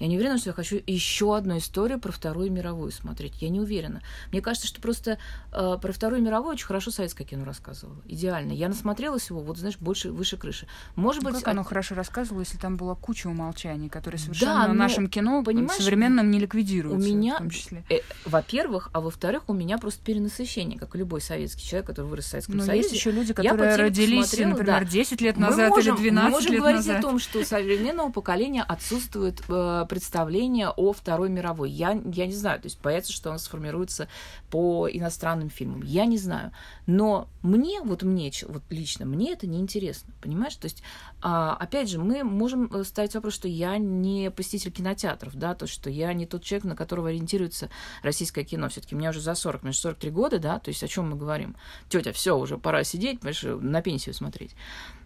Я 0.00 0.08
не 0.08 0.16
уверена, 0.16 0.38
что 0.38 0.48
я 0.48 0.54
хочу 0.54 0.82
еще 0.86 1.36
одну 1.36 1.58
историю 1.58 2.00
про 2.00 2.10
Вторую 2.10 2.50
мировую 2.50 2.90
смотреть. 2.90 3.40
Я 3.42 3.50
не 3.50 3.60
уверена. 3.60 4.00
Мне 4.32 4.40
кажется, 4.40 4.66
что 4.66 4.80
просто 4.80 5.18
э, 5.52 5.76
про 5.80 5.92
Вторую 5.92 6.22
мировую 6.22 6.54
очень 6.54 6.66
хорошо 6.66 6.90
советское 6.90 7.24
кино 7.24 7.44
рассказывало. 7.44 7.98
Идеально. 8.06 8.52
Я 8.52 8.68
насмотрелась 8.68 9.28
его, 9.28 9.40
вот, 9.40 9.58
знаешь, 9.58 9.76
больше, 9.78 10.10
выше 10.10 10.38
крыши. 10.38 10.66
Может 10.96 11.22
ну, 11.22 11.30
быть... 11.30 11.40
Как 11.40 11.48
оно 11.48 11.64
хорошо 11.64 11.94
рассказывало, 11.94 12.40
если 12.40 12.56
там 12.56 12.78
была 12.78 12.94
куча 12.94 13.26
умолчаний, 13.26 13.90
которые 13.90 14.18
совершенно 14.18 14.62
да, 14.62 14.68
но, 14.68 14.74
нашем 14.74 15.06
кино 15.06 15.44
понимаешь, 15.44 15.82
современном 15.82 16.30
не 16.30 16.38
ликвидируются. 16.40 17.06
У 17.06 17.12
меня, 17.12 17.34
в 17.34 17.38
том 17.38 17.50
числе. 17.50 17.84
Э, 17.90 17.98
во-первых, 18.24 18.88
а 18.94 19.00
во-вторых, 19.02 19.44
у 19.48 19.52
меня 19.52 19.76
просто 19.76 20.02
перенасыщение, 20.02 20.78
как 20.78 20.94
и 20.94 20.98
любой 20.98 21.20
советский 21.20 21.62
человек, 21.66 21.88
который 21.88 22.06
вырос 22.06 22.24
в 22.24 22.28
Советском 22.28 22.56
но 22.56 22.64
Союзе. 22.64 22.82
есть 22.82 22.94
еще 22.94 23.10
люди, 23.10 23.34
которые 23.34 23.76
родились, 23.76 24.32
например, 24.32 24.64
да. 24.64 24.84
10 24.84 25.20
лет 25.20 25.36
назад 25.36 25.68
можем, 25.68 25.96
или 25.96 26.02
12 26.02 26.04
лет 26.04 26.14
назад. 26.14 26.24
Мы 26.24 26.30
можем 26.30 26.56
говорить 26.56 26.88
о 26.88 27.02
том, 27.02 27.18
что 27.18 27.40
у 27.40 27.44
современного 27.44 28.10
поколения 28.10 28.62
отсутствует 28.62 29.42
э, 29.48 29.86
представление 29.90 30.70
о 30.70 30.92
Второй 30.92 31.29
мировой. 31.31 31.68
Я, 31.68 32.00
я 32.12 32.26
не 32.26 32.33
знаю, 32.33 32.61
то 32.61 32.66
есть 32.66 32.81
боятся, 32.81 33.12
что 33.12 33.33
он 33.33 33.40
сформируется 33.40 34.07
по 34.48 34.88
иностранным 34.88 35.50
фильмам. 35.50 35.83
Я 35.83 36.07
не 36.07 36.16
знаю. 36.16 36.53
Но 36.87 37.26
мне, 37.42 37.81
вот 37.83 38.05
мне, 38.05 38.31
вот 38.46 38.62
лично, 38.70 39.05
мне 39.05 39.33
это 39.33 39.48
неинтересно, 39.48 40.14
понимаешь? 40.22 40.55
То 40.55 40.66
есть, 40.66 40.85
а, 41.22 41.57
опять 41.57 41.90
же, 41.90 41.98
мы 41.98 42.22
можем 42.22 42.72
э, 42.72 42.85
ставить 42.85 43.16
вопрос, 43.16 43.35
что 43.35 43.48
я 43.48 43.79
не 43.79 44.31
посетитель 44.31 44.70
кинотеатров, 44.70 45.35
да, 45.35 45.57
то, 45.57 45.66
что 45.66 45.90
я 45.90 46.12
не 46.12 46.24
тот 46.24 46.44
человек, 46.44 46.66
на 46.66 46.76
которого 46.76 47.09
ориентируется 47.09 47.68
российское 48.05 48.44
кино. 48.44 48.68
все 48.68 48.81
таки 48.81 48.94
мне 48.94 49.11
уже 49.11 49.20
за 49.20 49.35
40, 49.35 49.64
мне 49.64 49.72
43 49.72 50.11
года, 50.12 50.38
да, 50.38 50.61
то 50.61 50.68
есть 50.68 50.85
о 50.85 50.88
чем 50.88 51.11
мы 51.11 51.16
говорим? 51.16 51.57
Тетя, 51.88 52.12
все, 52.12 52.38
уже 52.38 52.59
пора 52.59 52.85
сидеть, 52.85 53.20
на 53.24 53.83
пенсию 53.83 54.14
смотреть. 54.14 54.55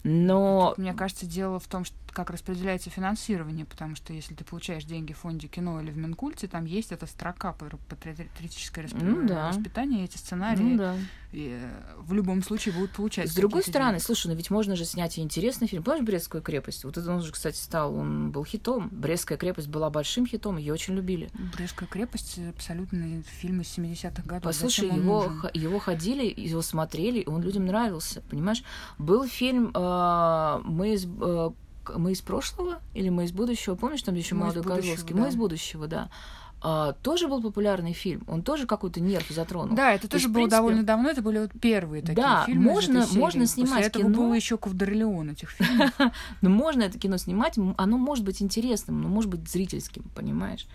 Но... 0.04 0.70
Тут, 0.70 0.78
мне 0.78 0.92
кажется, 0.92 1.26
дело 1.26 1.58
в 1.58 1.66
том, 1.66 1.84
что 1.84 1.96
как 2.12 2.30
распределяется 2.30 2.90
финансирование, 2.90 3.64
потому 3.64 3.96
что 3.96 4.12
если 4.12 4.34
ты 4.34 4.44
получаешь 4.44 4.84
деньги 4.84 5.12
в 5.12 5.18
фонде 5.18 5.48
кино 5.48 5.80
или 5.80 5.90
в 5.90 5.96
Минкульте, 5.96 6.46
там 6.46 6.64
есть 6.64 6.92
эта 6.92 7.06
строка 7.06 7.52
патриотическое 7.52 8.88
ну, 8.92 9.26
да. 9.26 9.48
воспитание, 9.48 10.04
эти 10.04 10.16
сценарии 10.16 10.62
ну, 10.62 10.78
да. 10.78 10.96
И, 11.34 11.58
э, 11.60 11.94
в 11.98 12.12
любом 12.12 12.42
случае 12.42 12.74
будут 12.74 12.92
получать. 12.92 13.28
С 13.28 13.34
другой 13.34 13.62
стороны, 13.62 13.92
деньги. 13.92 14.04
слушай, 14.04 14.28
ну 14.28 14.34
ведь 14.34 14.50
можно 14.50 14.76
же 14.76 14.84
снять 14.84 15.18
и 15.18 15.20
интересный 15.20 15.66
фильм. 15.66 15.82
Помнишь 15.82 16.04
«Брестскую 16.04 16.42
крепость»? 16.42 16.84
Вот 16.84 16.96
это 16.96 17.10
он 17.10 17.22
же, 17.22 17.32
кстати, 17.32 17.56
стал, 17.56 17.94
он 17.94 18.30
был 18.30 18.44
хитом. 18.44 18.88
«Брестская 18.92 19.36
крепость» 19.36 19.68
была 19.68 19.90
большим 19.90 20.26
хитом, 20.26 20.56
ее 20.56 20.72
очень 20.72 20.94
любили. 20.94 21.30
«Брестская 21.56 21.88
крепость»— 21.88 22.38
абсолютно 22.56 23.22
фильм 23.22 23.60
из 23.60 23.76
70-х 23.76 24.22
годов. 24.22 24.44
Послушай, 24.44 24.88
его, 24.88 25.32
его 25.52 25.78
ходили, 25.78 26.32
его 26.36 26.62
смотрели, 26.62 27.20
и 27.20 27.28
он 27.28 27.42
людям 27.42 27.66
нравился, 27.66 28.22
понимаешь? 28.30 28.62
Был 28.98 29.26
фильм 29.26 29.72
э, 29.74 30.60
мы 30.64 30.94
из, 30.94 31.04
э, 31.06 31.50
мы 31.96 32.12
из 32.12 32.20
прошлого 32.20 32.80
или 32.94 33.08
мы 33.08 33.24
из 33.24 33.32
будущего? 33.32 33.74
Помнишь, 33.74 34.02
там 34.02 34.14
еще 34.14 34.34
молодой 34.36 34.62
Козловский? 34.62 35.14
Да. 35.14 35.20
Мы 35.22 35.28
из 35.28 35.36
будущего, 35.36 35.88
да. 35.88 36.10
А, 36.66 36.94
тоже 37.02 37.28
был 37.28 37.42
популярный 37.42 37.92
фильм. 37.92 38.24
Он 38.26 38.42
тоже 38.42 38.66
какой-то 38.66 38.98
нерв 38.98 39.28
затронул. 39.28 39.76
Да, 39.76 39.92
это 39.92 40.04
То 40.04 40.12
тоже 40.12 40.24
есть, 40.24 40.32
было 40.32 40.44
принципе... 40.44 40.56
довольно 40.56 40.82
давно. 40.82 41.10
Это 41.10 41.20
были 41.20 41.38
вот 41.40 41.50
первые 41.60 42.00
такие 42.00 42.16
да, 42.16 42.44
фильмы. 42.46 42.62
Можно, 42.62 43.06
можно 43.12 43.46
снимать 43.46 43.70
После 43.70 43.86
этого 43.88 44.04
кино. 44.04 44.16
было 44.16 44.32
еще 44.32 44.56
Ковдарлеон 44.56 45.28
этих 45.28 45.50
фильмов. 45.50 45.90
Но 46.40 46.48
можно 46.48 46.84
это 46.84 46.98
кино 46.98 47.18
снимать. 47.18 47.58
Оно 47.76 47.98
может 47.98 48.24
быть 48.24 48.40
интересным, 48.40 49.02
но 49.02 49.08
может 49.08 49.30
быть 49.30 49.46
зрительским, 49.46 50.04
понимаешь? 50.14 50.66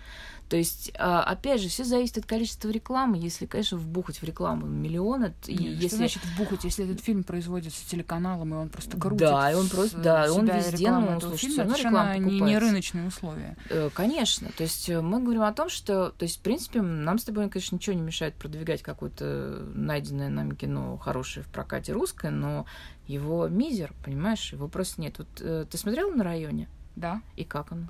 То 0.50 0.56
есть, 0.56 0.90
а, 0.98 1.22
опять 1.22 1.60
же, 1.60 1.68
все 1.68 1.84
зависит 1.84 2.18
от 2.18 2.26
количества 2.26 2.70
рекламы. 2.70 3.16
Если, 3.16 3.46
конечно, 3.46 3.78
вбухать 3.78 4.20
в 4.20 4.24
рекламу 4.24 4.66
миллион, 4.66 5.26
и 5.46 5.54
Нет, 5.54 5.60
если... 5.60 5.86
Что 5.86 5.96
значит 5.96 6.24
вбухать, 6.24 6.64
если 6.64 6.84
этот 6.84 7.00
фильм 7.00 7.22
производится 7.22 7.88
телеканалом, 7.88 8.52
и 8.54 8.56
он 8.56 8.68
просто 8.68 8.98
крутит 8.98 9.20
Да, 9.20 9.52
и 9.52 9.54
он 9.54 9.68
просто, 9.68 9.98
да, 9.98 10.32
он 10.32 10.46
везде, 10.46 10.90
ну, 10.90 11.20
слушай, 11.20 11.50
все 11.50 11.62
равно 11.62 11.76
реклама 11.76 12.18
не, 12.18 12.40
не 12.40 12.58
рыночные 12.58 13.06
условия. 13.06 13.56
Э, 13.68 13.90
конечно. 13.94 14.48
То 14.56 14.64
есть 14.64 14.90
э, 14.90 15.00
мы 15.00 15.22
говорим 15.22 15.42
о 15.42 15.52
том, 15.52 15.68
что, 15.68 16.10
то 16.10 16.24
есть, 16.24 16.38
в 16.38 16.42
принципе, 16.42 16.82
нам 16.82 17.20
с 17.20 17.24
тобой, 17.24 17.48
конечно, 17.48 17.76
ничего 17.76 17.94
не 17.94 18.02
мешает 18.02 18.34
продвигать 18.34 18.82
какое-то 18.82 19.64
найденное 19.72 20.30
нами 20.30 20.56
кино 20.56 20.96
хорошее 20.96 21.46
в 21.46 21.48
прокате 21.48 21.92
русское, 21.92 22.32
но 22.32 22.66
его 23.06 23.46
мизер, 23.46 23.94
понимаешь, 24.04 24.52
его 24.52 24.66
просто 24.66 25.00
нет. 25.00 25.16
Вот 25.18 25.28
э, 25.40 25.64
ты 25.70 25.78
смотрела 25.78 26.12
на 26.12 26.24
районе? 26.24 26.68
Да. 26.96 27.22
И 27.36 27.44
как 27.44 27.70
он? 27.70 27.88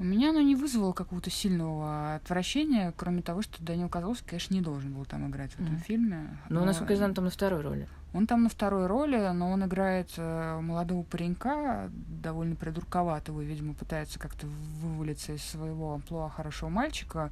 У 0.00 0.04
меня 0.04 0.30
оно 0.30 0.40
не 0.40 0.56
вызвало 0.56 0.94
какого-то 0.94 1.28
сильного 1.28 2.14
отвращения, 2.14 2.94
кроме 2.96 3.20
того, 3.20 3.42
что 3.42 3.62
Данил 3.62 3.90
Козловский, 3.90 4.30
конечно, 4.30 4.54
не 4.54 4.62
должен 4.62 4.94
был 4.94 5.04
там 5.04 5.28
играть 5.28 5.52
в 5.52 5.60
этом 5.60 5.74
mm. 5.74 5.82
фильме. 5.82 6.38
Но, 6.48 6.60
но, 6.60 6.66
насколько 6.66 6.94
я 6.94 6.96
знаю, 6.96 7.10
он 7.10 7.14
там 7.14 7.24
на 7.26 7.30
второй 7.30 7.60
роли. 7.60 7.88
Он 8.14 8.26
там 8.26 8.42
на 8.44 8.48
второй 8.48 8.86
роли, 8.86 9.18
но 9.34 9.50
он 9.50 9.62
играет 9.66 10.10
э, 10.16 10.58
молодого 10.62 11.02
паренька, 11.02 11.90
довольно 11.92 12.56
придурковатого, 12.56 13.42
и, 13.42 13.44
видимо, 13.44 13.74
пытается 13.74 14.18
как-то 14.18 14.46
вывалиться 14.80 15.34
из 15.34 15.42
своего 15.42 15.92
амплуа 15.92 16.30
хорошего 16.30 16.70
мальчика. 16.70 17.30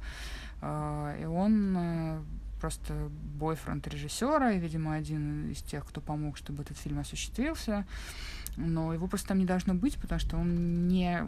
Э, 0.61 1.17
и 1.23 1.25
он 1.25 1.75
э, 1.75 2.21
просто 2.61 2.93
бойфренд 3.39 3.87
режиссера, 3.87 4.51
и, 4.51 4.59
видимо, 4.59 4.93
один 4.93 5.49
из 5.49 5.63
тех, 5.63 5.83
кто 5.87 6.01
помог, 6.01 6.37
чтобы 6.37 6.61
этот 6.61 6.77
фильм 6.77 6.99
осуществился. 6.99 7.85
Но 8.57 8.93
его 8.93 9.07
просто 9.07 9.29
там 9.29 9.39
не 9.39 9.45
должно 9.45 9.73
быть, 9.73 9.97
потому 9.99 10.19
что 10.19 10.37
он 10.37 10.87
не 10.87 11.27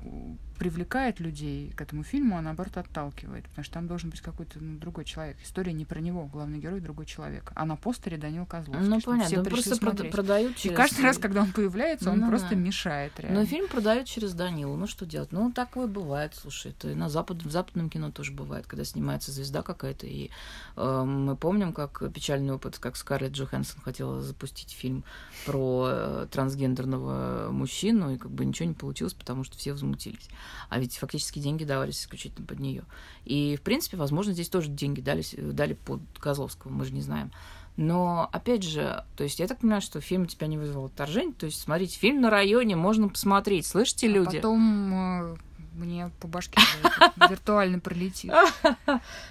привлекает 0.62 1.20
людей 1.20 1.72
к 1.76 1.82
этому 1.82 2.04
фильму, 2.04 2.38
а 2.38 2.42
наоборот 2.44 2.78
отталкивает, 2.78 3.46
потому 3.46 3.66
что 3.66 3.74
там 3.74 3.88
должен 3.88 4.12
быть 4.12 4.22
какой-то 4.22 4.60
ну, 4.60 4.78
другой 4.78 5.06
человек. 5.06 5.36
История 5.44 5.74
не 5.74 5.86
про 5.86 6.00
него, 6.00 6.28
главный 6.28 6.60
герой 6.60 6.82
другой 6.82 7.08
человек. 7.08 7.52
А 7.56 7.66
на 7.66 7.76
постере 7.76 8.18
Данил 8.18 8.46
Козловский. 8.46 8.88
Ну 8.88 9.02
понятно, 9.02 9.26
все 9.26 9.40
он 9.40 9.46
просто 9.46 9.74
смотреть. 9.74 10.12
продают 10.12 10.56
через... 10.58 10.74
И 10.74 10.78
каждый 10.78 11.02
раз, 11.02 11.18
когда 11.18 11.42
он 11.42 11.52
появляется, 11.52 12.12
он 12.12 12.20
ну, 12.20 12.28
просто 12.28 12.50
да. 12.50 12.56
мешает 12.58 13.20
реально. 13.20 13.40
Но 13.40 13.46
фильм 13.48 13.68
продают 13.70 14.06
через 14.06 14.36
Данилу, 14.36 14.76
ну 14.76 14.86
что 14.86 15.08
делать? 15.08 15.32
Ну 15.32 15.52
такое 15.52 15.88
бывает, 15.88 16.36
слушай, 16.36 16.74
это 16.74 16.90
на 16.90 17.10
запад, 17.10 17.42
в 17.42 17.50
западном 17.50 17.90
кино 17.90 18.12
тоже 18.12 18.32
бывает, 18.32 18.68
когда 18.68 18.86
снимается 18.86 19.32
звезда 19.32 19.64
какая-то, 19.64 20.06
и 20.06 20.30
э, 20.76 21.04
мы 21.04 21.36
помним, 21.38 21.74
как 21.74 22.04
печальный 22.14 22.54
опыт, 22.54 22.78
как 22.78 22.98
Скарлетт 22.98 23.34
Джоханссон 23.34 23.82
хотела 23.82 24.22
запустить 24.22 24.70
фильм 24.70 25.06
про 25.48 25.88
э, 25.90 26.28
трансгендерного 26.30 27.50
мужчину, 27.50 28.14
и 28.14 28.18
как 28.20 28.30
бы 28.30 28.46
ничего 28.46 28.70
не 28.70 28.76
получилось, 28.76 29.16
потому 29.16 29.44
что 29.44 29.58
все 29.58 29.72
возмутились 29.72 30.30
а 30.70 30.80
ведь 30.80 30.98
фактически 30.98 31.40
деньги 31.40 31.64
давались 31.64 32.02
исключительно 32.02 32.46
под 32.46 32.60
нее. 32.60 32.84
И, 33.26 33.56
в 33.56 33.62
принципе, 33.62 33.98
возможно, 33.98 34.34
здесь 34.34 34.50
тоже 34.50 34.70
деньги 34.70 35.02
дались, 35.02 35.36
дали 35.38 35.74
под 35.74 36.02
Козловского, 36.20 36.72
мы 36.72 36.86
же 36.86 36.94
не 36.94 37.02
знаем. 37.02 37.32
Но, 37.78 38.30
опять 38.32 38.64
же, 38.64 39.06
то 39.16 39.24
есть 39.24 39.40
я 39.40 39.48
так 39.48 39.60
понимаю, 39.60 39.82
что 39.82 40.02
фильм 40.02 40.26
тебя 40.26 40.48
не 40.48 40.58
вызвал 40.58 40.86
отторжение. 40.86 41.34
То 41.34 41.46
есть, 41.46 41.62
смотрите, 41.62 41.98
фильм 41.98 42.22
на 42.22 42.30
районе 42.30 42.76
можно 42.76 43.08
посмотреть. 43.08 43.66
Слышите, 43.66 44.08
а 44.08 44.12
люди? 44.12 44.38
Потом 44.38 44.94
э, 44.94 45.36
мне 45.72 46.12
по 46.20 46.28
башке 46.28 46.60
виртуально 47.30 47.80
пролетит. 47.80 48.32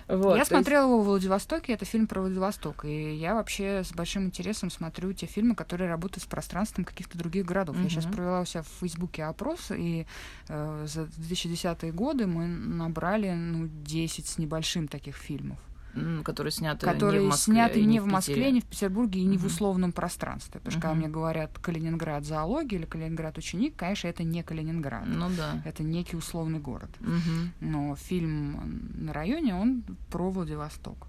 Я 0.08 0.44
смотрела 0.44 0.84
его 0.84 1.00
в 1.02 1.06
Владивостоке, 1.06 1.72
это 1.72 1.84
фильм 1.84 2.06
про 2.06 2.20
Владивосток, 2.20 2.84
и 2.84 3.14
я 3.14 3.34
вообще 3.34 3.82
с 3.84 3.92
большим 3.92 4.24
интересом 4.24 4.70
смотрю 4.70 5.12
те 5.12 5.26
фильмы, 5.26 5.54
которые 5.54 5.88
работают 5.88 6.24
с 6.24 6.26
пространством 6.26 6.84
каких-то 6.84 7.18
других 7.18 7.44
городов. 7.46 7.76
Я 7.82 7.88
сейчас 7.88 8.06
провела 8.06 8.40
у 8.40 8.44
себя 8.44 8.62
в 8.62 8.68
Фейсбуке 8.80 9.24
опрос, 9.24 9.70
и 9.70 10.06
э, 10.48 10.86
за 10.86 11.02
2010-е 11.02 11.92
годы 11.92 12.26
мы 12.26 12.46
набрали 12.46 13.30
ну, 13.30 13.68
10 13.84 14.26
с 14.26 14.38
небольшим 14.38 14.88
таких 14.88 15.16
фильмов 15.16 15.58
которые 16.24 16.52
сняты 16.52 16.86
которые 16.86 17.22
не 17.22 17.26
в 17.26 17.30
Москве, 17.30 17.54
сняты 17.54 17.84
не 17.84 18.00
в 18.00 18.06
Москве, 18.06 18.50
не 18.50 18.60
в 18.60 18.64
Петербурге 18.64 19.20
и 19.20 19.24
не 19.24 19.38
в 19.38 19.46
условном 19.46 19.92
пространстве. 19.92 20.60
Потому 20.60 20.72
что 20.72 20.80
когда 20.80 20.94
мне 20.94 21.08
говорят 21.08 21.58
Калининград 21.58 22.24
зоология 22.24 22.78
или 22.78 22.86
Калининград 22.86 23.38
ученик, 23.38 23.76
конечно, 23.76 24.08
это 24.08 24.22
не 24.22 24.42
Калининград. 24.42 25.04
Ну 25.06 25.28
да. 25.36 25.62
Это 25.64 25.82
некий 25.82 26.16
условный 26.16 26.58
город. 26.58 26.90
Но 27.60 27.96
фильм 27.96 28.90
на 28.94 29.12
районе, 29.12 29.54
он 29.54 29.82
про 30.10 30.30
Владивосток. 30.30 31.06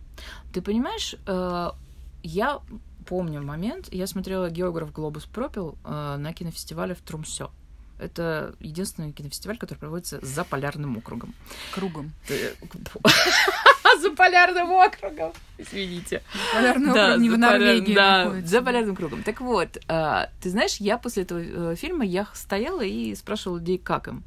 Ты 0.53 0.61
понимаешь, 0.61 1.15
э, 1.25 1.69
я 2.23 2.59
помню 3.05 3.41
момент, 3.41 3.88
я 3.91 4.07
смотрела 4.07 4.49
«Географ 4.49 4.91
Глобус 4.91 5.25
пропил» 5.25 5.77
э, 5.84 6.17
на 6.17 6.34
кинофестивале 6.34 6.93
в 6.93 7.01
Трумсё. 7.01 7.51
Это 7.99 8.55
единственный 8.59 9.11
кинофестиваль, 9.11 9.57
который 9.57 9.79
проводится 9.79 10.19
за 10.25 10.43
полярным 10.43 10.97
округом. 10.97 11.34
Кругом. 11.73 12.11
За 14.00 14.12
полярным 14.12 14.72
округом. 14.72 15.34
Извините. 15.58 16.22
Полярный 16.54 16.94
да, 16.94 17.08
округ 17.10 17.22
не 17.22 17.30
в 17.30 17.38
Норвегии 17.38 17.94
Да, 17.94 18.24
находится. 18.26 18.50
за 18.52 18.62
полярным 18.62 18.96
кругом. 18.96 19.24
Так 19.24 19.42
вот, 19.42 19.78
э, 19.88 20.26
ты 20.42 20.50
знаешь, 20.50 20.78
я 20.78 20.98
после 20.98 21.24
этого 21.24 21.39
э, 21.39 21.76
фильма 21.76 22.06
я 22.06 22.28
стояла 22.34 22.82
и 22.82 23.14
спрашивала 23.16 23.58
людей, 23.60 23.78
как 23.78 24.08
им. 24.08 24.24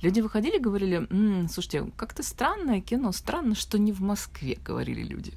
Люди 0.00 0.20
выходили 0.20 0.56
и 0.56 0.60
говорили, 0.60 1.06
м-м, 1.08 1.48
слушайте, 1.48 1.86
как-то 1.96 2.24
странное 2.24 2.80
кино, 2.80 3.12
странно, 3.12 3.54
что 3.54 3.78
не 3.78 3.92
в 3.92 4.00
Москве, 4.00 4.58
говорили 4.64 5.02
люди. 5.04 5.32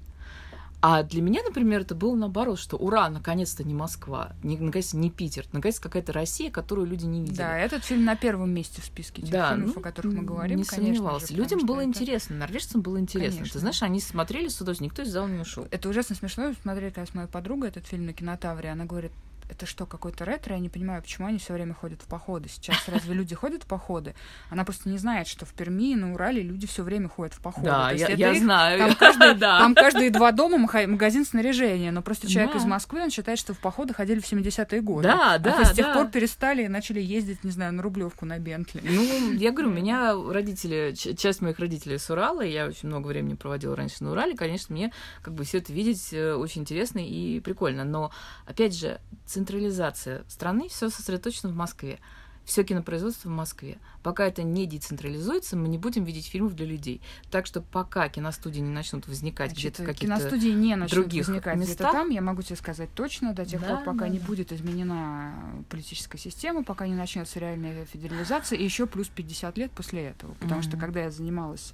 А 0.82 1.04
для 1.04 1.22
меня, 1.22 1.42
например, 1.44 1.82
это 1.82 1.96
было 1.96 2.16
наоборот, 2.16 2.60
что 2.60 2.78
ура, 2.78 3.10
наконец-то 3.10 3.64
не 3.64 3.74
Москва, 3.74 4.34
не, 4.44 4.58
наконец-то 4.58 4.98
не 4.98 5.10
Питер, 5.10 5.46
наконец-то 5.52 5.82
какая-то 5.84 6.14
Россия, 6.14 6.52
которую 6.52 6.88
люди 6.88 7.06
не 7.06 7.22
видели. 7.22 7.38
Да, 7.38 7.58
этот 7.58 7.84
фильм 7.84 8.06
на 8.06 8.16
первом 8.16 8.52
месте 8.52 8.82
в 8.82 8.86
списке 8.86 9.22
тех 9.24 9.32
да, 9.32 9.52
фильмов, 9.52 9.76
ну, 9.76 9.82
о 9.82 9.84
которых 9.84 10.14
мы 10.14 10.24
говорим, 10.24 10.60
не 10.60 10.64
конечно 10.64 10.94
сомневался. 10.94 11.28
Же, 11.28 11.34
Людям 11.34 11.66
было 11.66 11.80
это... 11.80 11.90
интересно, 11.90 12.36
норвежцам 12.36 12.82
было 12.82 13.00
интересно. 13.00 13.38
Конечно. 13.38 13.54
Ты 13.54 13.60
знаешь, 13.60 13.82
они 13.82 14.00
смотрели 14.00 14.48
с 14.48 14.62
удовольствием, 14.62 14.92
никто 14.92 15.02
из 15.02 15.10
зала 15.10 15.28
не 15.28 15.40
ушел. 15.40 15.68
Это 15.72 15.90
ужасно 15.90 16.16
смешно 16.16 16.54
смотреть, 16.62 16.94
когда 16.94 17.10
с 17.10 17.14
моей 17.16 17.28
подругой 17.28 17.70
этот 17.70 17.88
фильм 17.88 18.06
на 18.06 18.14
кинотавре, 18.14 18.70
она 18.70 18.86
говорит, 18.86 19.12
это 19.50 19.66
что, 19.66 19.86
какой-то 19.86 20.26
ретро? 20.26 20.56
Я 20.56 20.60
не 20.60 20.70
понимаю, 20.70 21.02
почему 21.02 21.28
они 21.28 21.38
все 21.38 21.54
время 21.54 21.74
ходят 21.74 22.02
в 22.02 22.08
походы. 22.08 22.50
Сейчас 22.50 22.88
разве 22.88 23.14
люди 23.14 23.36
ходят 23.36 23.64
в 23.64 23.68
походы? 23.68 24.16
Она 24.50 24.66
просто 24.66 24.90
не 24.90 24.98
знает, 24.98 25.28
что 25.28 25.46
в 25.46 25.54
Перми 25.54 25.92
и 25.92 25.96
на 25.96 26.14
Урале 26.14 26.42
люди 26.42 26.68
все 26.68 26.84
время 26.84 27.10
ходят 27.10 27.34
в 27.34 27.42
походы. 27.42 27.68
Да, 27.68 27.92
я, 27.92 28.08
я 28.10 28.32
их, 28.32 28.42
знаю. 28.42 28.80
Там 28.80 28.96
каждые, 28.96 29.34
да. 29.36 29.60
там 29.60 29.76
каждые 29.76 30.10
два 30.10 30.32
дома 30.32 30.58
магазин 30.58 31.26
снаряжения. 31.26 31.92
Но 31.92 32.02
просто 32.02 32.28
человек 32.28 32.54
да. 32.54 32.60
из 32.60 32.66
Москвы, 32.66 33.04
он 33.04 33.10
считает, 33.10 33.40
что 33.40 33.54
в 33.54 33.60
походы 33.60 33.94
ходили 33.94 34.20
в 34.20 34.32
70-е 34.32 34.82
годы. 34.82 35.08
Да, 35.08 35.38
да. 35.38 35.60
А 35.62 35.66
с 35.66 35.74
тех 35.74 35.88
да. 35.88 35.94
пор 35.94 36.08
перестали 36.08 36.64
и 36.64 36.68
начали 36.68 37.00
ездить, 37.00 37.44
не 37.44 37.52
знаю, 37.52 37.74
на 37.74 37.84
Рублевку, 37.84 38.26
на 38.26 38.40
Бентли. 38.40 38.82
Ну, 38.84 39.34
я 39.34 39.52
говорю, 39.52 39.70
у 39.70 39.74
меня 39.74 40.14
родители, 40.14 40.94
часть 40.94 41.42
моих 41.42 41.60
родителей 41.60 41.98
с 41.98 42.10
Урала, 42.10 42.42
я 42.42 42.68
очень 42.68 42.90
много 42.90 43.08
времени 43.08 43.36
проводила 43.36 43.76
раньше 43.76 44.04
на 44.04 44.12
Урале, 44.12 44.36
конечно, 44.36 44.76
мне 44.76 44.92
как 45.22 45.34
бы 45.34 45.44
все 45.44 45.60
это 45.60 45.72
видеть 45.72 46.10
э, 46.12 46.34
очень 46.34 46.62
интересно 46.62 47.00
и 47.00 47.40
прикольно. 47.40 47.84
Но, 47.84 48.12
опять 48.46 48.76
же, 48.76 49.00
централизация 49.36 50.24
страны 50.30 50.70
все 50.70 50.90
сосредоточено 50.90 51.50
в 51.52 51.56
Москве. 51.56 52.00
Все 52.46 52.64
кинопроизводство 52.64 53.28
в 53.28 53.32
Москве. 53.32 53.80
Пока 54.04 54.28
это 54.28 54.44
не 54.44 54.68
децентрализуется, 54.68 55.58
мы 55.58 55.68
не 55.68 55.80
будем 55.80 56.04
видеть 56.04 56.28
фильмов 56.28 56.54
для 56.54 56.68
людей. 56.68 57.02
Так 57.32 57.48
что 57.48 57.60
пока 57.60 58.08
киностудии 58.08 58.60
не 58.60 58.70
начнут 58.70 59.08
возникать 59.08 59.52
где-то 59.52 59.82
в 59.82 59.86
каких-то 59.88 60.06
киностудии 60.06 60.50
не 60.50 60.76
начнут 60.76 61.02
других 61.02 61.28
возникать 61.28 61.58
местах, 61.58 61.92
там, 61.92 62.12
я 62.12 62.22
могу 62.22 62.44
тебе 62.44 62.56
сказать 62.56 62.90
точно, 62.94 63.34
до 63.34 63.46
тех 63.46 63.62
да, 63.62 63.68
пор, 63.68 63.80
пока 63.80 64.06
да, 64.06 64.10
не 64.10 64.20
да. 64.20 64.28
будет 64.28 64.54
изменена 64.54 65.34
политическая 65.70 66.20
система, 66.20 66.64
пока 66.64 66.88
не 66.88 66.94
начнется 66.94 67.40
реальная 67.40 67.84
федерализация, 67.86 68.58
и 68.60 68.64
еще 68.64 68.86
плюс 68.86 69.08
50 69.08 69.58
лет 69.58 69.72
после 69.72 70.04
этого. 70.04 70.36
Потому 70.36 70.62
mm-hmm. 70.62 70.64
что 70.64 70.78
когда 70.78 71.02
я 71.02 71.12
занималась 71.12 71.74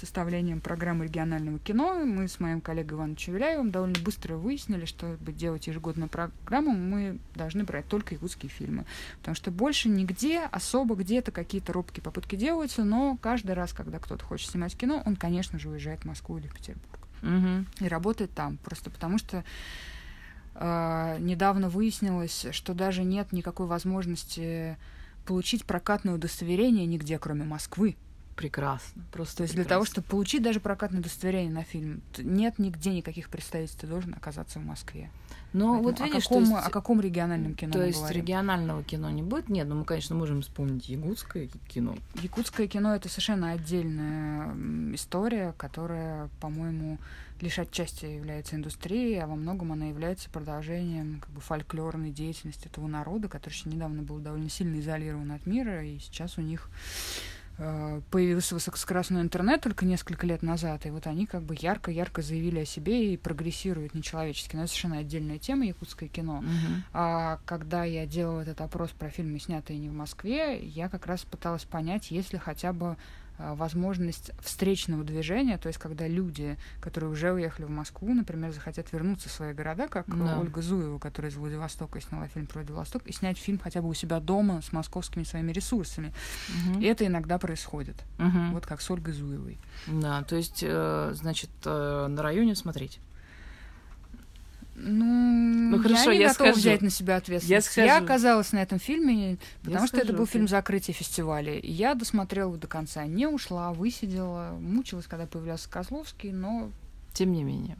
составлением 0.00 0.60
программы 0.60 1.04
регионального 1.04 1.58
кино. 1.58 1.94
Мы 2.04 2.26
с 2.26 2.40
моим 2.40 2.60
коллегой 2.60 2.96
Иваном 2.96 3.16
Чевеляевым 3.16 3.70
довольно 3.70 3.98
быстро 4.00 4.36
выяснили, 4.36 4.86
что 4.86 5.18
чтобы 5.18 5.32
делать 5.32 5.66
ежегодную 5.66 6.08
программу, 6.08 6.72
мы 6.72 7.18
должны 7.34 7.64
брать 7.64 7.86
только 7.86 8.14
якутские 8.14 8.50
фильмы. 8.50 8.84
Потому 9.18 9.34
что 9.34 9.50
больше 9.50 9.88
нигде 9.88 10.40
особо 10.40 10.94
где-то 10.94 11.32
какие-то 11.32 11.72
робкие 11.72 12.02
попытки 12.02 12.36
делаются, 12.36 12.84
но 12.84 13.18
каждый 13.20 13.52
раз, 13.52 13.72
когда 13.72 13.98
кто-то 13.98 14.24
хочет 14.24 14.50
снимать 14.50 14.76
кино, 14.76 15.02
он, 15.04 15.16
конечно 15.16 15.58
же, 15.58 15.68
уезжает 15.68 16.00
в 16.00 16.04
Москву 16.06 16.38
или 16.38 16.46
в 16.46 16.54
Петербург. 16.54 16.98
Угу. 17.22 17.84
И 17.84 17.88
работает 17.88 18.30
там. 18.32 18.58
Просто 18.58 18.90
потому 18.90 19.18
что 19.18 19.44
э, 20.54 21.16
недавно 21.20 21.68
выяснилось, 21.68 22.46
что 22.52 22.74
даже 22.74 23.04
нет 23.04 23.32
никакой 23.32 23.66
возможности 23.66 24.76
получить 25.26 25.64
прокатное 25.64 26.14
удостоверение 26.14 26.86
нигде, 26.86 27.18
кроме 27.18 27.44
Москвы. 27.44 27.96
Прекрасно. 28.38 29.02
Просто 29.10 29.38
прекрасно. 29.38 29.54
для 29.56 29.64
того, 29.64 29.84
чтобы 29.84 30.06
получить 30.06 30.42
даже 30.44 30.60
прокатное 30.60 31.00
удостоверение 31.00 31.52
на 31.52 31.64
фильм, 31.64 32.02
нет 32.18 32.60
нигде 32.60 32.90
никаких 32.90 33.30
представительств, 33.30 33.80
ты 33.80 33.88
должен 33.88 34.14
оказаться 34.14 34.60
в 34.60 34.64
Москве. 34.64 35.10
Но 35.52 35.80
вот 35.82 35.98
видишь, 35.98 36.26
о 36.26 36.28
каком, 36.28 36.42
есть, 36.44 36.66
о 36.66 36.70
каком 36.70 37.00
региональном 37.00 37.54
кино 37.54 37.72
То 37.72 37.84
есть 37.84 37.98
говорим? 37.98 38.22
регионального 38.22 38.84
кино 38.84 39.10
не 39.10 39.22
будет? 39.22 39.48
Нет, 39.48 39.66
ну 39.66 39.76
мы, 39.76 39.84
конечно, 39.84 40.14
можем 40.14 40.42
вспомнить 40.42 40.88
якутское 40.88 41.48
кино. 41.68 41.96
Якутское 42.22 42.68
кино 42.68 42.94
это 42.94 43.08
совершенно 43.08 43.50
отдельная 43.50 44.54
история, 44.94 45.52
которая, 45.56 46.28
по-моему, 46.40 46.98
лишь 47.40 47.58
отчасти 47.58 48.04
является 48.04 48.56
индустрией, 48.56 49.18
а 49.18 49.26
во 49.26 49.34
многом 49.36 49.72
она 49.72 49.86
является 49.86 50.30
продолжением 50.30 51.20
как 51.20 51.30
бы, 51.30 51.40
фольклорной 51.40 52.10
деятельности 52.10 52.66
этого 52.66 52.86
народа, 52.86 53.28
который 53.28 53.54
еще 53.54 53.68
недавно 53.68 54.02
был 54.02 54.18
довольно 54.18 54.50
сильно 54.50 54.78
изолирован 54.78 55.32
от 55.32 55.46
мира, 55.46 55.84
и 55.84 55.98
сейчас 55.98 56.38
у 56.38 56.42
них 56.42 56.70
появился 58.10 58.54
высокоскоростной 58.54 59.20
интернет 59.20 59.60
только 59.60 59.84
несколько 59.84 60.26
лет 60.26 60.42
назад, 60.42 60.86
и 60.86 60.90
вот 60.90 61.06
они 61.06 61.26
как 61.26 61.42
бы 61.42 61.56
ярко-ярко 61.58 62.22
заявили 62.22 62.60
о 62.60 62.64
себе 62.64 63.12
и 63.12 63.16
прогрессируют 63.16 63.94
нечеловечески. 63.94 64.54
Но 64.54 64.62
это 64.62 64.70
совершенно 64.70 64.98
отдельная 64.98 65.38
тема, 65.38 65.66
якутское 65.66 66.08
кино. 66.08 66.40
Мгм. 66.40 66.84
А 66.92 67.40
когда 67.44 67.84
я 67.84 68.06
делала 68.06 68.42
этот 68.42 68.60
опрос 68.60 68.90
про 68.90 69.10
фильмы, 69.10 69.40
снятые 69.40 69.78
не 69.78 69.88
в 69.88 69.92
Москве, 69.92 70.58
я 70.60 70.88
как 70.88 71.06
раз 71.06 71.22
пыталась 71.22 71.64
понять, 71.64 72.10
есть 72.12 72.32
ли 72.32 72.38
хотя 72.38 72.72
бы 72.72 72.96
возможность 73.38 74.32
встречного 74.40 75.04
движения, 75.04 75.58
то 75.58 75.68
есть 75.68 75.78
когда 75.78 76.06
люди, 76.08 76.56
которые 76.80 77.10
уже 77.10 77.32
уехали 77.32 77.66
в 77.66 77.70
Москву, 77.70 78.12
например, 78.12 78.52
захотят 78.52 78.92
вернуться 78.92 79.28
в 79.28 79.32
свои 79.32 79.52
города, 79.52 79.88
как 79.88 80.06
Да. 80.08 80.38
Ольга 80.38 80.60
Зуева, 80.60 80.98
которая 80.98 81.30
из 81.30 81.36
Владивостока 81.36 82.00
сняла 82.00 82.28
фильм 82.28 82.46
про 82.46 82.58
Владивосток, 82.60 83.06
и 83.06 83.12
снять 83.12 83.38
фильм 83.38 83.58
хотя 83.58 83.80
бы 83.82 83.88
у 83.88 83.94
себя 83.94 84.20
дома 84.20 84.60
с 84.62 84.72
московскими 84.72 85.22
своими 85.22 85.52
ресурсами. 85.52 86.12
Мгм. 86.66 86.80
И 86.80 86.84
это 86.86 87.06
иногда 87.06 87.38
происходит. 87.38 87.96
Мгм. 88.18 88.52
Вот 88.54 88.66
как 88.66 88.80
с 88.80 88.90
Ольгой 88.90 89.14
Зуевой. 89.14 89.58
Да, 89.86 90.22
то 90.22 90.36
есть, 90.36 90.64
э, 90.66 91.12
значит, 91.14 91.50
э, 91.64 92.06
на 92.08 92.22
районе 92.22 92.54
смотреть. 92.54 93.00
Ну, 94.80 95.82
хорошо, 95.82 96.10
я 96.12 96.16
не 96.16 96.22
я 96.22 96.28
готова 96.28 96.48
схожу. 96.48 96.60
взять 96.60 96.82
на 96.82 96.90
себя 96.90 97.16
ответственность. 97.16 97.76
Я 97.76 97.84
Я, 97.84 97.90
схожу. 97.90 98.04
оказалась 98.04 98.52
на 98.52 98.62
этом 98.62 98.78
фильме, 98.78 99.38
потому 99.64 99.86
что 99.86 99.96
это 99.96 100.06
схожу, 100.06 100.16
был 100.18 100.24
окей. 100.24 100.32
фильм 100.34 100.48
закрытия 100.48 100.94
фестиваля. 100.94 101.58
И 101.58 101.70
я 101.70 101.94
досмотрела 101.94 102.48
его 102.48 102.56
до 102.56 102.66
конца. 102.68 103.04
Не 103.06 103.26
ушла, 103.26 103.72
высидела, 103.72 104.56
мучилась, 104.60 105.06
когда 105.06 105.26
появлялся 105.26 105.68
Козловский, 105.68 106.30
но 106.32 106.70
Тем 107.18 107.32
не 107.32 107.42
менее. 107.42 107.76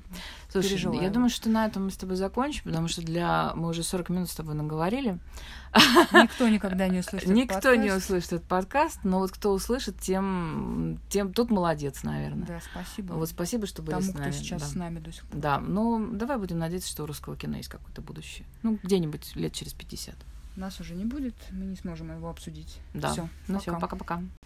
Слушай, 0.51 0.71
Переживаю. 0.71 1.01
я 1.01 1.11
думаю, 1.11 1.31
что 1.31 1.49
на 1.49 1.65
этом 1.65 1.85
мы 1.85 1.91
с 1.93 1.97
тобой 1.97 2.17
закончим, 2.17 2.65
потому 2.65 2.89
что 2.89 3.03
для... 3.03 3.53
Мы 3.55 3.69
уже 3.69 3.85
40 3.85 4.09
минут 4.09 4.29
с 4.29 4.35
тобой 4.35 4.57
наговорили. 4.57 5.21
никто 6.13 6.49
никогда 6.49 6.89
не 6.89 6.99
услышит 6.99 7.29
Никто 7.29 7.77
не 7.77 7.93
услышит 7.93 8.33
этот 8.33 8.49
подкаст, 8.49 8.99
но 9.05 9.21
вот 9.21 9.31
кто 9.31 9.53
услышит, 9.53 10.01
тем, 10.01 10.99
тем 11.09 11.33
тут 11.33 11.53
молодец, 11.53 12.03
наверное. 12.03 12.49
Да, 12.49 12.61
спасибо. 12.73 13.13
Вот 13.13 13.29
спасибо, 13.29 13.69
что 13.69 13.81
были 13.81 13.95
тому, 13.95 14.11
с 14.11 14.13
нами. 14.13 14.31
кто 14.31 14.39
сейчас 14.41 14.63
да. 14.63 14.67
с 14.67 14.75
нами 14.75 14.99
до 14.99 15.13
сих 15.13 15.25
пор. 15.25 15.41
Да, 15.41 15.61
ну 15.61 16.09
давай 16.13 16.37
будем 16.39 16.59
надеяться, 16.59 16.91
что 16.91 17.05
у 17.05 17.07
русского 17.07 17.37
кино 17.37 17.59
есть 17.59 17.69
какое-то 17.69 18.03
будущее. 18.03 18.45
Ну, 18.65 18.77
где-нибудь 18.83 19.37
лет 19.37 19.53
через 19.53 19.73
50. 19.73 20.17
Нас 20.57 20.81
уже 20.81 20.97
не 20.97 21.05
будет, 21.05 21.37
мы 21.53 21.65
не 21.65 21.77
сможем 21.77 22.11
его 22.11 22.29
обсудить. 22.29 22.81
Да. 22.93 23.13
Все. 23.13 23.29
Ну 23.47 23.61
все, 23.61 23.79
пока-пока. 23.79 24.21